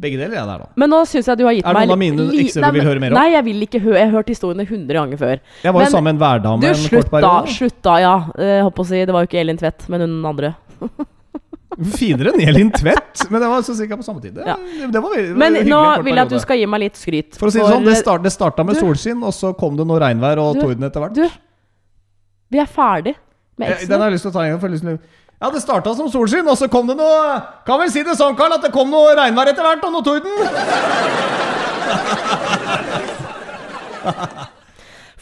Begge 0.03 0.17
deler, 0.17 0.39
jeg 0.39 0.49
der, 0.49 0.63
da. 0.65 0.71
Men 0.81 0.89
nå 0.89 1.03
syns 1.05 1.27
jeg 1.29 1.37
du 1.37 1.45
har 1.45 1.53
gitt 1.53 1.67
meg 1.67 1.77
Er 1.77 1.77
det 1.77 1.89
noen 1.91 1.99
av 1.99 2.01
mine 2.01 2.29
ekser 2.41 2.65
du 2.65 2.79
vil 2.79 2.87
høre 2.89 3.03
mer 3.03 3.13
om? 3.13 3.19
Nei, 3.21 3.27
jeg 3.35 3.45
vil 3.51 3.67
ikke 3.67 3.81
høre 3.85 3.99
Jeg 4.01 4.09
har 4.09 4.15
hørt 4.17 4.31
historiene 4.33 4.65
100 4.65 4.97
ganger 4.97 5.21
før. 5.21 5.43
Jeg 5.67 5.75
var 5.77 5.85
jo 5.85 5.85
Men- 5.85 5.93
sammen 5.93 6.09
med 6.09 6.15
en 6.17 6.23
hverdame 6.25 6.71
en 6.73 6.87
kort 6.95 7.11
periode. 7.13 7.57
Slutt 7.59 7.83
da, 7.85 7.97
ja. 8.01 8.15
Jeg 8.41 8.65
håper 8.71 8.87
å 8.87 8.89
si, 8.89 9.03
Det 9.05 9.13
var 9.13 9.27
jo 9.27 9.29
ikke 9.29 9.43
Elin 9.45 9.61
Tvedt, 9.61 9.85
men 9.93 10.07
hun 10.07 10.17
andre. 10.33 10.55
Finere 11.97 12.33
enn 12.35 12.41
Elin 12.49 12.71
Tvedt, 12.71 13.31
men 13.31 13.41
det 13.41 13.49
var 13.49 13.63
så 13.65 13.75
cirka 13.75 13.97
på 13.97 14.05
samme 14.05 14.21
tid. 14.21 14.35
Det, 14.37 14.45
Ja. 14.47 14.57
det 14.93 15.01
var 15.01 15.11
veldig, 15.17 15.37
Men 15.37 15.55
nå 15.67 16.03
vil 16.05 16.15
jeg 16.15 16.25
at 16.27 16.29
du 16.29 16.39
skal 16.39 16.59
gi 16.59 16.67
meg 16.67 16.81
litt 16.81 16.95
skryt. 17.01 17.39
For 17.39 17.49
å 17.49 17.53
si 17.53 17.59
det 17.59 17.67
sånn, 17.67 17.85
det, 17.85 17.93
eh, 17.97 18.03
start, 18.03 18.23
det 18.23 18.33
starta 18.33 18.65
med 18.65 18.75
Du- 18.77 18.81
solskinn, 18.83 19.23
og 19.25 19.33
så 19.33 19.57
kom 19.57 19.77
det 19.77 19.87
noe 19.87 19.99
regnvær 20.01 20.39
og 20.39 20.55
Du- 20.57 20.61
torden 20.67 20.85
etter 20.85 21.01
hvert. 21.01 21.15
Du, 21.15 21.29
vi 22.51 22.59
er 22.59 22.67
ferdig 22.67 23.15
med 23.59 23.71
eksen. 23.71 23.89
Den 23.89 24.01
har 24.01 24.11
jeg 24.11 24.15
lyst 24.19 24.23
til 24.23 24.31
å 24.31 24.35
ta 24.35 24.41
en 24.45 24.51
gang. 24.53 24.61
for 24.61 24.69
jeg 24.69 24.73
har 24.73 24.77
lyst 24.77 24.85
til 24.85 24.99
å- 24.99 25.21
Ja, 25.43 25.51
det 25.51 25.63
starta 25.63 25.97
som 25.97 26.09
solskinn, 26.09 26.47
og 26.47 26.57
så 26.59 26.69
kom 26.71 26.87
det 26.87 26.97
noe 26.97 27.43
Kan 27.67 27.81
vel 27.81 27.91
si 27.91 28.03
det 28.03 28.17
sånn, 28.19 28.37
Karl, 28.37 28.53
at 28.53 28.63
det 28.63 28.71
kom 28.73 28.91
noe 28.91 29.17
regnvær 29.17 29.49
etter 29.49 29.63
hvert, 29.65 29.83
og 29.83 29.93
noe 29.93 30.03
torden. 30.03 30.33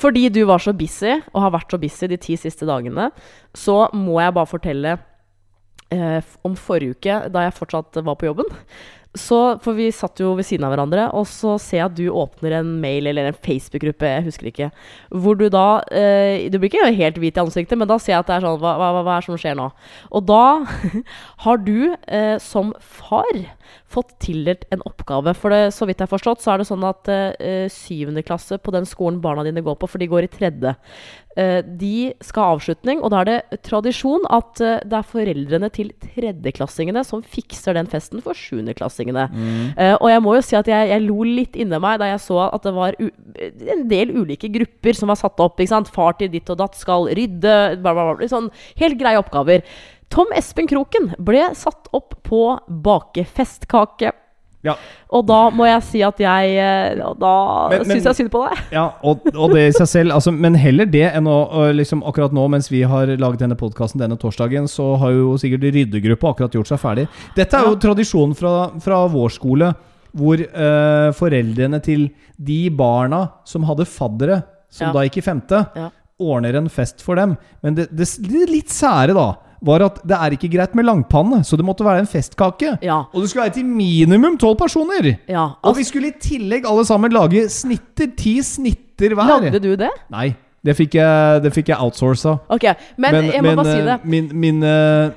Fordi 0.01 0.29
du 0.33 0.45
var 0.49 0.59
så 0.59 0.73
busy, 0.77 1.19
og 1.35 1.43
har 1.43 1.51
vært 1.53 1.71
så 1.75 1.79
busy 1.81 2.07
de 2.09 2.17
ti 2.17 2.37
siste 2.41 2.65
dagene, 2.69 3.11
så 3.55 3.91
må 3.93 4.21
jeg 4.23 4.33
bare 4.35 4.47
fortelle 4.49 4.99
eh, 5.95 6.33
om 6.47 6.57
forrige 6.59 6.97
uke, 6.97 7.21
da 7.35 7.47
jeg 7.47 7.59
fortsatt 7.59 8.01
var 8.07 8.19
på 8.19 8.31
jobben. 8.31 8.49
Så, 9.19 9.59
for 9.59 9.75
vi 9.75 9.89
satt 9.91 10.21
jo 10.23 10.37
ved 10.39 10.47
siden 10.47 10.63
av 10.69 10.71
hverandre, 10.71 11.09
og 11.19 11.25
så 11.27 11.57
ser 11.59 11.81
jeg 11.81 11.87
at 11.89 11.97
du 11.99 12.05
åpner 12.15 12.61
en 12.61 12.69
mail 12.79 13.11
eller 13.11 13.27
en 13.27 13.39
Facebook-gruppe, 13.43 14.07
jeg 14.07 14.27
husker 14.29 14.51
ikke, 14.53 14.69
hvor 15.11 15.35
du 15.35 15.49
da 15.51 15.81
eh, 15.91 16.47
Du 16.47 16.61
blir 16.61 16.71
ikke 16.71 16.93
helt 16.95 17.19
hvit 17.19 17.41
i 17.41 17.43
ansiktet, 17.43 17.75
men 17.79 17.91
da 17.91 17.99
ser 17.99 18.15
jeg 18.15 18.23
at 18.23 18.31
det 18.31 18.37
er 18.37 18.47
sånn 18.47 18.61
Hva, 18.63 18.77
hva, 18.79 18.93
hva 19.01 19.17
er 19.17 19.25
det 19.25 19.27
som 19.27 19.41
skjer 19.43 19.59
nå? 19.59 19.67
Og 20.15 20.29
da 20.31 20.45
har 21.45 21.65
du 21.67 21.91
eh, 21.91 22.37
som 22.39 22.71
far 22.79 23.43
fått 23.91 24.15
tildelt 24.23 24.67
en 24.71 24.83
oppgave. 24.87 25.35
For 25.39 25.53
det, 25.53 25.73
så 25.75 25.89
vidt 25.89 25.99
jeg 25.99 26.07
har 26.07 26.13
forstått, 26.13 26.45
så 26.45 26.55
er 26.55 26.63
det 26.63 26.69
sånn 26.69 26.87
at 26.87 27.11
eh, 27.11 27.67
syvende 27.73 28.23
klasse 28.27 28.61
på 28.63 28.75
den 28.75 28.87
skolen 28.89 29.21
barna 29.23 29.45
dine 29.47 29.65
går 29.67 29.79
på, 29.81 29.89
for 29.91 30.03
de 30.03 30.09
går 30.11 30.27
i 30.27 30.31
tredje, 30.31 30.75
uh, 31.39 31.61
de 31.81 32.13
skal 32.25 32.45
ha 32.45 32.55
avslutning, 32.57 33.03
og 33.03 33.13
da 33.13 33.23
er 33.23 33.29
det 33.29 33.61
tradisjon 33.67 34.25
at 34.31 34.63
uh, 34.63 34.79
det 34.87 34.99
er 34.99 35.09
foreldrene 35.11 35.71
til 35.75 35.91
tredjeklassingene 36.05 37.03
som 37.07 37.25
fikser 37.27 37.77
den 37.79 37.91
festen 37.91 38.23
for 38.25 38.39
sjuendeklassingene. 38.39 39.27
Eh, 39.75 39.95
og 39.97 40.09
jeg 40.11 40.23
må 40.25 40.35
jo 40.37 40.45
si 40.45 40.57
at 40.59 40.69
jeg, 40.71 40.91
jeg 40.93 41.05
lo 41.05 41.25
litt 41.27 41.57
inni 41.59 41.79
meg 41.83 42.01
da 42.01 42.11
jeg 42.11 42.23
så 42.23 42.41
at 42.47 42.67
det 42.67 42.73
var 42.77 42.97
en 43.01 43.87
del 43.91 44.13
ulike 44.15 44.51
grupper 44.53 44.97
som 44.97 45.11
var 45.11 45.19
satt 45.21 45.41
opp. 45.43 45.59
ikke 45.59 45.73
sant? 45.73 45.91
Far 45.95 46.17
til 46.19 46.31
ditt 46.33 46.51
og 46.53 46.61
datt 46.61 46.79
skal 46.79 47.09
rydde, 47.17 47.57
bla, 47.81 47.95
bla, 47.95 48.13
bla. 48.13 48.29
Sånn 48.31 48.51
helt 48.81 48.99
greie 49.01 49.21
oppgaver. 49.21 49.65
Tom 50.11 50.27
Espen 50.35 50.67
Kroken 50.71 51.13
ble 51.23 51.45
satt 51.55 51.87
opp 51.95 52.17
på 52.27 52.41
bakefestkake. 53.25 54.13
Ja, 54.61 54.75
Og 55.09 55.23
da 55.25 55.47
må 55.57 55.65
jeg 55.65 55.81
si 55.87 56.01
at 56.05 56.19
jeg 56.21 56.51
eh, 56.61 56.99
Da 57.17 57.31
syns 57.81 58.05
jeg 58.11 58.17
synd 58.19 58.29
på 58.29 58.43
deg. 58.45 58.59
ja 58.75 58.83
og, 59.09 59.23
og 59.33 59.55
det 59.57 59.63
i 59.71 59.73
seg 59.73 59.89
selv 59.89 60.13
altså, 60.19 60.35
Men 60.37 60.53
heller 60.61 60.85
det 60.85 61.07
enn 61.17 61.25
å 61.33 61.71
liksom, 61.73 62.03
Akkurat 62.05 62.35
nå, 62.37 62.45
mens 62.53 62.69
vi 62.69 62.83
har 62.85 63.09
laget 63.17 63.41
denne 63.41 63.57
podkasten 63.57 64.03
denne 64.03 64.19
torsdagen, 64.21 64.69
så 64.69 64.91
har 65.01 65.15
jo 65.17 65.31
sikkert 65.41 65.65
ryddegruppa 65.73 66.35
akkurat 66.35 66.59
gjort 66.59 66.69
seg 66.75 66.83
ferdig. 66.83 67.07
Dette 67.39 67.57
er 67.57 67.71
jo 67.71 67.79
tradisjon 67.81 68.37
fra, 68.37 68.53
fra 68.85 69.01
vår 69.09 69.33
skole, 69.39 69.73
hvor 70.13 70.45
eh, 70.45 71.09
foreldrene 71.17 71.81
til 71.87 72.11
de 72.37 72.61
barna 72.69 73.23
som 73.49 73.65
hadde 73.65 73.89
faddere, 73.89 74.43
som 74.69 74.91
Ja. 74.91 74.93
da 74.99 75.07
gikk 75.09 75.23
i 75.23 75.25
femte, 75.25 75.63
Ja. 75.79 75.89
ordner 76.21 76.61
en 76.61 76.69
fest 76.69 77.01
for 77.01 77.17
dem. 77.17 77.39
Men 77.65 77.81
det, 77.81 77.89
det, 77.97 78.11
det 78.29 78.45
litt 78.53 78.69
sære, 78.77 79.17
da, 79.17 79.31
var 79.65 79.85
at 79.85 79.99
det 80.09 80.17
er 80.17 80.37
ikke 80.37 80.51
greit 80.53 80.75
med 80.79 80.87
langpanne, 80.89 81.43
så 81.45 81.57
det 81.59 81.65
måtte 81.67 81.85
være 81.85 82.05
en 82.05 82.09
festkake. 82.09 82.77
Ja. 82.85 83.03
Og 83.13 83.23
det 83.23 83.31
skulle 83.31 83.47
være 83.47 83.59
til 83.59 83.67
minimum 83.69 84.39
tolv 84.41 84.57
personer. 84.61 85.17
ja. 85.29 85.49
Og 85.63 85.77
vi 85.77 85.85
skulle 85.85 86.13
i 86.13 86.17
tillegg 86.21 86.69
alle 86.69 86.85
sammen 86.89 87.13
lage 87.13 87.49
snitter. 87.53 88.13
Ti 88.17 88.41
snitter 88.43 89.15
hver. 89.15 89.35
Lagde 89.37 89.61
du 89.61 89.75
det? 89.77 89.91
Nei, 90.13 90.31
det 90.65 90.77
fikk 90.77 90.97
jeg, 90.99 91.43
det 91.45 91.53
fikk 91.55 91.73
jeg 91.73 91.81
outsourca. 91.81 92.39
Okay, 92.49 92.75
men, 92.97 93.31
jeg 93.33 93.45
må 93.45 93.55
bare 93.55 93.73
si 93.73 93.81
eh, 93.81 93.91
det. 93.91 93.99
Min, 94.05 94.31
min 94.33 94.65
uh, 94.65 95.13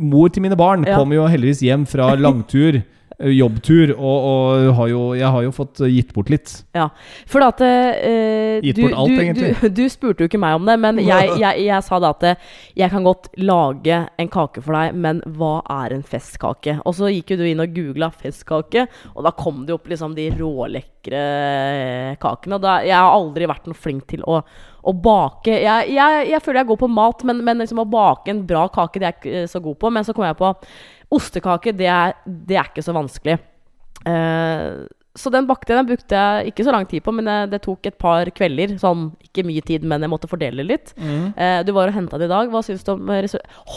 mor 0.00 0.28
til 0.32 0.42
mine 0.44 0.56
barn 0.56 0.84
Ja. 0.88 0.96
kom 0.96 1.12
jo 1.12 1.26
heldigvis 1.28 1.60
hjem 1.64 1.86
fra 1.88 2.14
langtur, 2.16 2.80
jobbtur, 3.20 3.92
og, 3.98 4.26
og 4.30 4.70
har 4.78 4.88
jo, 4.88 5.00
jeg 5.18 5.32
har 5.34 5.44
jo 5.44 5.52
fått 5.52 5.82
eh, 5.84 5.92
gitt 5.92 6.14
bort 6.16 6.30
litt. 6.32 6.52
Ja, 6.76 6.86
for 7.28 7.44
at 7.44 7.60
eh, 7.64 8.60
Gitt 8.64 8.78
du, 8.78 8.86
bort 8.86 8.96
alt, 9.02 9.12
du, 9.12 9.20
egentlig. 9.20 9.50
Du, 9.60 9.66
du 9.76 9.82
spurte 9.92 10.24
jo 10.24 10.30
ikke 10.30 10.40
meg 10.40 10.56
om 10.56 10.68
det, 10.68 10.78
men 10.80 11.00
jeg, 11.04 11.34
jeg, 11.42 11.66
jeg 11.66 11.86
sa 11.86 12.00
da 12.00 12.12
at 12.14 12.24
eh, 12.30 12.48
jeg 12.80 12.92
kan 12.92 13.04
godt 13.04 13.28
lage 13.40 14.00
en 14.20 14.32
kake 14.32 14.64
for 14.64 14.76
deg, 14.78 14.96
men 14.96 15.20
hva 15.36 15.58
er 15.82 15.96
en 15.96 16.06
festkake? 16.06 16.78
Og 16.84 16.96
så 16.96 17.10
gikk 17.12 17.34
jo 17.34 17.40
du 17.42 17.46
inn 17.50 17.60
og 17.62 17.76
googla 17.76 18.10
festkake, 18.14 18.86
og 19.14 19.26
da 19.28 19.34
kom 19.36 19.66
det 19.68 19.76
opp 19.76 19.90
liksom 19.90 20.16
de 20.16 20.30
rålekre 20.38 21.20
eh, 21.20 22.18
kakene. 22.22 22.56
Og 22.56 22.64
da, 22.64 22.80
jeg 22.86 22.96
har 22.96 23.12
aldri 23.12 23.50
vært 23.50 23.68
noe 23.68 23.78
flink 23.78 24.06
til 24.14 24.24
å, 24.24 24.40
å 24.40 24.94
bake. 24.96 25.58
Jeg, 25.60 25.92
jeg, 25.92 26.24
jeg 26.32 26.44
føler 26.44 26.62
jeg 26.62 26.70
går 26.72 26.80
på 26.86 26.92
mat, 26.94 27.26
men, 27.28 27.44
men 27.44 27.60
liksom 27.60 27.82
å 27.84 27.90
bake 27.90 28.32
en 28.32 28.46
bra 28.48 28.64
kake, 28.72 29.02
det 29.02 29.10
er 29.10 29.12
jeg 29.12 29.20
ikke 29.20 29.36
eh, 29.44 29.52
så 29.52 29.62
god 29.64 29.78
på. 29.84 29.92
Men 29.92 30.08
så 30.08 30.16
kom 30.16 30.24
jeg 30.24 30.40
på 30.40 30.54
ostekake, 31.10 31.74
det 31.76 31.90
er, 31.90 32.16
det 32.24 32.58
er 32.58 32.70
ikke 32.70 32.84
så 32.86 32.94
vanskelig. 32.96 33.38
Uh, 34.06 34.86
så 35.18 35.30
den 35.34 35.46
bakte 35.48 35.72
jeg, 35.72 35.80
den 35.80 35.88
brukte 35.88 36.18
jeg 36.18 36.52
ikke 36.52 36.64
så 36.66 36.72
lang 36.74 36.86
tid 36.88 37.02
på, 37.02 37.12
men 37.14 37.26
det, 37.26 37.38
det 37.50 37.62
tok 37.64 37.88
et 37.90 37.96
par 38.00 38.28
kvelder. 38.34 38.76
Sånn, 38.80 39.08
ikke 39.26 39.42
mye 39.48 39.64
tid, 39.66 39.86
men 39.88 40.04
jeg 40.04 40.12
måtte 40.12 40.30
fordele 40.30 40.64
litt. 40.66 40.92
Eh, 40.96 41.62
du 41.66 41.72
var 41.74 41.90
og 41.90 41.96
henta 41.96 42.20
det 42.20 42.28
i 42.28 42.32
dag. 42.32 42.52
Hva 42.52 42.62
syns 42.62 42.86
du 42.86 42.92
om 42.94 43.10
eh, 43.10 43.26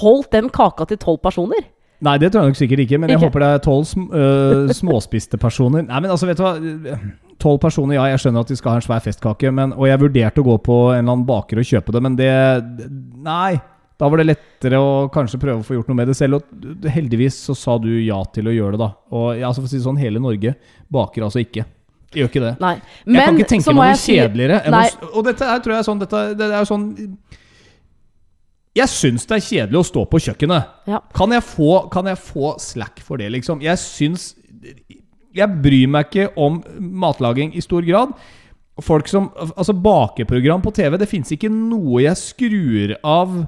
Holdt 0.01 0.29
den 0.35 0.51
kaka 0.53 0.85
til 0.91 1.01
tolv 1.01 1.23
personer? 1.25 1.65
Nei, 2.03 2.17
det 2.19 2.33
tror 2.33 2.43
jeg 2.43 2.53
nok 2.53 2.59
sikkert 2.59 2.83
ikke, 2.83 2.99
men 2.99 3.09
jeg 3.09 3.17
Ikke? 3.17 3.31
håper 3.31 3.43
det 3.43 3.49
er 3.49 3.61
tolv 3.63 3.85
sm 3.87 4.07
uh, 4.11 4.71
småspiste 4.81 5.39
personer. 5.41 5.85
Nei, 5.87 6.03
men 6.03 6.13
altså, 6.13 6.29
vet 6.29 6.39
du 6.39 6.45
hva 6.45 7.01
Tolv 7.41 7.57
personer, 7.59 7.97
ja, 7.97 8.03
jeg 8.13 8.21
skjønner 8.21 8.45
at 8.45 8.51
de 8.53 8.55
skal 8.55 8.71
ha 8.71 8.79
en 8.79 8.83
svær 8.85 9.01
festkake, 9.03 9.49
men, 9.51 9.73
og 9.75 9.87
jeg 9.89 9.99
vurderte 9.99 10.39
å 10.39 10.45
gå 10.45 10.53
på 10.63 10.75
en 10.93 11.01
eller 11.01 11.15
annen 11.15 11.25
baker 11.27 11.59
og 11.59 11.65
kjøpe 11.67 11.91
det, 11.91 12.01
men 12.05 12.13
det 12.15 12.29
Nei. 13.25 13.57
Da 13.99 14.09
var 14.09 14.19
det 14.19 14.25
lettere 14.31 14.79
å 14.81 15.07
kanskje 15.13 15.39
prøve 15.41 15.61
å 15.61 15.65
få 15.65 15.77
gjort 15.77 15.91
noe 15.91 15.99
med 15.99 16.09
det 16.09 16.15
selv. 16.17 16.39
Og 16.41 16.87
heldigvis 16.91 17.37
så 17.47 17.55
sa 17.57 17.77
du 17.81 17.91
ja 18.01 18.17
til 18.33 18.49
å 18.49 18.55
gjøre 18.55 18.75
det, 18.75 18.81
da. 18.81 18.89
Og 19.13 19.27
ja, 19.37 19.47
altså 19.51 19.61
for 19.61 19.69
å 19.69 19.73
si 19.73 19.79
det 19.79 19.85
sånn, 19.85 20.01
hele 20.01 20.21
Norge 20.23 20.55
baker 20.91 21.27
altså 21.27 21.43
ikke. 21.43 21.65
Gjør 22.13 22.29
ikke 22.29 22.43
det. 22.43 22.51
Nei. 22.61 22.75
jeg 23.05 23.25
kan 23.25 23.39
ikke 23.39 23.49
tenke 23.49 23.73
meg 23.73 23.93
noe 23.93 24.01
kjedeligere 24.01 24.59
å 24.69 25.07
Og 25.17 25.23
dette 25.25 25.47
er, 25.49 25.63
tror 25.65 25.75
jeg 25.75 25.87
sånn 25.87 26.03
dette, 26.03 26.19
det 26.37 26.49
er 26.49 26.67
sånn 26.69 26.83
Jeg 28.77 28.89
syns 28.93 29.25
det 29.29 29.37
er 29.37 29.47
kjedelig 29.47 29.79
å 29.81 29.87
stå 29.87 30.03
på 30.11 30.21
kjøkkenet. 30.27 30.75
ja. 30.89 31.01
Kan 31.17 31.33
jeg, 31.33 31.45
få, 31.45 31.71
kan 31.93 32.09
jeg 32.09 32.21
få 32.21 32.53
slack 32.61 33.01
for 33.05 33.21
det, 33.21 33.31
liksom? 33.33 33.61
Jeg 33.65 33.81
syns 33.81 34.33
Jeg 35.33 35.49
bryr 35.63 35.89
meg 35.89 36.09
ikke 36.09 36.29
om 36.37 36.61
matlaging 36.77 37.55
i 37.57 37.65
stor 37.65 37.85
grad. 37.85 38.13
Folk 38.81 39.09
som 39.09 39.31
Altså, 39.37 39.73
bakeprogram 39.73 40.61
på 40.61 40.73
TV 40.73 40.97
Det 40.97 41.09
fins 41.09 41.33
ikke 41.33 41.49
noe 41.49 42.01
jeg 42.05 42.17
skrur 42.21 42.95
av 43.01 43.43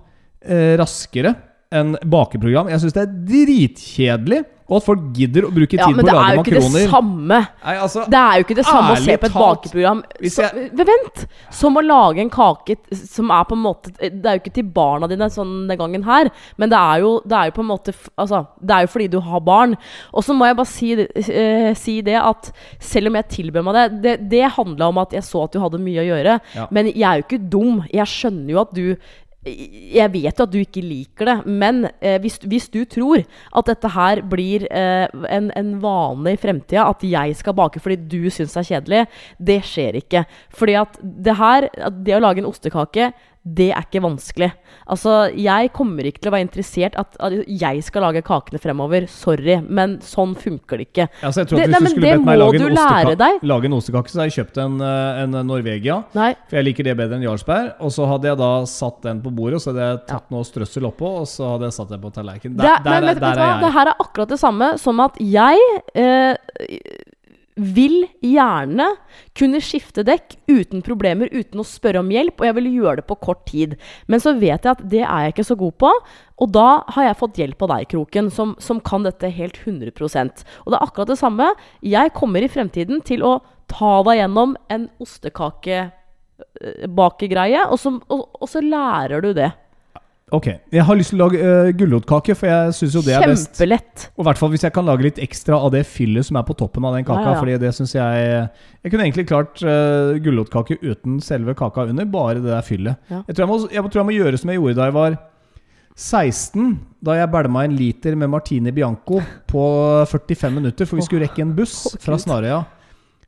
raskere 0.80 1.36
enn 1.76 1.96
bakeprogram. 2.06 2.70
Jeg 2.70 2.84
syns 2.84 2.94
det 2.94 3.02
er 3.08 3.16
dritkjedelig. 3.32 4.44
Og 4.66 4.80
at 4.80 4.86
folk 4.88 5.02
gidder 5.14 5.46
å 5.46 5.52
bruke 5.54 5.78
ja, 5.78 5.86
tid 5.86 6.00
på 6.00 6.02
å 6.02 6.10
lage 6.10 6.38
makroner. 6.40 6.86
samme. 6.90 7.38
Nei, 7.62 7.74
altså, 7.78 8.06
Det 8.10 8.18
er 8.18 8.40
jo 8.40 8.46
ikke 8.48 8.56
det 8.58 8.64
samme 8.66 8.96
å 8.96 9.02
se 9.04 9.18
på 9.22 9.28
et 9.28 9.36
bakeprogram 9.38 10.00
hvis 10.24 10.38
så, 10.40 10.48
jeg- 10.48 10.72
Vent! 10.74 11.26
Som 11.54 11.78
å 11.78 11.84
lage 11.86 12.24
en 12.24 12.32
kake 12.34 12.76
som 12.98 13.30
er 13.30 13.44
på 13.46 13.54
en 13.54 13.62
måte 13.62 13.94
Det 14.02 14.26
er 14.26 14.40
jo 14.40 14.42
ikke 14.42 14.54
til 14.56 14.64
barna 14.64 15.08
dine 15.08 15.30
sånn 15.30 15.68
den 15.70 15.78
gangen 15.78 16.02
her, 16.04 16.32
men 16.58 16.70
det 16.70 16.80
er 16.80 17.04
jo, 17.04 17.22
det 17.22 17.38
er 17.38 17.46
jo 17.46 17.52
på 17.52 17.62
en 17.62 17.70
måte 17.70 17.94
Altså, 18.18 18.48
det 18.60 18.74
er 18.74 18.82
jo 18.82 18.88
fordi 18.88 19.08
du 19.12 19.20
har 19.22 19.40
barn. 19.46 19.78
Og 20.12 20.24
så 20.26 20.34
må 20.34 20.48
jeg 20.50 20.58
bare 20.58 20.66
si, 20.66 20.92
eh, 20.98 21.74
si 21.76 22.02
det 22.02 22.16
at 22.18 22.52
selv 22.80 23.08
om 23.08 23.14
jeg 23.22 23.30
tilbød 23.30 23.64
meg 23.64 23.76
det 23.76 24.02
Det, 24.02 24.30
det 24.32 24.52
handla 24.58 24.88
om 24.90 24.98
at 24.98 25.12
jeg 25.14 25.22
så 25.22 25.44
at 25.44 25.52
du 25.52 25.60
hadde 25.60 25.78
mye 25.78 26.02
å 26.02 26.10
gjøre. 26.10 26.40
Ja. 26.56 26.68
Men 26.72 26.88
jeg 26.88 27.04
er 27.06 27.22
jo 27.22 27.28
ikke 27.28 27.50
dum. 27.52 27.86
Jeg 27.94 28.08
skjønner 28.08 28.50
jo 28.50 28.62
at 28.62 28.74
du 28.74 28.98
jeg 29.46 30.10
vet 30.14 30.40
jo 30.40 30.46
at 30.48 30.54
du 30.54 30.58
ikke 30.58 30.82
liker 30.82 31.30
det, 31.30 31.36
men 31.46 31.84
eh, 32.00 32.18
hvis, 32.22 32.40
hvis, 32.50 32.68
du 32.74 32.82
tror 32.90 33.22
at 33.22 33.70
dette 33.70 33.92
her 33.94 34.22
blir 34.26 34.66
eh, 34.72 35.06
en, 35.30 35.52
en 35.54 35.72
vane 35.84 36.34
i 36.34 36.40
fremtida, 36.42 36.88
at 36.90 37.06
jeg 37.06 37.38
skal 37.38 37.56
bake 37.58 37.82
fordi 37.84 38.00
du 38.10 38.32
syns 38.34 38.56
det 38.56 38.64
er 38.64 38.70
kjedelig, 38.72 39.04
det 39.52 39.60
skjer 39.70 40.00
ikke. 40.02 40.26
Fordi 40.56 40.78
at 40.82 40.98
det 41.02 41.38
her, 41.38 41.70
det 42.02 42.18
å 42.18 42.24
lage 42.24 42.42
en 42.42 42.50
ostekake, 42.50 43.12
det 43.46 43.68
er 43.78 43.84
ikke 43.86 44.02
vanskelig. 44.02 44.48
Altså, 44.90 45.12
jeg 45.38 45.70
kommer 45.76 46.08
ikke 46.10 46.24
til 46.24 46.32
å 46.32 46.34
være 46.34 46.46
interessert 46.48 46.96
at, 46.98 47.14
at 47.22 47.36
jeg 47.46 47.84
skal 47.86 48.02
lage 48.08 48.24
kakene 48.26 48.58
fremover. 48.62 49.06
Sorry, 49.12 49.60
men 49.62 50.00
sånn 50.02 50.34
funker 50.40 50.82
det 50.82 50.88
ikke. 50.88 51.06
Altså, 51.20 51.44
jeg 51.44 51.52
tror 51.52 51.62
at 51.62 51.70
det, 51.70 51.70
Hvis 51.70 51.76
nei, 51.76 51.82
du 51.86 51.94
skulle 51.94 52.14
bedt 52.16 52.26
meg 52.26 52.40
lage 52.42 52.58
en, 52.58 52.66
ostekake, 52.72 53.30
lage 53.52 53.70
en 53.70 53.78
ostekake, 53.78 54.10
så 54.10 54.18
hadde 54.18 54.28
jeg 54.32 54.38
kjøpt 54.40 54.58
en, 54.64 54.80
eh, 54.88 55.22
en 55.22 55.38
Norvegia. 55.46 56.00
Nei. 56.18 56.32
For 56.50 56.58
jeg 56.58 56.68
liker 56.72 56.90
det 56.90 56.96
bedre 56.98 57.20
enn 57.20 57.28
Jarlsberg. 57.28 57.70
Og 57.86 57.94
så 57.94 58.10
hadde 58.10 58.32
jeg 58.32 58.42
da 58.42 58.52
satt 58.72 59.00
den 59.06 59.22
på 59.22 59.36
bordet, 59.38 59.60
og 59.60 59.66
så 59.66 59.74
hadde 59.74 59.92
jeg 59.92 60.02
tatt 60.10 60.26
ja. 60.26 60.34
noe 60.34 60.50
strøssel 60.50 60.90
oppå, 60.90 61.14
og 61.22 61.30
så 61.30 61.52
hadde 61.54 61.70
jeg 61.70 61.78
satt 61.78 61.94
den 61.94 62.02
på 62.02 62.14
tallerkenen. 62.18 62.58
Der, 62.58 62.82
der, 62.82 63.10
der, 63.12 63.22
der, 63.22 63.44
er 63.46 63.52
jeg. 63.52 63.62
Det 63.68 63.74
her 63.78 63.94
er 63.94 64.06
akkurat 64.08 64.34
det 64.34 64.42
samme 64.42 64.72
som 64.82 65.06
at 65.06 65.22
jeg 65.22 65.70
eh, 65.94 66.34
vil 67.56 68.04
gjerne 68.20 68.84
kunne 69.38 69.62
skifte 69.64 70.04
dekk 70.04 70.34
uten 70.52 70.82
problemer, 70.84 71.30
uten 71.32 71.60
å 71.62 71.68
spørre 71.68 72.00
om 72.04 72.12
hjelp, 72.12 72.40
og 72.40 72.46
jeg 72.50 72.56
vil 72.58 72.74
gjøre 72.74 72.96
det 73.00 73.06
på 73.08 73.22
kort 73.24 73.46
tid. 73.48 73.76
Men 74.12 74.20
så 74.24 74.32
vet 74.36 74.66
jeg 74.66 74.72
at 74.74 74.84
det 74.92 75.04
er 75.06 75.20
jeg 75.24 75.32
ikke 75.36 75.48
så 75.48 75.56
god 75.60 75.76
på, 75.80 75.92
og 76.36 76.48
da 76.52 76.84
har 76.98 77.04
jeg 77.08 77.20
fått 77.22 77.40
hjelp 77.40 77.60
av 77.64 77.70
deg, 77.72 77.88
Kroken, 77.96 78.28
som, 78.34 78.50
som 78.60 78.82
kan 78.84 79.08
dette 79.08 79.28
helt 79.32 79.58
100% 79.64 80.44
Og 80.66 80.72
det 80.74 80.78
er 80.78 80.84
akkurat 80.84 81.12
det 81.14 81.22
samme. 81.22 81.48
Jeg 81.80 82.12
kommer 82.18 82.40
i 82.44 82.52
fremtiden 82.52 83.00
til 83.08 83.24
å 83.24 83.40
ta 83.72 84.04
deg 84.08 84.16
gjennom 84.20 84.56
en 84.72 84.90
ostekakebakegreie, 85.02 87.62
og, 87.72 87.80
og, 88.12 88.22
og 88.36 88.48
så 88.52 88.60
lærer 88.64 89.20
du 89.24 89.32
det. 89.38 89.52
Ok. 90.34 90.48
Jeg 90.74 90.82
har 90.88 90.98
lyst 90.98 91.12
til 91.14 91.20
å 91.20 91.28
lage 91.28 91.38
uh, 91.38 91.68
gulrotkake, 91.78 92.34
for 92.38 92.50
jeg 92.50 92.74
syns 92.80 92.96
jo 92.98 93.04
det 93.06 93.14
er 93.14 93.28
best. 93.30 93.52
Kjempelett. 93.52 94.08
Og 94.16 94.24
i 94.24 94.28
hvert 94.30 94.40
fall 94.42 94.52
hvis 94.56 94.66
jeg 94.66 94.74
kan 94.74 94.88
lage 94.88 95.06
litt 95.06 95.22
ekstra 95.22 95.60
av 95.62 95.70
det 95.76 95.84
fyllet 95.86 96.26
som 96.26 96.40
er 96.40 96.48
på 96.48 96.56
toppen 96.58 96.88
av 96.88 96.98
den 96.98 97.06
kaka. 97.06 97.22
Ja, 97.22 97.36
ja. 97.36 97.44
Fordi 97.44 97.60
det 97.62 97.72
synes 97.78 97.94
jeg 97.94 98.26
Jeg 98.26 98.90
kunne 98.90 99.06
egentlig 99.06 99.28
klart 99.30 99.62
uh, 99.62 100.18
gulrotkake 100.26 100.80
uten 100.82 101.20
selve 101.22 101.54
kaka 101.58 101.86
under, 101.92 102.10
bare 102.10 102.40
det 102.40 102.50
der 102.50 102.66
fyllet. 102.66 102.98
Ja. 103.12 103.22
Jeg, 103.28 103.38
tror 103.38 103.46
jeg, 103.46 103.52
må, 103.54 103.60
jeg 103.78 103.86
tror 103.86 104.02
jeg 104.02 104.10
må 104.10 104.18
gjøre 104.18 104.42
som 104.42 104.54
jeg 104.54 104.62
gjorde 104.62 104.80
da 104.82 104.90
jeg 104.90 104.98
var 104.98 105.18
16, 105.96 106.72
da 107.08 107.14
jeg 107.16 107.32
bælma 107.32 107.62
en 107.64 107.76
liter 107.78 108.18
med 108.20 108.28
Martini 108.28 108.74
Bianco 108.76 109.22
på 109.48 109.62
45 110.12 110.52
minutter, 110.52 110.90
for 110.90 111.00
vi 111.00 111.06
skulle 111.06 111.24
rekke 111.30 111.46
en 111.46 111.54
buss 111.56 111.86
fra 112.04 112.18
Snarøya. 112.20 112.66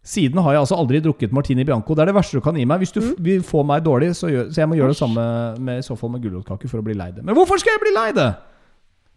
Siden 0.08 0.40
har 0.40 0.56
jeg 0.56 0.64
altså 0.64 0.78
aldri 0.80 1.02
drukket 1.04 1.34
Martini 1.36 1.66
Bianco. 1.68 1.96
Det 1.96 2.06
er 2.06 2.12
det 2.12 2.16
verste 2.16 2.40
du 2.40 2.44
kan 2.44 2.56
gi 2.56 2.64
meg. 2.70 2.80
Hvis 2.80 2.94
du 2.96 3.02
mm. 3.04 3.44
få 3.44 3.64
meg 3.68 3.84
dårlig, 3.84 4.14
så, 4.16 4.30
gjør, 4.32 4.46
så 4.56 4.64
jeg 4.64 4.72
må 4.72 4.78
gjøre 4.80 4.94
det 4.96 5.00
samme 5.02 5.26
med, 5.60 5.82
i 5.82 5.86
så 5.86 5.98
fall 6.00 6.14
med 6.14 6.24
gulrotkake 6.24 6.72
for 6.72 6.80
å 6.80 6.86
bli 6.86 6.96
lei 6.96 7.10
det. 7.12 7.26
Men 7.28 7.36
hvorfor 7.36 7.60
skal 7.60 7.76
jeg 7.76 7.84
bli 7.84 7.94
lei 7.98 8.10
det? 8.16 8.30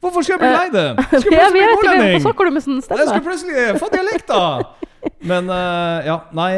Hvorfor 0.02 0.24
skal 0.26 0.34
jeg 0.34 0.42
bli 0.42 0.50
lei 0.56 0.68
det? 0.74 0.86
Skal 1.06 1.14
jeg 1.14 1.22
plutselig 1.30 1.54
bli 1.54 1.66
nordlending? 1.68 2.14
Hvorfor 2.16 2.26
snakker 2.26 2.50
du 2.50 2.56
med 2.56 2.66
sånn 2.66 2.82
stemme? 2.82 3.02
Jeg 3.04 3.12
skal 3.12 3.26
plutselig 3.28 3.82
få 3.82 3.90
dialekt, 3.94 4.32
da! 4.32 4.44
Men 5.20 5.48
uh, 5.52 6.00
ja, 6.04 6.16
nei 6.36 6.50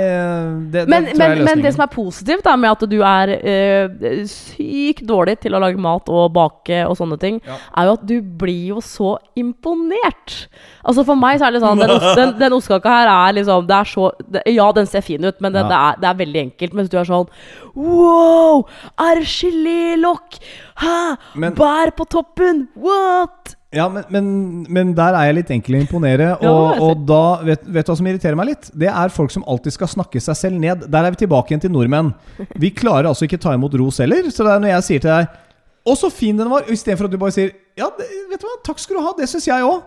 det, 0.71 0.85
men, 0.91 1.09
det 1.09 1.17
men, 1.19 1.43
men, 1.47 1.63
det 1.65 1.73
som 1.75 1.85
er 1.85 1.91
positivt 1.93 2.47
er 2.47 2.59
med 2.59 2.75
at 2.75 2.85
du 2.91 2.99
er 3.07 3.33
uh, 3.43 4.23
sykt 4.31 5.03
dårlig 5.09 5.37
til 5.43 5.57
å 5.57 5.61
lage 5.63 5.81
mat 5.83 6.11
og 6.13 6.31
bake 6.35 6.83
og 6.87 6.97
sånne 6.99 7.19
ting, 7.23 7.41
ja. 7.47 7.59
er 7.79 7.89
jo 7.89 7.97
at 7.99 8.07
du 8.07 8.17
blir 8.23 8.75
jo 8.75 8.83
så 8.85 9.17
imponert. 9.39 10.47
Altså 10.83 11.05
For 11.07 11.19
meg 11.19 11.39
så 11.39 11.49
er 11.49 11.55
det 11.55 11.63
sånn 11.63 11.79
Den, 11.83 11.93
den, 12.19 12.35
den 12.43 12.57
ostekaka 12.57 12.95
her 12.97 13.11
er 13.13 13.37
liksom 13.39 13.67
det 13.69 13.77
er 13.77 13.91
så, 13.91 14.09
det, 14.27 14.43
Ja, 14.51 14.71
den 14.75 14.89
ser 14.91 15.05
fin 15.07 15.23
ut, 15.23 15.39
men 15.43 15.55
det, 15.55 15.63
ja. 15.65 15.69
det, 15.69 15.79
er, 15.79 16.01
det, 16.03 16.11
er, 16.11 16.19
veldig 16.23 16.43
enkelt. 16.47 16.79
Mens 16.79 16.93
du 16.93 16.99
er 17.01 17.09
sånn 17.09 17.31
Wow! 17.75 18.67
Er 19.01 19.23
det 19.23 19.29
gelélokk? 19.33 20.43
Hæ? 20.83 20.97
Bær 21.59 21.95
på 21.97 22.07
toppen? 22.11 22.67
What? 22.79 23.42
Ja, 23.73 23.87
men, 23.89 24.05
men, 24.13 24.27
men, 24.69 24.91
der 24.97 25.17
er 25.17 25.31
jeg 25.31 25.39
litt 25.39 25.53
enkel 25.55 25.79
å 25.79 25.81
imponere. 25.81 26.27
Og, 26.45 26.45
ja, 26.45 26.81
og 26.85 27.07
da, 27.09 27.23
vet, 27.47 27.63
vet, 27.65 27.87
du 27.87 27.93
hva 27.93 27.97
som 27.97 28.09
irriterer 28.11 28.37
meg 28.37 28.51
litt? 28.51 28.69
Det 28.77 28.91
er 28.91 29.15
folk 29.15 29.33
som 29.33 29.47
alltid 29.49 29.77
skal 29.79 29.89
snakke 29.95 30.21
seg 30.21 30.37
selv 30.37 30.61
ned. 30.61 30.85
Der 30.93 31.09
er 31.09 31.15
vi 31.15 31.23
tilbake 31.23 31.55
igjen 31.55 31.65
til 31.65 31.73
nordmenn. 31.73 32.13
Vi 32.61 32.73
klarer 32.77 33.09
altså 33.09 33.25
ikke 33.29 33.41
ta 33.41 33.57
imot 33.57 33.79
ros 33.81 34.03
heller. 34.05 34.29
Så 34.29 34.45
det 34.45 34.53
er 34.53 34.63
når 34.63 34.75
jeg 34.75 34.89
sier 34.91 35.07
til 35.07 35.15
deg 35.15 35.41
'Å, 35.83 35.97
så 35.99 36.13
fin 36.15 36.37
den 36.39 36.47
var', 36.47 36.69
istedenfor 36.71 37.09
at 37.09 37.11
du 37.11 37.19
bare 37.19 37.35
sier 37.35 37.51
'Ja, 37.75 37.89
det, 37.99 38.07
vet 38.31 38.39
du 38.39 38.47
hva, 38.47 38.61
takk 38.63 38.79
skal 38.79 38.97
du 38.97 39.03
ha, 39.03 39.15
det 39.19 39.27
syns 39.27 39.49
jeg 39.49 39.67
òg'. 39.67 39.83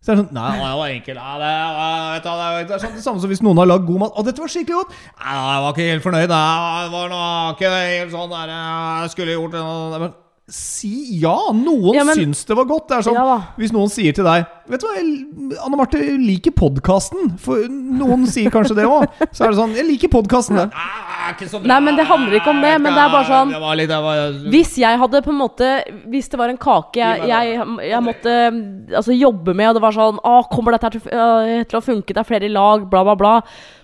Så 0.00 0.12
er 0.12 0.20
sånn 0.20 0.30
Nei, 0.32 0.52
det 0.56 0.76
var 0.78 0.92
enkel. 0.94 1.16
Ja, 1.18 1.32
det, 1.40 1.50
vet 2.14 2.22
du, 2.24 2.30
det, 2.30 2.76
er 2.76 2.78
sånn, 2.84 2.94
det 2.94 3.02
samme 3.02 3.20
som 3.20 3.28
hvis 3.28 3.42
noen 3.42 3.58
har 3.58 3.66
lagd 3.66 3.88
god 3.88 3.98
mat. 4.04 4.14
'Å, 4.14 4.24
dette 4.24 4.40
var 4.40 4.52
skikkelig 4.52 4.78
godt'. 4.78 4.94
Nei, 5.18 5.34
jeg 5.34 5.64
var 5.64 5.74
ikke 5.74 5.90
helt 5.90 6.06
fornøyd. 6.06 6.28
Det 6.30 6.92
var 6.94 7.10
noe, 7.10 7.52
ikke 7.56 7.72
helt 7.74 8.14
sånn 8.14 8.30
der 8.36 8.54
Jeg 8.54 9.10
skulle 9.16 9.36
gjort 9.40 9.56
det 9.58 10.12
Si 10.50 11.20
ja! 11.22 11.36
Noen 11.54 11.94
ja, 11.94 12.04
men, 12.06 12.18
syns 12.18 12.42
det 12.48 12.56
var 12.58 12.66
godt. 12.66 12.88
Det 12.90 12.96
er 12.98 13.06
sånn, 13.06 13.18
ja, 13.18 13.36
Hvis 13.60 13.74
noen 13.74 13.92
sier 13.92 14.16
til 14.16 14.26
deg 14.26 14.48
Vet 14.70 14.82
du 14.82 14.86
hva, 14.86 15.00
Anne 15.66 15.78
Marte 15.78 15.98
liker 15.98 16.54
podkasten. 16.54 17.32
For 17.42 17.64
noen 17.70 18.22
sier 18.30 18.52
kanskje 18.54 18.76
det 18.78 18.84
òg. 18.86 19.08
Så 19.34 19.46
er 19.46 19.50
det 19.50 19.58
sånn 19.58 19.74
Jeg 19.74 19.86
liker 19.88 20.12
podkasten. 20.12 20.60
Nei, 20.60 21.80
men 21.82 21.98
det 21.98 22.06
handler 22.06 22.38
ikke 22.38 22.52
om 22.54 22.62
det. 22.62 22.76
Men 22.82 22.94
det 22.94 23.02
er 23.02 23.10
bare 23.14 23.26
sånn 23.30 23.50
det 23.54 23.72
litt, 23.80 23.90
det 23.90 23.98
var, 24.04 24.38
Hvis 24.54 24.76
jeg 24.82 25.00
hadde 25.02 25.24
på 25.26 25.34
en 25.34 25.40
måte 25.40 25.72
Hvis 26.10 26.30
det 26.30 26.38
var 26.40 26.52
en 26.52 26.60
kake 26.60 27.02
jeg, 27.02 27.26
jeg, 27.30 27.66
jeg 27.90 28.04
måtte 28.06 28.36
altså, 28.46 29.14
jobbe 29.14 29.54
med, 29.54 29.72
og 29.72 29.78
det 29.78 29.84
var 29.84 29.98
sånn 29.98 30.22
Å, 30.22 30.38
kommer 30.50 30.76
dette 30.76 30.94
til, 30.96 31.04
til 31.10 31.78
å 31.78 31.84
funke? 31.84 32.14
Det 32.14 32.22
er 32.22 32.30
flere 32.30 32.50
lag, 32.50 32.86
bla, 32.90 33.04
bla, 33.06 33.18
bla 33.18 33.36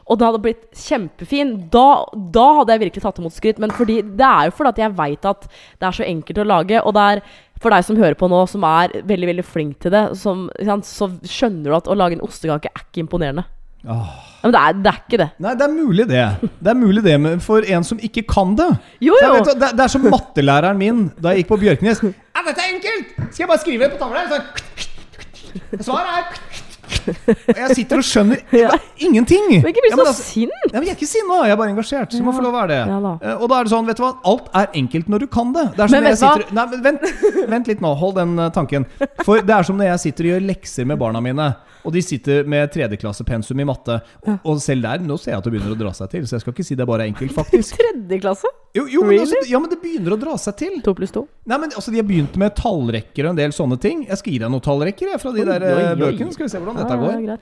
og 0.06 0.18
den 0.18 0.28
hadde 0.28 0.42
blitt 0.44 0.66
kjempefin, 0.78 1.48
da, 1.72 2.04
da, 2.14 2.44
hadde 2.60 2.76
jeg 2.76 2.82
virkelig 2.84 3.02
tatt 3.02 3.18
imot 3.18 3.34
skryt. 3.34 3.58
Men 3.62 3.74
fordi, 3.74 3.98
det 4.06 4.28
er 4.28 4.46
jo 4.46 4.54
fordi 4.54 4.70
at 4.76 4.84
jeg 4.84 4.94
veit 5.00 5.26
at 5.26 5.48
det 5.50 5.88
er 5.88 5.96
så 5.98 6.06
enkelt 6.06 6.40
å 6.42 6.46
lage. 6.46 6.82
Og 6.86 6.94
det 6.94 7.06
er 7.10 7.22
for 7.62 7.74
deg 7.74 7.86
som 7.88 7.98
hører 7.98 8.14
på 8.18 8.28
nå, 8.30 8.44
som 8.50 8.64
er 8.68 8.94
veldig 9.08 9.30
veldig 9.32 9.44
flink 9.48 9.80
til 9.82 9.94
det, 9.94 10.04
som, 10.20 10.46
så 10.86 11.10
skjønner 11.26 11.72
du 11.72 11.76
at 11.80 11.90
å 11.90 11.96
lage 11.98 12.18
en 12.18 12.24
ostekake 12.26 12.70
er 12.70 12.84
ikke 12.84 13.02
imponerende. 13.02 13.46
Oh. 13.86 14.14
Men 14.42 14.54
det 14.54 14.60
er, 14.60 14.76
det 14.82 14.90
er, 14.90 15.00
ikke 15.02 15.18
det. 15.20 15.26
Nei, 15.42 15.54
det 15.58 15.64
er 15.66 15.72
mulig 15.72 16.06
det. 16.10 16.24
Det 16.62 16.70
er 16.70 16.78
mulig 16.78 17.02
det 17.02 17.16
for 17.42 17.66
en 17.74 17.86
som 17.86 17.98
ikke 18.02 18.22
kan 18.30 18.54
det. 18.58 18.68
Jo, 19.02 19.16
jo. 19.22 19.32
Vet, 19.40 19.50
det, 19.58 19.72
det, 19.78 19.86
er 19.86 19.90
som 19.90 20.06
mattelæreren 20.06 20.78
min 20.78 21.08
da 21.18 21.34
jeg 21.34 21.42
gikk 21.42 21.50
på 21.54 21.60
Bjørknes. 21.64 22.04
Ja, 22.06 22.44
dette 22.46 22.62
er 22.62 22.76
enkelt! 22.76 23.16
Skal 23.32 23.42
jeg 23.44 23.50
bare 23.50 23.62
skrive 23.62 23.88
det 23.88 23.96
på 23.96 24.00
tavla? 24.04 24.22
Så, 24.30 25.82
svaret 25.88 26.14
er 26.20 26.64
og 27.12 27.60
jeg 27.60 27.76
sitter 27.80 28.02
og 28.02 28.06
skjønner 28.06 28.42
ja. 28.62 28.70
ingenting! 29.02 29.46
Men 29.60 29.70
ikke 29.72 29.84
bli 29.84 29.92
så 29.92 30.00
altså, 30.02 30.14
sint! 30.22 30.56
Ja, 30.72 30.80
jeg 30.80 30.92
er 30.92 30.96
ikke 30.96 31.08
sinna, 31.10 31.40
jeg 31.46 31.56
er 31.56 31.60
bare 31.60 31.74
engasjert. 31.74 32.14
Så 32.14 32.20
ja. 32.20 32.26
må 32.26 32.34
få 32.36 32.44
lov 32.44 32.54
å 32.54 32.58
være 32.60 32.72
det. 32.72 32.80
Ja, 32.90 32.98
da. 33.04 33.12
Eh, 33.20 33.36
og 33.36 33.52
da 33.52 33.60
er 33.60 33.68
det 33.68 33.74
sånn, 33.74 33.86
vet 33.90 34.00
du 34.00 34.04
hva, 34.06 34.12
alt 34.32 34.50
er 34.62 34.80
enkelt 34.82 35.12
når 35.12 35.24
du 35.24 35.28
kan 35.38 35.54
det. 35.56 35.66
det 35.78 35.88
men 35.94 36.08
vet 36.08 36.20
sitter, 36.22 36.46
nei, 36.56 36.66
men 36.72 36.84
vent, 36.86 37.06
vent 37.54 37.70
litt 37.72 37.84
nå, 37.84 37.94
hold 38.02 38.18
den 38.18 38.36
uh, 38.40 38.50
tanken. 38.54 38.88
For 39.22 39.44
det 39.44 39.56
er 39.56 39.68
som 39.68 39.78
når 39.78 39.92
jeg 39.92 40.04
sitter 40.08 40.28
og 40.28 40.34
gjør 40.34 40.46
lekser 40.52 40.88
med 40.88 41.00
barna 41.00 41.22
mine. 41.24 41.50
Og 41.86 41.94
de 41.94 42.02
sitter 42.02 42.46
med 42.50 42.70
tredjeklassepensum 42.74 43.60
i 43.62 43.66
matte. 43.68 44.00
Og, 44.24 44.32
og, 44.42 44.60
selv 44.62 44.86
der 44.86 45.04
nå 45.06 45.18
ser 45.20 45.34
jeg 45.34 45.40
at 45.40 45.46
det 45.46 45.52
begynner 45.54 45.76
å 45.76 45.78
dra 45.78 45.92
seg 45.96 46.10
til. 46.12 46.24
Så 46.26 46.36
jeg 46.36 46.44
skal 46.44 46.56
ikke 46.56 46.66
si 46.66 46.78
det 46.78 46.82
er 46.82 46.90
bare 46.90 47.06
enkelt, 47.06 47.34
faktisk. 47.36 47.76
Tredjeklasse? 47.80 48.50
Jo, 48.76 48.86
jo 48.90 49.04
men 49.06 49.22
altså, 49.22 49.44
ja, 49.48 49.60
men 49.62 49.70
det 49.72 49.78
begynner 49.82 50.16
å 50.16 50.20
dra 50.20 50.34
seg 50.40 50.58
til. 50.60 50.74
To 50.86 50.96
pluss 50.98 51.14
to? 51.14 51.24
Nei, 51.46 51.60
men 51.62 51.70
altså, 51.70 51.94
De 51.94 52.02
har 52.02 52.08
begynt 52.08 52.34
med 52.40 52.56
tallrekker 52.58 53.28
og 53.28 53.34
en 53.34 53.40
del 53.40 53.54
sånne 53.56 53.78
ting. 53.82 54.02
Jeg 54.10 54.20
skal 54.20 54.34
gi 54.34 54.42
deg 54.42 54.52
noen 54.52 54.66
tallrekker 54.66 55.14
jeg, 55.14 55.22
fra 55.22 55.32
de 55.36 55.44
oi, 55.44 55.48
der 55.52 55.68
oi, 55.68 55.78
eh, 55.78 55.92
oi. 55.92 56.02
bøkene. 56.02 56.34
Skal 56.34 56.48
vi 56.48 56.52
se 56.52 56.60
hvordan 56.60 56.82
dette 56.82 56.98
går. 57.04 57.24
Ja, 57.30 57.38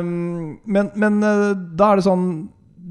um, 0.00 0.58
men, 0.64 0.90
men 0.98 1.20
uh, 1.20 1.52
da 1.52 1.92
er 1.92 2.00
det 2.00 2.08
sånn 2.08 2.26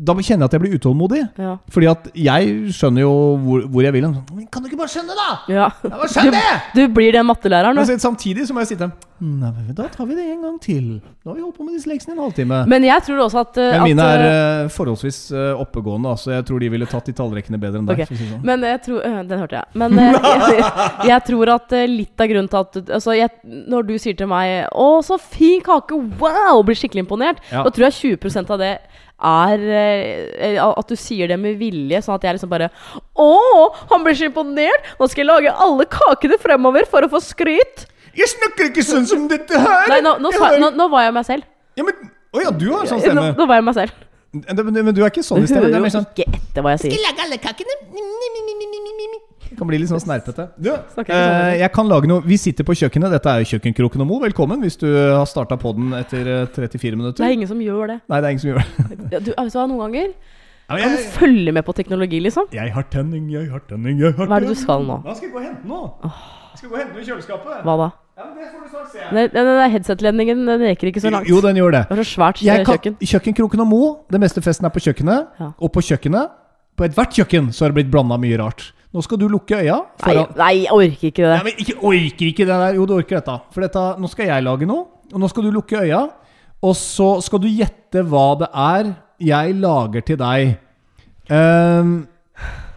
da 0.02 0.16
kjenner 0.18 0.48
jeg 0.48 0.50
at 0.50 0.56
jeg 0.56 0.62
blir 0.64 0.78
utålmodig. 0.80 1.22
Ja. 1.38 1.52
Fordi 1.70 1.90
at 1.92 2.08
jeg 2.18 2.74
skjønner 2.74 3.04
jo 3.04 3.14
hvor, 3.44 3.66
hvor 3.70 3.86
jeg 3.86 3.94
vil. 3.94 4.08
Kan 4.50 4.64
du 4.64 4.70
ikke 4.72 4.80
bare 4.80 4.90
skjønne, 4.90 5.14
da?! 5.18 5.30
Ja. 5.52 5.70
Ja, 5.86 6.10
skjønn 6.10 6.34
det! 6.34 6.42
Du, 6.74 6.82
du, 6.82 6.84
blir 6.96 7.14
den 7.14 7.28
mattelæreren, 7.30 7.78
du. 7.78 7.94
Samtidig 8.02 8.48
så 8.50 8.56
må 8.56 8.64
jeg 8.64 8.74
sitte 8.74 8.90
Nei, 9.22 9.52
Da 9.78 9.86
tar 9.94 10.08
vi 10.10 10.16
det 10.18 10.24
en 10.32 10.40
gang 10.42 10.56
til. 10.58 10.86
Nå 10.98 11.30
har 11.30 11.36
vi 11.38 11.44
holdt 11.44 11.60
på 11.60 11.66
med 11.68 11.76
disse 11.78 11.90
leksene 11.92 12.16
i 12.16 12.18
en 12.18 12.24
halvtime. 12.24 12.64
Men 12.72 12.88
jeg 12.88 13.04
tror 13.06 13.20
også 13.28 13.44
at, 13.44 13.60
Men 13.62 13.84
mine 13.92 14.08
at, 14.08 14.22
er 14.24 14.64
uh, 14.66 14.72
forholdsvis 14.74 15.20
uh, 15.36 15.62
oppegående. 15.62 16.10
Altså 16.10 16.34
jeg 16.34 16.48
tror 16.48 16.64
de 16.64 16.72
ville 16.74 16.88
tatt 16.90 17.12
de 17.12 17.14
tallrekkene 17.20 17.60
bedre 17.62 17.84
enn 17.84 17.92
deg. 17.92 18.02
Okay. 18.02 18.18
Sånn. 18.18 18.42
Men 18.48 18.66
jeg 18.66 18.82
tror 18.88 19.06
uh, 19.06 19.20
Den 19.30 19.44
hørte 19.44 19.60
jeg. 19.60 19.78
Men 19.78 20.02
jeg, 20.02 20.66
jeg, 21.12 21.20
tror 21.30 21.54
at 21.60 21.78
litt 21.92 22.26
av 22.26 22.32
grunnen 22.34 22.50
til 22.50 22.64
at 22.64 22.82
altså, 22.98 23.14
jeg, 23.20 23.30
Når 23.76 23.86
du 23.92 23.94
sier 24.02 24.18
til 24.18 24.32
meg 24.32 24.66
'Å, 24.72 24.90
så 25.06 25.20
fin 25.22 25.62
kake! 25.62 26.02
Wow!' 26.18 26.58
og 26.58 26.66
blir 26.72 26.82
skikkelig 26.82 27.06
imponert, 27.06 27.46
da 27.52 27.70
tror 27.70 27.92
jeg 27.92 28.18
20% 28.18 28.50
av 28.58 28.60
det 28.62 28.74
er 29.22 29.64
eh, 29.78 30.58
At 30.62 30.90
du 30.90 30.98
sier 31.00 31.32
det 31.32 31.38
med 31.40 31.60
vilje, 31.60 32.02
sånn 32.06 32.18
at 32.18 32.28
jeg 32.28 32.38
liksom 32.38 32.52
bare 32.52 32.70
Å, 33.16 33.30
han 33.92 34.06
blir 34.06 34.18
så 34.18 34.30
imponert! 34.30 34.92
Nå 35.00 35.10
skal 35.12 35.24
jeg 35.24 35.30
lage 35.30 35.56
alle 35.68 35.88
kakene 35.92 36.40
fremover 36.42 36.88
for 36.90 37.06
å 37.06 37.12
få 37.12 37.22
skryt! 37.24 37.88
Jeg 38.18 38.28
snakker 38.34 38.72
ikke 38.72 38.84
sånn 38.86 39.08
som 39.08 39.28
dette 39.32 39.60
her! 39.60 39.88
Nei, 39.92 40.02
nå, 40.04 40.18
nå, 40.20 40.34
nå, 40.36 40.72
nå 40.76 40.88
var 40.92 41.08
jeg 41.08 41.16
meg 41.16 41.28
selv. 41.30 41.48
Ja, 41.80 41.86
men 41.88 42.10
Å 42.36 42.42
ja, 42.44 42.52
du 42.56 42.68
har 42.74 42.88
sånn 42.90 43.02
stemme. 43.04 43.32
Nå, 43.38 43.48
var 43.48 43.62
jeg 43.62 43.68
meg 43.68 43.78
selv. 43.78 44.08
Men, 44.32 44.72
men 44.72 44.94
du 44.96 45.02
er 45.04 45.10
ikke 45.12 45.24
sånn 45.28 45.44
i 45.44 45.50
stemmen? 45.50 45.72
Du 45.72 45.76
hører 45.76 45.90
jo 45.90 45.96
sånn, 45.98 46.08
ikke 46.14 46.28
etter 46.38 46.64
hva 46.64 46.76
jeg 46.78 46.86
sier. 46.86 46.96
Skal 46.96 47.10
lage 47.10 47.26
alle 47.28 47.40
kakene 47.44 47.76
det 49.52 49.58
kan 49.60 49.68
bli 49.68 49.82
litt 49.82 49.90
sånn 49.92 50.00
snerpete. 50.00 50.46
Du, 50.56 50.70
eh, 50.72 51.58
jeg 51.60 51.68
kan 51.76 51.90
lage 51.90 52.08
noe 52.08 52.24
Vi 52.24 52.38
sitter 52.40 52.64
på 52.64 52.72
kjøkkenet. 52.72 53.12
Dette 53.12 53.28
er 53.28 53.42
jo 53.44 53.50
Kjøkkenkroken 53.50 54.00
og 54.00 54.08
Mo. 54.08 54.20
Velkommen 54.24 54.62
hvis 54.64 54.80
du 54.80 54.88
har 54.88 55.26
starta 55.28 55.58
poden 55.60 55.92
etter 55.98 56.48
34 56.56 56.72
eh, 56.72 56.96
minutter. 56.96 57.20
Det 57.20 57.28
er 57.28 57.36
ingen 57.36 57.50
som 57.50 57.60
gjør 57.60 57.92
det. 57.92 57.98
Nei, 58.08 58.22
det 58.24 58.30
er 58.30 58.36
ingen 58.38 58.44
som 58.46 58.52
gjør 58.54 58.62
det. 58.62 58.86
du, 59.02 59.04
vet 59.12 59.28
du 59.28 59.32
hva, 59.36 59.66
noen 59.68 59.82
ganger 59.84 60.08
Ja, 60.08 60.78
Kan 60.78 60.96
du 60.96 61.04
følge 61.18 61.56
med 61.58 61.68
på 61.68 61.76
teknologi, 61.76 62.22
liksom? 62.24 62.48
jeg 62.56 62.72
har 62.72 62.88
tenning, 62.94 63.28
jeg 63.34 63.52
har 63.52 63.60
tenning, 63.68 64.00
jeg 64.00 64.16
har 64.16 64.32
Hva 64.32 64.40
er 64.40 64.48
det 64.48 64.56
du 64.56 64.62
skal 64.62 64.88
nå? 64.88 65.02
Hva 65.04 65.18
skal 65.18 65.28
jeg 65.28 65.36
gå 65.36 65.42
og 65.42 65.48
hente 65.50 65.68
nå? 65.68 65.84
Jeg 66.08 66.62
skal 66.62 66.72
gå 66.72 66.78
og 66.78 66.82
hente 66.86 66.96
noe 66.96 67.04
i 67.04 67.10
kjøleskapet. 67.12 67.62
Hva 67.68 67.78
da? 67.84 67.92
Ja, 68.16 68.28
men 68.32 68.40
Det 68.40 68.50
får 68.54 68.64
du 68.64 68.72
snart 68.72 68.90
se. 68.96 69.06
Den, 69.12 69.32
den 69.36 69.56
der 69.60 69.72
headset-ledningen 69.76 70.48
den 70.48 70.68
reker 70.70 70.94
ikke 70.94 71.04
så 71.04 71.12
langt. 71.12 71.28
Jo, 71.28 71.44
den 71.44 71.60
gjør 71.60 71.76
det. 71.76 71.86
Det 71.90 71.98
er 71.98 72.04
så 72.06 72.12
svært 72.16 72.40
Jeg 72.40 72.62
kjøkken. 72.64 72.68
kan, 72.72 72.86
kjøkken. 72.96 73.12
kjøkkenkroken 73.12 73.66
og 73.66 73.68
Mo, 73.68 73.82
det 74.16 74.24
meste 74.24 74.44
festen 74.48 74.70
er 74.70 74.72
på 74.72 74.84
kjøkkenet. 74.88 75.42
Ja. 75.44 75.52
Og 75.60 75.76
på 75.76 75.84
kjøkkenet, 75.92 76.38
på 76.80 76.88
ethvert 76.88 77.20
kjøkken, 77.20 77.52
så 77.52 77.66
har 77.66 77.74
det 77.74 77.82
blitt 77.82 77.92
blanda 77.92 78.16
mye 78.22 78.40
rart. 78.40 78.72
Nå 78.94 79.02
skal 79.06 79.18
du 79.22 79.28
lukke 79.32 79.56
øya. 79.64 79.78
Foran- 80.04 80.34
nei, 80.38 80.54
jeg 80.66 80.72
orker 80.76 81.08
ikke 81.08 81.24
det. 81.24 81.36
Nei, 81.38 81.44
men 81.44 81.54
ikke 81.64 81.78
orker 81.80 82.26
ikke 82.28 82.46
det 82.46 82.48
der. 82.60 82.74
Jo, 82.76 82.86
du 82.86 82.94
orker 82.98 83.20
dette. 83.22 83.36
For 83.56 83.62
dette, 83.64 83.84
nå 84.04 84.10
skal 84.12 84.26
jeg 84.28 84.44
lage 84.44 84.68
noe, 84.68 84.86
og 85.14 85.20
nå 85.24 85.30
skal 85.32 85.44
du 85.48 85.52
lukke 85.52 85.80
øya. 85.86 86.02
Og 86.62 86.76
så 86.76 87.22
skal 87.24 87.40
du 87.40 87.48
gjette 87.48 88.04
hva 88.06 88.26
det 88.40 88.50
er 88.54 88.92
jeg 89.22 89.56
lager 89.56 90.02
til 90.06 90.18
deg. 90.20 90.58
Um, 91.32 92.08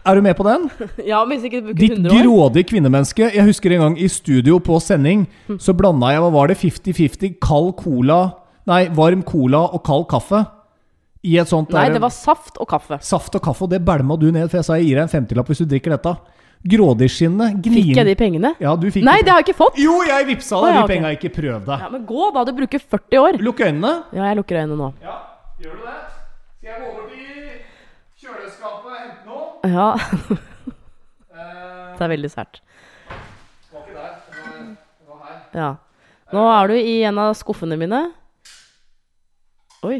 er 0.05 0.15
du 0.15 0.21
med 0.21 0.35
på 0.37 0.43
den? 0.47 0.69
Ja, 1.11 1.23
men 1.25 1.37
hvis 1.39 1.45
ikke 1.49 1.61
du 1.61 1.67
bruker 1.73 1.79
Ditt 1.81 1.91
100 1.97 2.13
år. 2.15 2.23
grådige 2.23 2.69
kvinnemenneske. 2.71 3.31
Jeg 3.35 3.43
husker 3.45 3.73
en 3.75 3.79
gang 3.81 3.99
i 4.01 4.07
studio 4.07 4.59
på 4.59 4.79
sending, 4.79 5.27
Hm. 5.47 5.59
så 5.59 5.73
blanda 5.75 6.13
jeg 6.13 6.21
hva 6.23 6.31
var 6.31 6.47
det, 6.47 6.57
50-50 6.61 7.37
kald 7.41 7.73
cola 7.81 8.23
Nei, 8.65 8.87
varm 8.89 9.21
cola 9.21 9.59
og 9.75 9.83
kald 9.85 10.07
kaffe. 10.09 10.39
I 11.25 11.37
et 11.41 11.49
sånt 11.49 11.71
Nei, 11.73 11.87
der- 11.87 11.97
det 11.97 12.01
var 12.03 12.13
saft 12.13 12.57
og 12.61 12.67
kaffe. 12.69 12.99
Saft 13.01 13.33
og 13.35 13.41
kaffe, 13.41 13.65
og 13.65 13.69
det 13.71 13.79
bælma 13.85 14.17
du 14.21 14.27
ned, 14.31 14.49
for 14.51 14.59
jeg 14.59 14.65
sa 14.67 14.75
jeg 14.77 14.85
gir 14.91 14.99
deg 14.99 15.05
en 15.07 15.13
femtilapp 15.13 15.47
hvis 15.49 15.63
du 15.63 15.65
drikker 15.71 15.95
dette. 15.95 16.15
Grådigskinnet, 16.65 17.59
Fikk 17.65 17.95
jeg 17.97 18.05
de 18.07 18.15
pengene? 18.17 18.51
Ja, 18.61 18.75
du 18.75 18.87
fikk 18.89 19.03
Nei, 19.05 19.19
det 19.21 19.29
har 19.29 19.41
jeg 19.41 19.49
ikke 19.49 19.57
fått! 19.59 19.75
Jo, 19.77 19.99
jeg 20.07 20.25
vippsa 20.31 20.61
deg 20.63 20.73
de 20.73 20.79
okay. 20.83 20.95
penga, 20.95 21.11
ikke 21.13 21.29
prøv 21.35 21.65
deg. 21.67 21.83
Ja, 21.83 21.89
Men 21.93 22.05
gå, 22.09 22.29
da. 22.33 22.43
Du 22.47 22.51
bruker 22.57 22.79
40 22.81 23.19
år. 23.21 23.37
Lukk 23.45 23.59
øynene. 23.61 23.91
Ja, 24.17 24.23
jeg 24.31 24.37
lukker 24.39 24.57
øynene 24.61 24.77
nå. 24.79 24.87
Ja, 25.03 25.17
gjør 25.61 25.75
du 25.77 25.83
det? 25.85 25.97
Skal 26.57 26.71
jeg 26.71 26.77
gå 26.81 26.87
over 26.89 27.05
til 27.11 27.21
kjøleskapet 28.23 28.89
og 28.89 28.97
hente 29.03 29.25
noe? 29.29 29.45
Ja, 29.69 29.89
Eh, 31.35 31.95
det 31.99 32.03
er 32.05 32.07
veldig 32.15 32.29
sært. 32.31 32.61
var 33.73 33.81
ikke 33.81 33.95
der. 33.97 34.13
Det 34.31 34.37
var, 34.39 34.61
det 34.71 35.07
var 35.09 35.17
her. 35.27 35.39
Ja. 35.59 35.69
Nå 36.31 36.43
er 36.49 36.67
du 36.71 36.73
i 36.79 36.93
en 37.03 37.17
av 37.19 37.33
skuffene 37.35 37.75
mine. 37.77 37.99
Oi. 39.83 39.97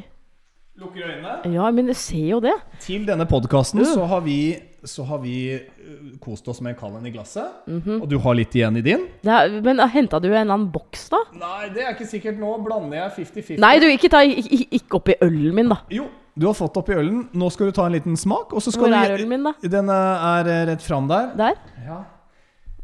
Lukker 0.75 1.05
øynene. 1.07 1.53
Ja, 1.55 1.69
men 1.71 1.87
du 1.87 1.93
ser 1.95 2.25
jo 2.33 2.41
det. 2.43 2.53
Til 2.83 3.05
denne 3.07 3.23
podkasten 3.29 3.79
Uh. 3.79 3.87
så 3.87 4.07
har 4.11 4.23
vi, 4.25 4.57
så 4.83 5.05
har 5.07 5.21
vi 5.23 5.55
uh, 5.55 6.17
kost 6.19 6.47
oss 6.51 6.59
med 6.59 6.73
en 6.73 6.79
kald 6.79 7.07
i 7.07 7.13
glasset. 7.13 7.63
Mhm. 7.67 8.01
Og 8.01 8.09
du 8.11 8.17
har 8.19 8.35
litt 8.35 8.51
igjen 8.55 8.75
i 8.75 8.83
din. 8.83 9.05
er, 9.23 9.61
men 9.63 9.79
henta 9.79 10.19
du 10.19 10.27
en 10.27 10.35
eller 10.41 10.53
annen 10.57 10.71
boks, 10.73 11.07
da? 11.13 11.21
Nei, 11.39 11.69
det 11.71 11.85
er 11.85 11.93
ikke 11.93 12.09
sikkert. 12.09 12.41
Nå 12.41 12.57
blander 12.65 13.05
jeg 13.05 13.15
50-50. 13.21 13.61
Nei, 13.63 13.79
du, 13.79 13.87
ikke, 13.87 14.11
ta, 14.11 14.21
ikke, 14.27 14.67
ikke 14.81 14.99
oppi 14.99 15.15
ølen 15.21 15.55
min, 15.55 15.71
da. 15.71 15.79
Jo, 15.95 16.09
du 16.35 16.49
har 16.49 16.59
fått 16.59 16.75
oppi 16.83 16.99
ølen. 16.99 17.23
Nå 17.31 17.49
skal 17.55 17.71
du 17.71 17.77
ta 17.79 17.87
en 17.87 17.95
liten 17.95 18.19
smak. 18.19 18.51
Og 18.51 18.59
så 18.59 18.75
skal 18.75 18.89
Hvor 18.89 18.97
du 18.97 18.99
er 18.99 19.15
ølen 19.15 19.31
min, 19.31 19.47
da? 19.47 19.55
Den 19.77 19.87
uh, 19.87 20.27
er 20.35 20.51
rett 20.73 20.83
fram 20.83 21.07
der. 21.07 21.31
Der. 21.39 21.55
Ja. 21.87 22.03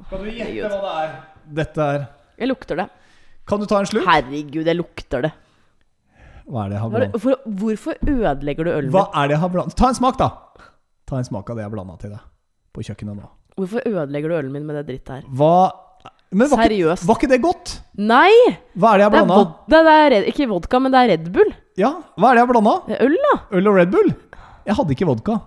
Kan 0.08 0.24
du 0.24 0.32
gjette 0.32 0.72
hva 0.72 0.80
det 0.80 0.96
er? 1.04 1.14
Dette 1.60 1.92
er 1.92 2.10
Jeg 2.40 2.48
lukter 2.56 2.86
det. 2.86 2.90
Kan 3.52 3.60
du 3.60 3.68
ta 3.68 3.82
en 3.82 3.90
slurk? 3.90 4.08
Herregud, 4.08 4.64
jeg 4.64 4.80
lukter 4.80 5.28
det. 5.28 5.36
Hva 6.52 6.66
er 6.66 6.72
det 6.72 6.76
jeg 6.78 6.84
har 6.84 6.90
blandet? 6.92 7.22
For, 7.24 7.52
hvorfor 7.62 8.00
ødelegger 8.12 8.68
du 8.68 8.72
ølen 8.74 8.90
Hva 8.92 9.06
er 9.16 9.30
det 9.30 9.38
jeg 9.38 9.44
har 9.46 9.52
blandet? 9.54 9.76
Ta 9.80 9.92
en 9.92 9.98
smak, 9.98 10.18
da. 10.20 10.28
Ta 11.08 11.22
en 11.22 11.28
smak 11.28 11.52
av 11.52 11.60
det 11.60 11.64
jeg 11.64 11.72
blanda 11.76 11.96
til 12.02 12.12
deg 12.16 12.26
på 12.76 12.84
kjøkkenet 12.88 13.20
nå. 13.20 13.30
Hvorfor 13.60 13.88
ødelegger 13.88 14.32
du 14.32 14.36
ølen 14.40 14.52
min 14.56 14.66
med 14.68 14.80
det 14.80 14.84
drittet 14.90 15.14
her? 15.16 15.24
Hva 15.32 15.54
Men 16.32 16.48
var 16.52 16.64
ikke, 16.64 16.68
Seriøst. 16.72 17.06
var 17.08 17.20
ikke 17.20 17.30
det 17.32 17.40
godt? 17.44 17.72
Nei! 18.00 18.32
Hva 18.80 18.94
er 18.94 19.02
det 19.02 19.06
jeg 19.06 19.12
Det 19.12 19.20
er, 19.22 19.26
blanda? 19.26 19.38
vod 19.40 19.76
det 19.76 19.96
er 20.22 20.28
ikke 20.32 20.48
vodka, 20.52 20.80
men 20.80 20.92
det 20.94 21.00
er 21.02 21.10
Red 21.12 21.32
Bull. 21.36 21.54
Ja, 21.80 21.94
hva 22.16 22.32
er 22.32 22.36
det 22.36 22.42
jeg 22.44 22.48
har 22.48 22.52
blanda? 22.54 22.76
Det 22.88 23.00
øl, 23.08 23.16
da. 23.28 23.34
Øl 23.60 23.72
og 23.72 23.80
Red 23.80 23.92
Bull? 23.96 24.12
Jeg 24.66 24.76
hadde 24.80 24.96
ikke 24.96 25.08
vodka. 25.10 25.40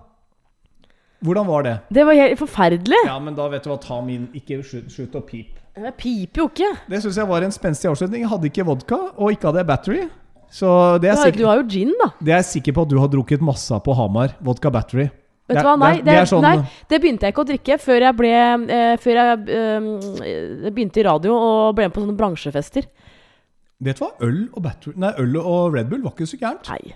Hvordan 1.25 1.47
var 1.47 1.63
det? 1.65 1.75
Det 1.89 2.05
var 2.05 2.13
helt 2.13 2.39
forferdelig. 2.39 3.01
Ja, 3.07 3.17
men 3.19 3.37
da 3.37 3.47
vet 3.49 3.63
du 3.65 3.71
hva, 3.71 3.79
ta 3.81 3.97
min 4.05 4.27
Ikke 4.37 4.59
slutt 4.65 5.15
å 5.17 5.23
pipe. 5.25 5.61
Jeg 5.75 5.93
piper 5.99 6.41
jo 6.43 6.47
ikke. 6.51 6.69
Det 6.87 7.01
syns 7.03 7.17
jeg 7.19 7.27
var 7.27 7.43
en 7.43 7.51
spenstig 7.51 7.89
avslutning. 7.89 8.21
Jeg 8.23 8.31
hadde 8.31 8.47
ikke 8.51 8.63
vodka, 8.67 8.99
og 9.17 9.33
ikke 9.33 9.49
hadde 9.49 9.59
jeg 9.63 9.67
battery. 9.67 10.03
Så 10.51 10.99
det 11.01 11.11
Du 11.11 11.17
har, 11.17 11.23
har, 11.25 11.31
du 11.31 11.45
har 11.45 11.57
jo 11.61 11.67
gin, 11.67 11.93
da. 12.01 12.09
det 12.21 12.31
er 12.33 12.41
jeg 12.43 12.49
sikker 12.63 12.73
på 12.77 12.81
at 12.85 12.89
du 12.89 12.97
har 12.99 13.07
drukket 13.11 13.41
masse 13.41 13.71
på 13.83 13.95
Hamar. 13.95 14.35
Vodka 14.41 14.69
battery. 14.71 15.09
Vet 15.47 15.57
du 15.57 15.61
er- 15.61 15.63
hva, 15.67 15.75
nei 15.77 16.01
det 16.01 16.13
er- 16.13 16.21
er 16.21 16.25
sånn- 16.25 16.41
nei, 16.41 16.57
det 16.89 17.01
begynte 17.01 17.21
jeg 17.27 17.33
ikke 17.33 17.43
å 17.43 17.49
drikke 17.51 17.75
før 17.79 17.99
jeg 18.01 18.15
ble 18.17 18.31
eh, 18.33 18.97
Før 18.97 19.13
jeg 19.19 19.49
eh, 19.49 20.71
begynte 20.71 20.97
i 20.97 21.03
radio 21.05 21.35
og 21.35 21.75
ble 21.75 21.85
med 21.85 21.93
på 21.93 22.01
sånne 22.01 22.17
bransjefester. 22.17 22.85
Vet 23.81 23.99
du 23.99 24.05
hva? 24.05 24.11
Øl 24.21 24.49
og, 24.55 24.61
battery, 24.63 24.93
nei, 24.95 25.11
øl 25.19 25.35
og 25.37 25.73
Red 25.75 25.89
Bull 25.89 26.01
var 26.01 26.11
ikke 26.15 26.25
så 26.31 26.39
gærent. 26.39 26.69
Nei. 26.69 26.95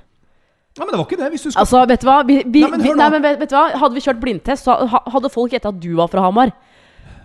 Nei, 0.79 0.85
men 0.85 0.93
det 0.93 0.97
var 1.01 1.05
ikke 1.09 1.17
det. 1.19 1.31
Hvis 1.33 1.43
du 1.43 1.51
skal 1.51 1.61
Altså, 1.65 1.87
vet 1.89 2.01
du 2.01 2.07
hva? 2.07 2.23
Vi, 2.25 2.37
vi, 2.45 2.61
Nei, 2.61 2.69
men 2.71 2.97
nei, 2.97 3.09
men 3.09 3.21
vet, 3.21 3.39
vet 3.41 3.49
du 3.49 3.55
hva? 3.57 3.65
Hadde 3.81 3.93
vi 3.97 4.01
kjørt 4.05 4.21
blindtest, 4.21 4.63
så 4.63 4.77
hadde 4.87 5.29
folk 5.33 5.51
gjetta 5.51 5.69
at 5.73 5.79
du 5.81 5.95
var 5.97 6.07
fra 6.07 6.21
Hamar. 6.21 6.53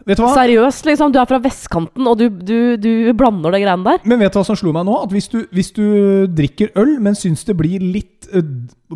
Vet 0.04 0.18
du 0.20 0.24
hva? 0.26 0.34
Seriøst, 0.36 0.84
liksom. 0.84 1.12
Du 1.14 1.18
er 1.20 1.28
fra 1.30 1.38
vestkanten, 1.40 2.06
og 2.10 2.18
du, 2.20 2.26
du, 2.28 2.76
du 2.76 2.90
blander 3.16 3.54
det 3.54 3.62
greiene 3.64 3.86
der. 3.86 4.02
Men 4.04 4.20
vet 4.20 4.34
du 4.34 4.40
hva 4.40 4.44
som 4.44 4.58
slo 4.60 4.74
meg 4.76 4.84
nå? 4.84 4.98
At 5.06 5.14
hvis 5.14 5.30
du, 5.32 5.38
hvis 5.54 5.70
du 5.76 5.84
drikker 6.28 6.74
øl, 6.80 6.98
men 7.04 7.16
syns 7.16 7.46
det 7.48 7.56
blir 7.56 7.80
litt 7.80 8.28
øh, 8.34 8.42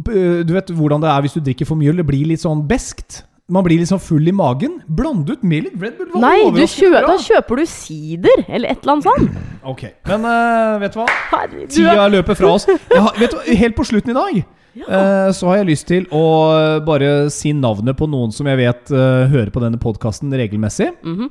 øh, 0.04 0.42
Du 0.44 0.52
vet 0.56 0.68
hvordan 0.76 1.00
det 1.04 1.08
er 1.14 1.24
hvis 1.24 1.38
du 1.38 1.40
drikker 1.40 1.68
for 1.70 1.80
mye 1.80 1.94
øl? 1.94 2.02
Det 2.02 2.06
blir 2.10 2.28
litt 2.28 2.44
sånn 2.44 2.60
beskt. 2.68 3.22
Man 3.48 3.64
blir 3.64 3.80
sånn 3.88 4.02
full 4.04 4.28
i 4.28 4.34
magen. 4.36 4.82
Bland 4.84 5.30
ut 5.32 5.40
med 5.48 5.64
litt 5.64 5.78
Red 5.80 5.96
Bull. 5.96 6.10
var 6.12 6.26
Nei, 6.26 6.50
du 6.52 6.60
kjø, 6.68 6.90
bra. 6.92 7.06
da 7.08 7.16
kjøper 7.24 7.62
du 7.62 7.64
sider, 7.72 8.42
eller 8.44 8.74
et 8.74 8.82
eller 8.84 8.98
annet 8.98 9.08
sånt. 9.08 9.38
Ok, 9.72 9.86
Men 10.10 10.28
øh, 10.28 10.76
vet 10.84 10.92
du 10.92 11.00
hva? 11.00 11.08
Tida 11.72 11.94
er- 12.04 12.12
løper 12.18 12.36
fra 12.36 12.52
oss. 12.58 12.68
Jeg 12.68 13.00
har, 13.00 13.16
vet 13.16 13.32
du, 13.32 13.38
hva? 13.40 13.56
helt 13.64 13.76
på 13.80 13.88
slutten 13.88 14.12
i 14.12 14.18
dag 14.20 14.42
eh, 14.86 15.30
så 15.34 15.50
har 15.50 15.60
jeg 15.60 15.70
lyst 15.70 15.88
til 15.90 16.06
å 16.14 16.24
øh, 16.54 16.78
bare 16.86 17.30
si 17.34 17.54
navnet 17.56 17.98
på 17.98 18.06
noen 18.10 18.34
som 18.34 18.46
jeg 18.46 18.60
vet 18.60 18.92
øh, 18.94 19.26
hører 19.32 19.50
på 19.54 19.62
denne 19.64 19.80
podkasten 19.82 20.32
regelmessig. 20.32 20.92
Mm 21.02 21.16
-hmm. 21.18 21.30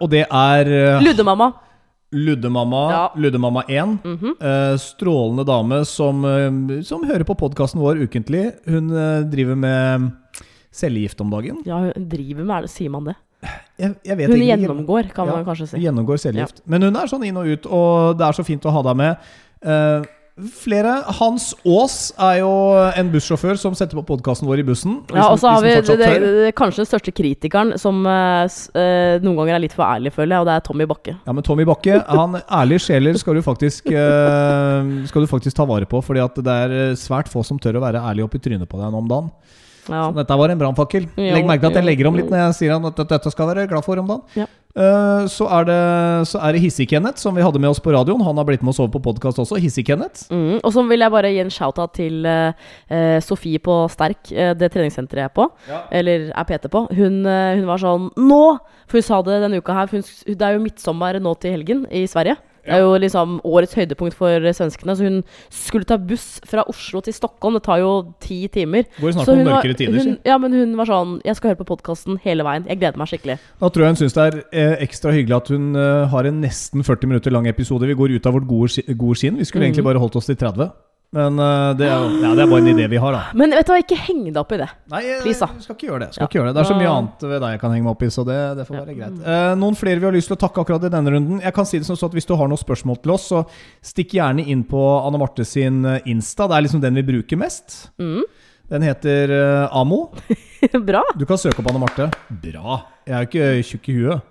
og 0.00 0.10
det 0.10 0.26
er 0.28 1.00
Luddemamma. 1.00 1.52
Luddemamma, 2.12 2.90
Ja. 2.90 3.12
Luddemamma 3.16 3.62
1. 3.68 4.04
Mm 4.04 4.18
-hmm. 4.18 4.76
strålende 4.76 5.44
dame 5.44 5.84
som, 5.84 6.24
eh, 6.24 6.82
som 6.82 7.04
hører 7.04 7.24
på 7.24 7.34
podkasten 7.34 7.80
vår 7.80 7.96
ukentlig. 7.96 8.52
Hun 8.66 8.90
eh, 8.90 9.20
driver 9.20 9.54
med 9.54 10.10
cellegift 10.72 11.20
om 11.20 11.30
dagen. 11.30 11.62
Ja, 11.64 11.78
hun 11.78 12.08
driver 12.08 12.44
med 12.44 12.62
det, 12.62 12.70
Sier 12.70 12.90
man 12.90 13.04
det? 13.04 13.14
Jeg, 13.78 13.94
jeg 14.04 14.16
vet 14.16 14.28
Hun 14.28 14.36
egentlig 14.36 14.68
gjennomgår, 14.68 15.14
kan 15.14 15.26
Ja, 15.26 15.32
man 15.32 15.44
kanskje 15.44 15.66
si. 15.66 15.78
Gjennomgår 15.78 16.16
cellegift. 16.16 16.62
Men 16.66 16.82
hun 16.82 16.96
er 16.96 17.06
sånn 17.06 17.24
inn 17.24 17.36
og 17.36 17.46
ut, 17.46 17.66
og 17.66 18.18
det 18.18 18.26
er 18.26 18.32
så 18.32 18.44
fint 18.44 18.64
å 18.64 18.70
ha 18.70 18.82
deg 18.82 18.96
med. 18.96 19.16
Eh, 19.62 20.02
flere 20.32 20.92
Hans 21.18 21.50
Aas 21.68 21.96
er 22.16 22.38
jo 22.40 22.50
en 22.96 23.10
bussjåfør 23.12 23.58
som 23.60 23.74
setter 23.76 23.98
på 23.98 24.04
podkasten 24.14 24.48
vår 24.48 24.62
i 24.62 24.64
bussen. 24.64 24.94
Ja, 25.12 25.26
og 25.28 25.38
så 25.42 25.52
har 25.52 25.64
vi 25.64 25.74
det, 25.74 25.96
det, 26.00 26.08
det, 26.22 26.52
kanskje 26.56 26.82
den 26.82 26.88
største 26.88 27.12
kritikeren, 27.12 27.74
som 27.80 28.00
uh, 28.06 28.48
noen 29.22 29.38
ganger 29.38 29.58
er 29.58 29.64
litt 29.66 29.76
for 29.76 29.84
ærlig, 29.84 30.14
føler 30.16 30.36
jeg, 30.36 30.44
og 30.44 30.48
det 30.48 30.56
er 30.56 30.64
Tommy 30.64 30.88
Bakke. 30.88 31.16
Ja, 31.26 31.36
men 31.36 31.46
Tommy 31.46 31.66
Bakke, 31.68 32.00
han 32.08 32.38
ærlige 32.40 32.86
sjeler 32.88 33.18
skal 33.20 33.36
du 33.36 33.44
faktisk 33.44 33.90
uh, 33.92 34.80
Skal 35.10 35.24
du 35.24 35.30
faktisk 35.30 35.58
ta 35.58 35.66
vare 35.68 35.88
på, 35.88 36.00
fordi 36.04 36.24
at 36.24 36.40
det 36.40 36.60
er 36.64 36.96
svært 36.98 37.28
få 37.32 37.44
som 37.46 37.60
tør 37.60 37.80
å 37.80 37.84
være 37.84 38.00
ærlig 38.00 38.24
opp 38.24 38.38
i 38.38 38.42
trynet 38.42 38.70
på 38.70 38.80
deg 38.80 38.88
nå 38.88 39.04
om 39.04 39.12
dagen. 39.12 39.34
Ja. 39.90 40.06
Så 40.06 40.14
dette 40.14 40.36
var 40.38 40.52
en 40.52 40.60
brannfakkel. 40.60 41.08
Legg 41.18 41.46
merke 41.46 41.66
til 41.66 41.72
at 41.72 41.80
jeg 41.80 41.88
legger 41.88 42.08
om 42.08 42.18
litt 42.18 42.28
når 42.30 42.44
jeg 42.46 42.58
sier 42.60 42.74
at 42.76 43.00
dette 43.02 43.32
skal 43.34 43.48
være 43.50 43.66
glad 43.70 43.86
for 43.86 43.98
om 43.98 44.10
dagen. 44.10 44.42
Ja. 44.44 44.46
Eh, 44.72 45.24
så 45.28 45.46
er 45.52 45.66
det, 45.68 45.80
så 46.30 46.40
er 46.40 46.54
det 46.54 46.62
Hissig-Kenneth, 46.62 47.20
som 47.20 47.36
vi 47.36 47.44
hadde 47.44 47.60
med 47.60 47.72
oss 47.72 47.80
på 47.82 47.92
radioen. 47.92 48.22
Han 48.24 48.38
har 48.40 48.46
blitt 48.48 48.62
med 48.64 48.72
oss 48.72 48.80
over 48.80 48.94
på 48.94 49.02
podkast 49.04 49.40
også. 49.42 49.58
Hissig-Kenneth. 49.60 50.30
Mm, 50.32 50.60
og 50.62 50.70
så 50.72 50.84
vil 50.88 51.04
jeg 51.04 51.12
bare 51.12 51.32
gi 51.32 51.42
en 51.44 51.52
shout-out 51.52 51.94
til 51.98 52.24
eh, 52.28 53.18
Sofie 53.24 53.60
på 53.62 53.82
Sterk, 53.92 54.32
det 54.32 54.70
treningssenteret 54.72 55.24
jeg 55.24 55.30
er 55.30 55.36
på. 55.36 55.48
Ja. 55.68 55.82
Eller 55.92 56.30
er 56.30 56.48
PT 56.48 56.70
på. 56.72 56.86
Hun, 56.96 57.22
hun 57.26 57.68
var 57.68 57.82
sånn 57.82 58.08
Nå! 58.16 58.44
For 58.88 59.00
hun 59.00 59.06
sa 59.06 59.20
det 59.24 59.42
denne 59.44 59.60
uka 59.60 59.76
her. 59.76 59.90
For 59.90 60.00
hun, 60.00 60.32
det 60.32 60.48
er 60.48 60.56
jo 60.56 60.64
midtsommer 60.64 61.20
nå 61.22 61.36
til 61.42 61.56
helgen 61.58 61.84
i 61.92 62.06
Sverige. 62.10 62.38
Det 62.62 62.76
er 62.76 62.84
jo 62.84 62.92
liksom 63.02 63.40
årets 63.48 63.74
høydepunkt 63.74 64.14
for 64.14 64.52
svenskene. 64.54 64.94
Så 64.96 65.08
hun 65.08 65.22
skulle 65.50 65.88
ta 65.88 65.98
buss 65.98 66.40
fra 66.46 66.64
Oslo 66.70 67.02
til 67.02 67.16
Stockholm. 67.16 67.58
Det 67.58 67.64
tar 67.66 67.82
jo 67.82 67.92
ti 68.22 68.46
timer. 68.52 68.86
Går 69.00 69.16
snart 69.16 69.32
var- 69.32 69.42
mørkere 69.48 69.78
tider. 69.78 69.98
Hun, 69.98 70.18
ja, 70.24 70.38
men 70.38 70.52
hun 70.52 70.76
var 70.76 70.86
sånn 70.86 71.20
Jeg 71.24 71.36
skal 71.36 71.50
høre 71.50 71.64
på 71.64 71.76
podkasten 71.76 72.18
hele 72.22 72.44
veien. 72.44 72.66
Jeg 72.68 72.78
gleder 72.78 72.98
meg 72.98 73.08
skikkelig. 73.08 73.38
Da 73.60 73.68
tror 73.68 73.84
jeg 73.84 73.94
hun 73.94 74.00
syns 74.02 74.14
det 74.14 74.22
er 74.22 74.42
eh, 74.52 74.76
ekstra 74.86 75.12
hyggelig 75.12 75.36
at 75.36 75.48
hun 75.48 75.74
eh, 75.76 76.06
har 76.08 76.24
en 76.24 76.40
nesten 76.40 76.82
40 76.82 77.06
minutter 77.06 77.30
lang 77.30 77.46
episode. 77.46 77.86
Vi 77.86 77.94
går 77.94 78.16
ut 78.16 78.26
av 78.26 78.34
vårt 78.34 78.46
gode, 78.46 78.82
gode 78.94 79.18
skinn. 79.18 79.38
Vi 79.38 79.44
skulle 79.44 79.66
mm. 79.66 79.72
egentlig 79.72 79.84
bare 79.84 79.98
holdt 79.98 80.16
oss 80.16 80.26
til 80.26 80.36
30. 80.36 80.70
Men 81.12 81.36
uh, 81.36 81.74
det, 81.76 81.84
er, 81.92 82.04
ja, 82.24 82.30
det 82.32 82.40
er 82.40 82.48
bare 82.48 82.62
en 82.62 82.70
idé 82.72 82.86
vi 82.88 82.96
har, 82.96 83.12
da. 83.12 83.18
Men 83.36 83.52
vet 83.52 83.66
du 83.68 83.72
hva, 83.74 83.80
ikke 83.82 83.98
heng 84.00 84.22
deg 84.30 84.38
opp 84.40 84.54
i 84.56 84.58
det. 84.62 84.68
Nei, 84.94 85.00
jeg, 85.04 85.18
Please, 85.26 85.44
da. 85.44 85.60
skal 85.60 85.76
ikke 85.76 85.88
gjøre 85.90 86.00
det. 86.06 86.08
Skal 86.14 86.22
Ja. 86.24 86.28
ikke 86.30 86.38
gjøre 86.38 86.46
det. 86.48 86.54
Det 86.56 86.62
er 86.62 86.68
så 86.70 86.76
mye 86.78 86.92
annet 86.94 87.26
ved 87.28 87.42
deg 87.44 87.52
jeg 87.52 87.60
kan 87.60 87.74
henge 87.74 87.84
meg 87.84 87.92
opp 87.92 88.04
i, 88.06 88.08
så 88.14 88.24
det, 88.24 88.38
det 88.56 88.64
får 88.70 88.78
Ja. 88.78 88.84
være 88.86 88.96
greit. 88.96 89.18
Uh, 89.26 89.52
noen 89.60 89.76
flere 89.76 90.00
vi 90.00 90.08
har 90.08 90.16
lyst 90.16 90.32
til 90.32 90.38
å 90.38 90.40
takke 90.46 90.64
akkurat 90.64 90.86
i 90.88 90.92
denne 90.96 91.12
runden. 91.12 91.42
Jeg 91.44 91.52
kan 91.58 91.68
si 91.68 91.82
det 91.82 91.86
som 91.90 92.00
så 92.00 92.08
at 92.08 92.16
Hvis 92.16 92.30
du 92.30 92.32
har 92.40 92.48
noen 92.48 92.62
spørsmål 92.64 93.02
til 93.04 93.12
oss, 93.12 93.28
så 93.28 93.42
stikk 93.84 94.16
gjerne 94.16 94.46
inn 94.48 94.64
på 94.64 94.80
Anne 95.02 95.20
Marte 95.20 95.44
sin 95.44 95.84
eh, 95.84 96.00
Insta. 96.08 96.48
Det 96.48 96.56
er 96.56 96.64
liksom 96.64 96.80
den 96.80 96.96
vi 96.96 97.04
bruker 97.12 97.36
mest. 97.44 97.90
Mm. 98.00 98.24
Den 98.72 98.88
heter 98.88 99.36
uh, 99.68 99.76
Amo. 99.76 100.06
Bra. 100.88 101.04
Du 101.20 101.26
kan 101.28 101.36
søke 101.36 101.60
opp 101.60 101.68
Anne 101.74 101.84
Marte. 101.84 102.08
Bra. 102.40 102.80
Jeg 103.04 103.12
er 103.18 103.26
jo 103.26 103.28
ikke 103.28 103.68
tjukk 103.74 103.88
i 103.92 103.98
huet. 104.00 104.28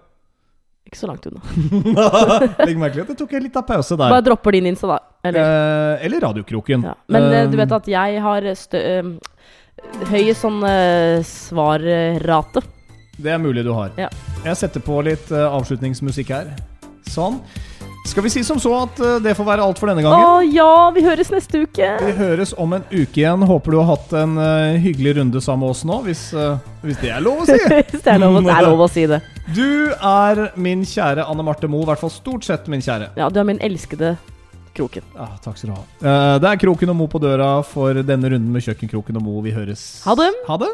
Ikke 0.91 0.99
så 0.99 1.07
langt 1.07 1.23
unna. 1.29 1.39
Legg 2.67 2.75
merke 2.81 2.97
til 2.97 3.03
at 3.05 3.11
det 3.13 3.17
tok 3.21 3.33
en 3.37 3.45
liten 3.45 3.63
pause 3.63 3.95
der. 3.95 4.11
Bare 4.11 4.25
dropper 4.25 4.57
din 4.57 4.65
Insta, 4.73 4.89
da. 4.91 4.97
Eller, 5.23 5.39
Eh, 6.01 6.05
eller 6.07 6.19
Radiokroken. 6.25 6.83
ja. 6.83 6.95
Men 7.07 7.29
eh, 7.31 7.45
du 7.47 7.55
Eh, 7.55 7.61
vet 7.63 7.71
at 7.77 7.87
jeg 7.87 8.19
har 8.25 8.47
stø 8.59 8.81
eh, 8.81 9.11
høy 10.11 10.33
sånn 10.35 10.59
eh, 10.67 11.21
svarrate. 11.23 12.61
Det 13.21 13.31
er 13.31 13.39
mulig 13.39 13.63
du 13.63 13.71
har. 13.77 13.91
Ja. 14.01 14.09
Jeg 14.43 14.57
setter 14.57 14.83
på 14.83 14.99
litt 15.05 15.31
eh, 15.31 15.47
avslutningsmusikk 15.47 16.33
her. 16.35 16.51
Sånn. 17.07 17.39
Skal 18.09 18.23
vi 18.25 18.31
si 18.33 18.41
som 18.43 18.57
så 18.59 18.71
at 18.81 18.99
eh, 18.99 19.19
det 19.23 19.35
får 19.37 19.45
være 19.47 19.63
alt 19.63 19.79
for 19.79 19.91
denne 19.91 20.01
Å 20.03 20.11
gangen? 20.11 20.51
ja, 20.55 20.69
vi 20.95 21.03
høres 21.05 21.29
neste 21.31 21.63
uke! 21.67 21.87
Vi 22.01 22.13
høres 22.17 22.51
om 22.59 22.73
en 22.75 22.83
uke 22.91 23.21
igjen. 23.21 23.43
Håper 23.47 23.71
du 23.75 23.79
har 23.79 23.91
hatt 23.93 24.15
en 24.25 24.35
eh, 24.41 24.79
hyggelig 24.81 25.15
runde 25.21 25.39
sammen 25.45 25.67
med 25.67 25.75
oss 25.75 25.83
nå, 25.87 26.01
hvis, 26.07 26.23
eh, 26.33 26.57
hvis 26.83 26.99
det 27.03 27.13
er 27.15 27.21
lov 27.23 27.43
å 27.43 27.45
si. 27.47 27.59
Hvis 27.93 28.01
det 28.03 28.15
er 28.15 28.19
lov, 28.25 28.39
å- 28.41 28.43
det 28.47 28.57
er 28.57 28.67
lov 28.67 28.83
å 28.87 28.89
si 28.91 29.05
det. 29.11 29.21
Du 29.51 29.91
er 29.91 30.45
min 30.55 30.85
kjære 30.87 31.25
Anne 31.27 31.43
Marte 31.43 31.67
Moe, 31.67 31.83
i 31.83 31.89
hvert 31.89 31.99
fall 31.99 32.13
stort 32.13 32.45
sett 32.47 32.69
min 32.71 32.83
kjære. 32.83 33.09
Ja, 33.19 33.27
du 33.27 33.41
er 33.41 33.47
min 33.47 33.59
elskede 33.63 34.13
Kroken. 34.71 35.03
Ja, 35.17 35.27
takk 35.43 35.57
skal 35.59 35.73
du 35.73 35.75
ha. 35.75 35.83
Eh, 35.99 36.35
det 36.39 36.47
er 36.47 36.59
Kroken 36.61 36.93
og 36.93 36.95
Mo 36.95 37.07
på 37.11 37.19
døra 37.19 37.49
for 37.67 37.97
denne 38.07 38.31
runden 38.31 38.53
med 38.53 38.63
Kjøkkenkroken 38.63 39.19
og 39.19 39.25
Mo. 39.25 39.41
Vi 39.43 39.51
høres. 39.51 39.83
Ha 40.07 40.15
det. 40.15 40.29
Ha 40.47 40.57
det. 40.61 40.71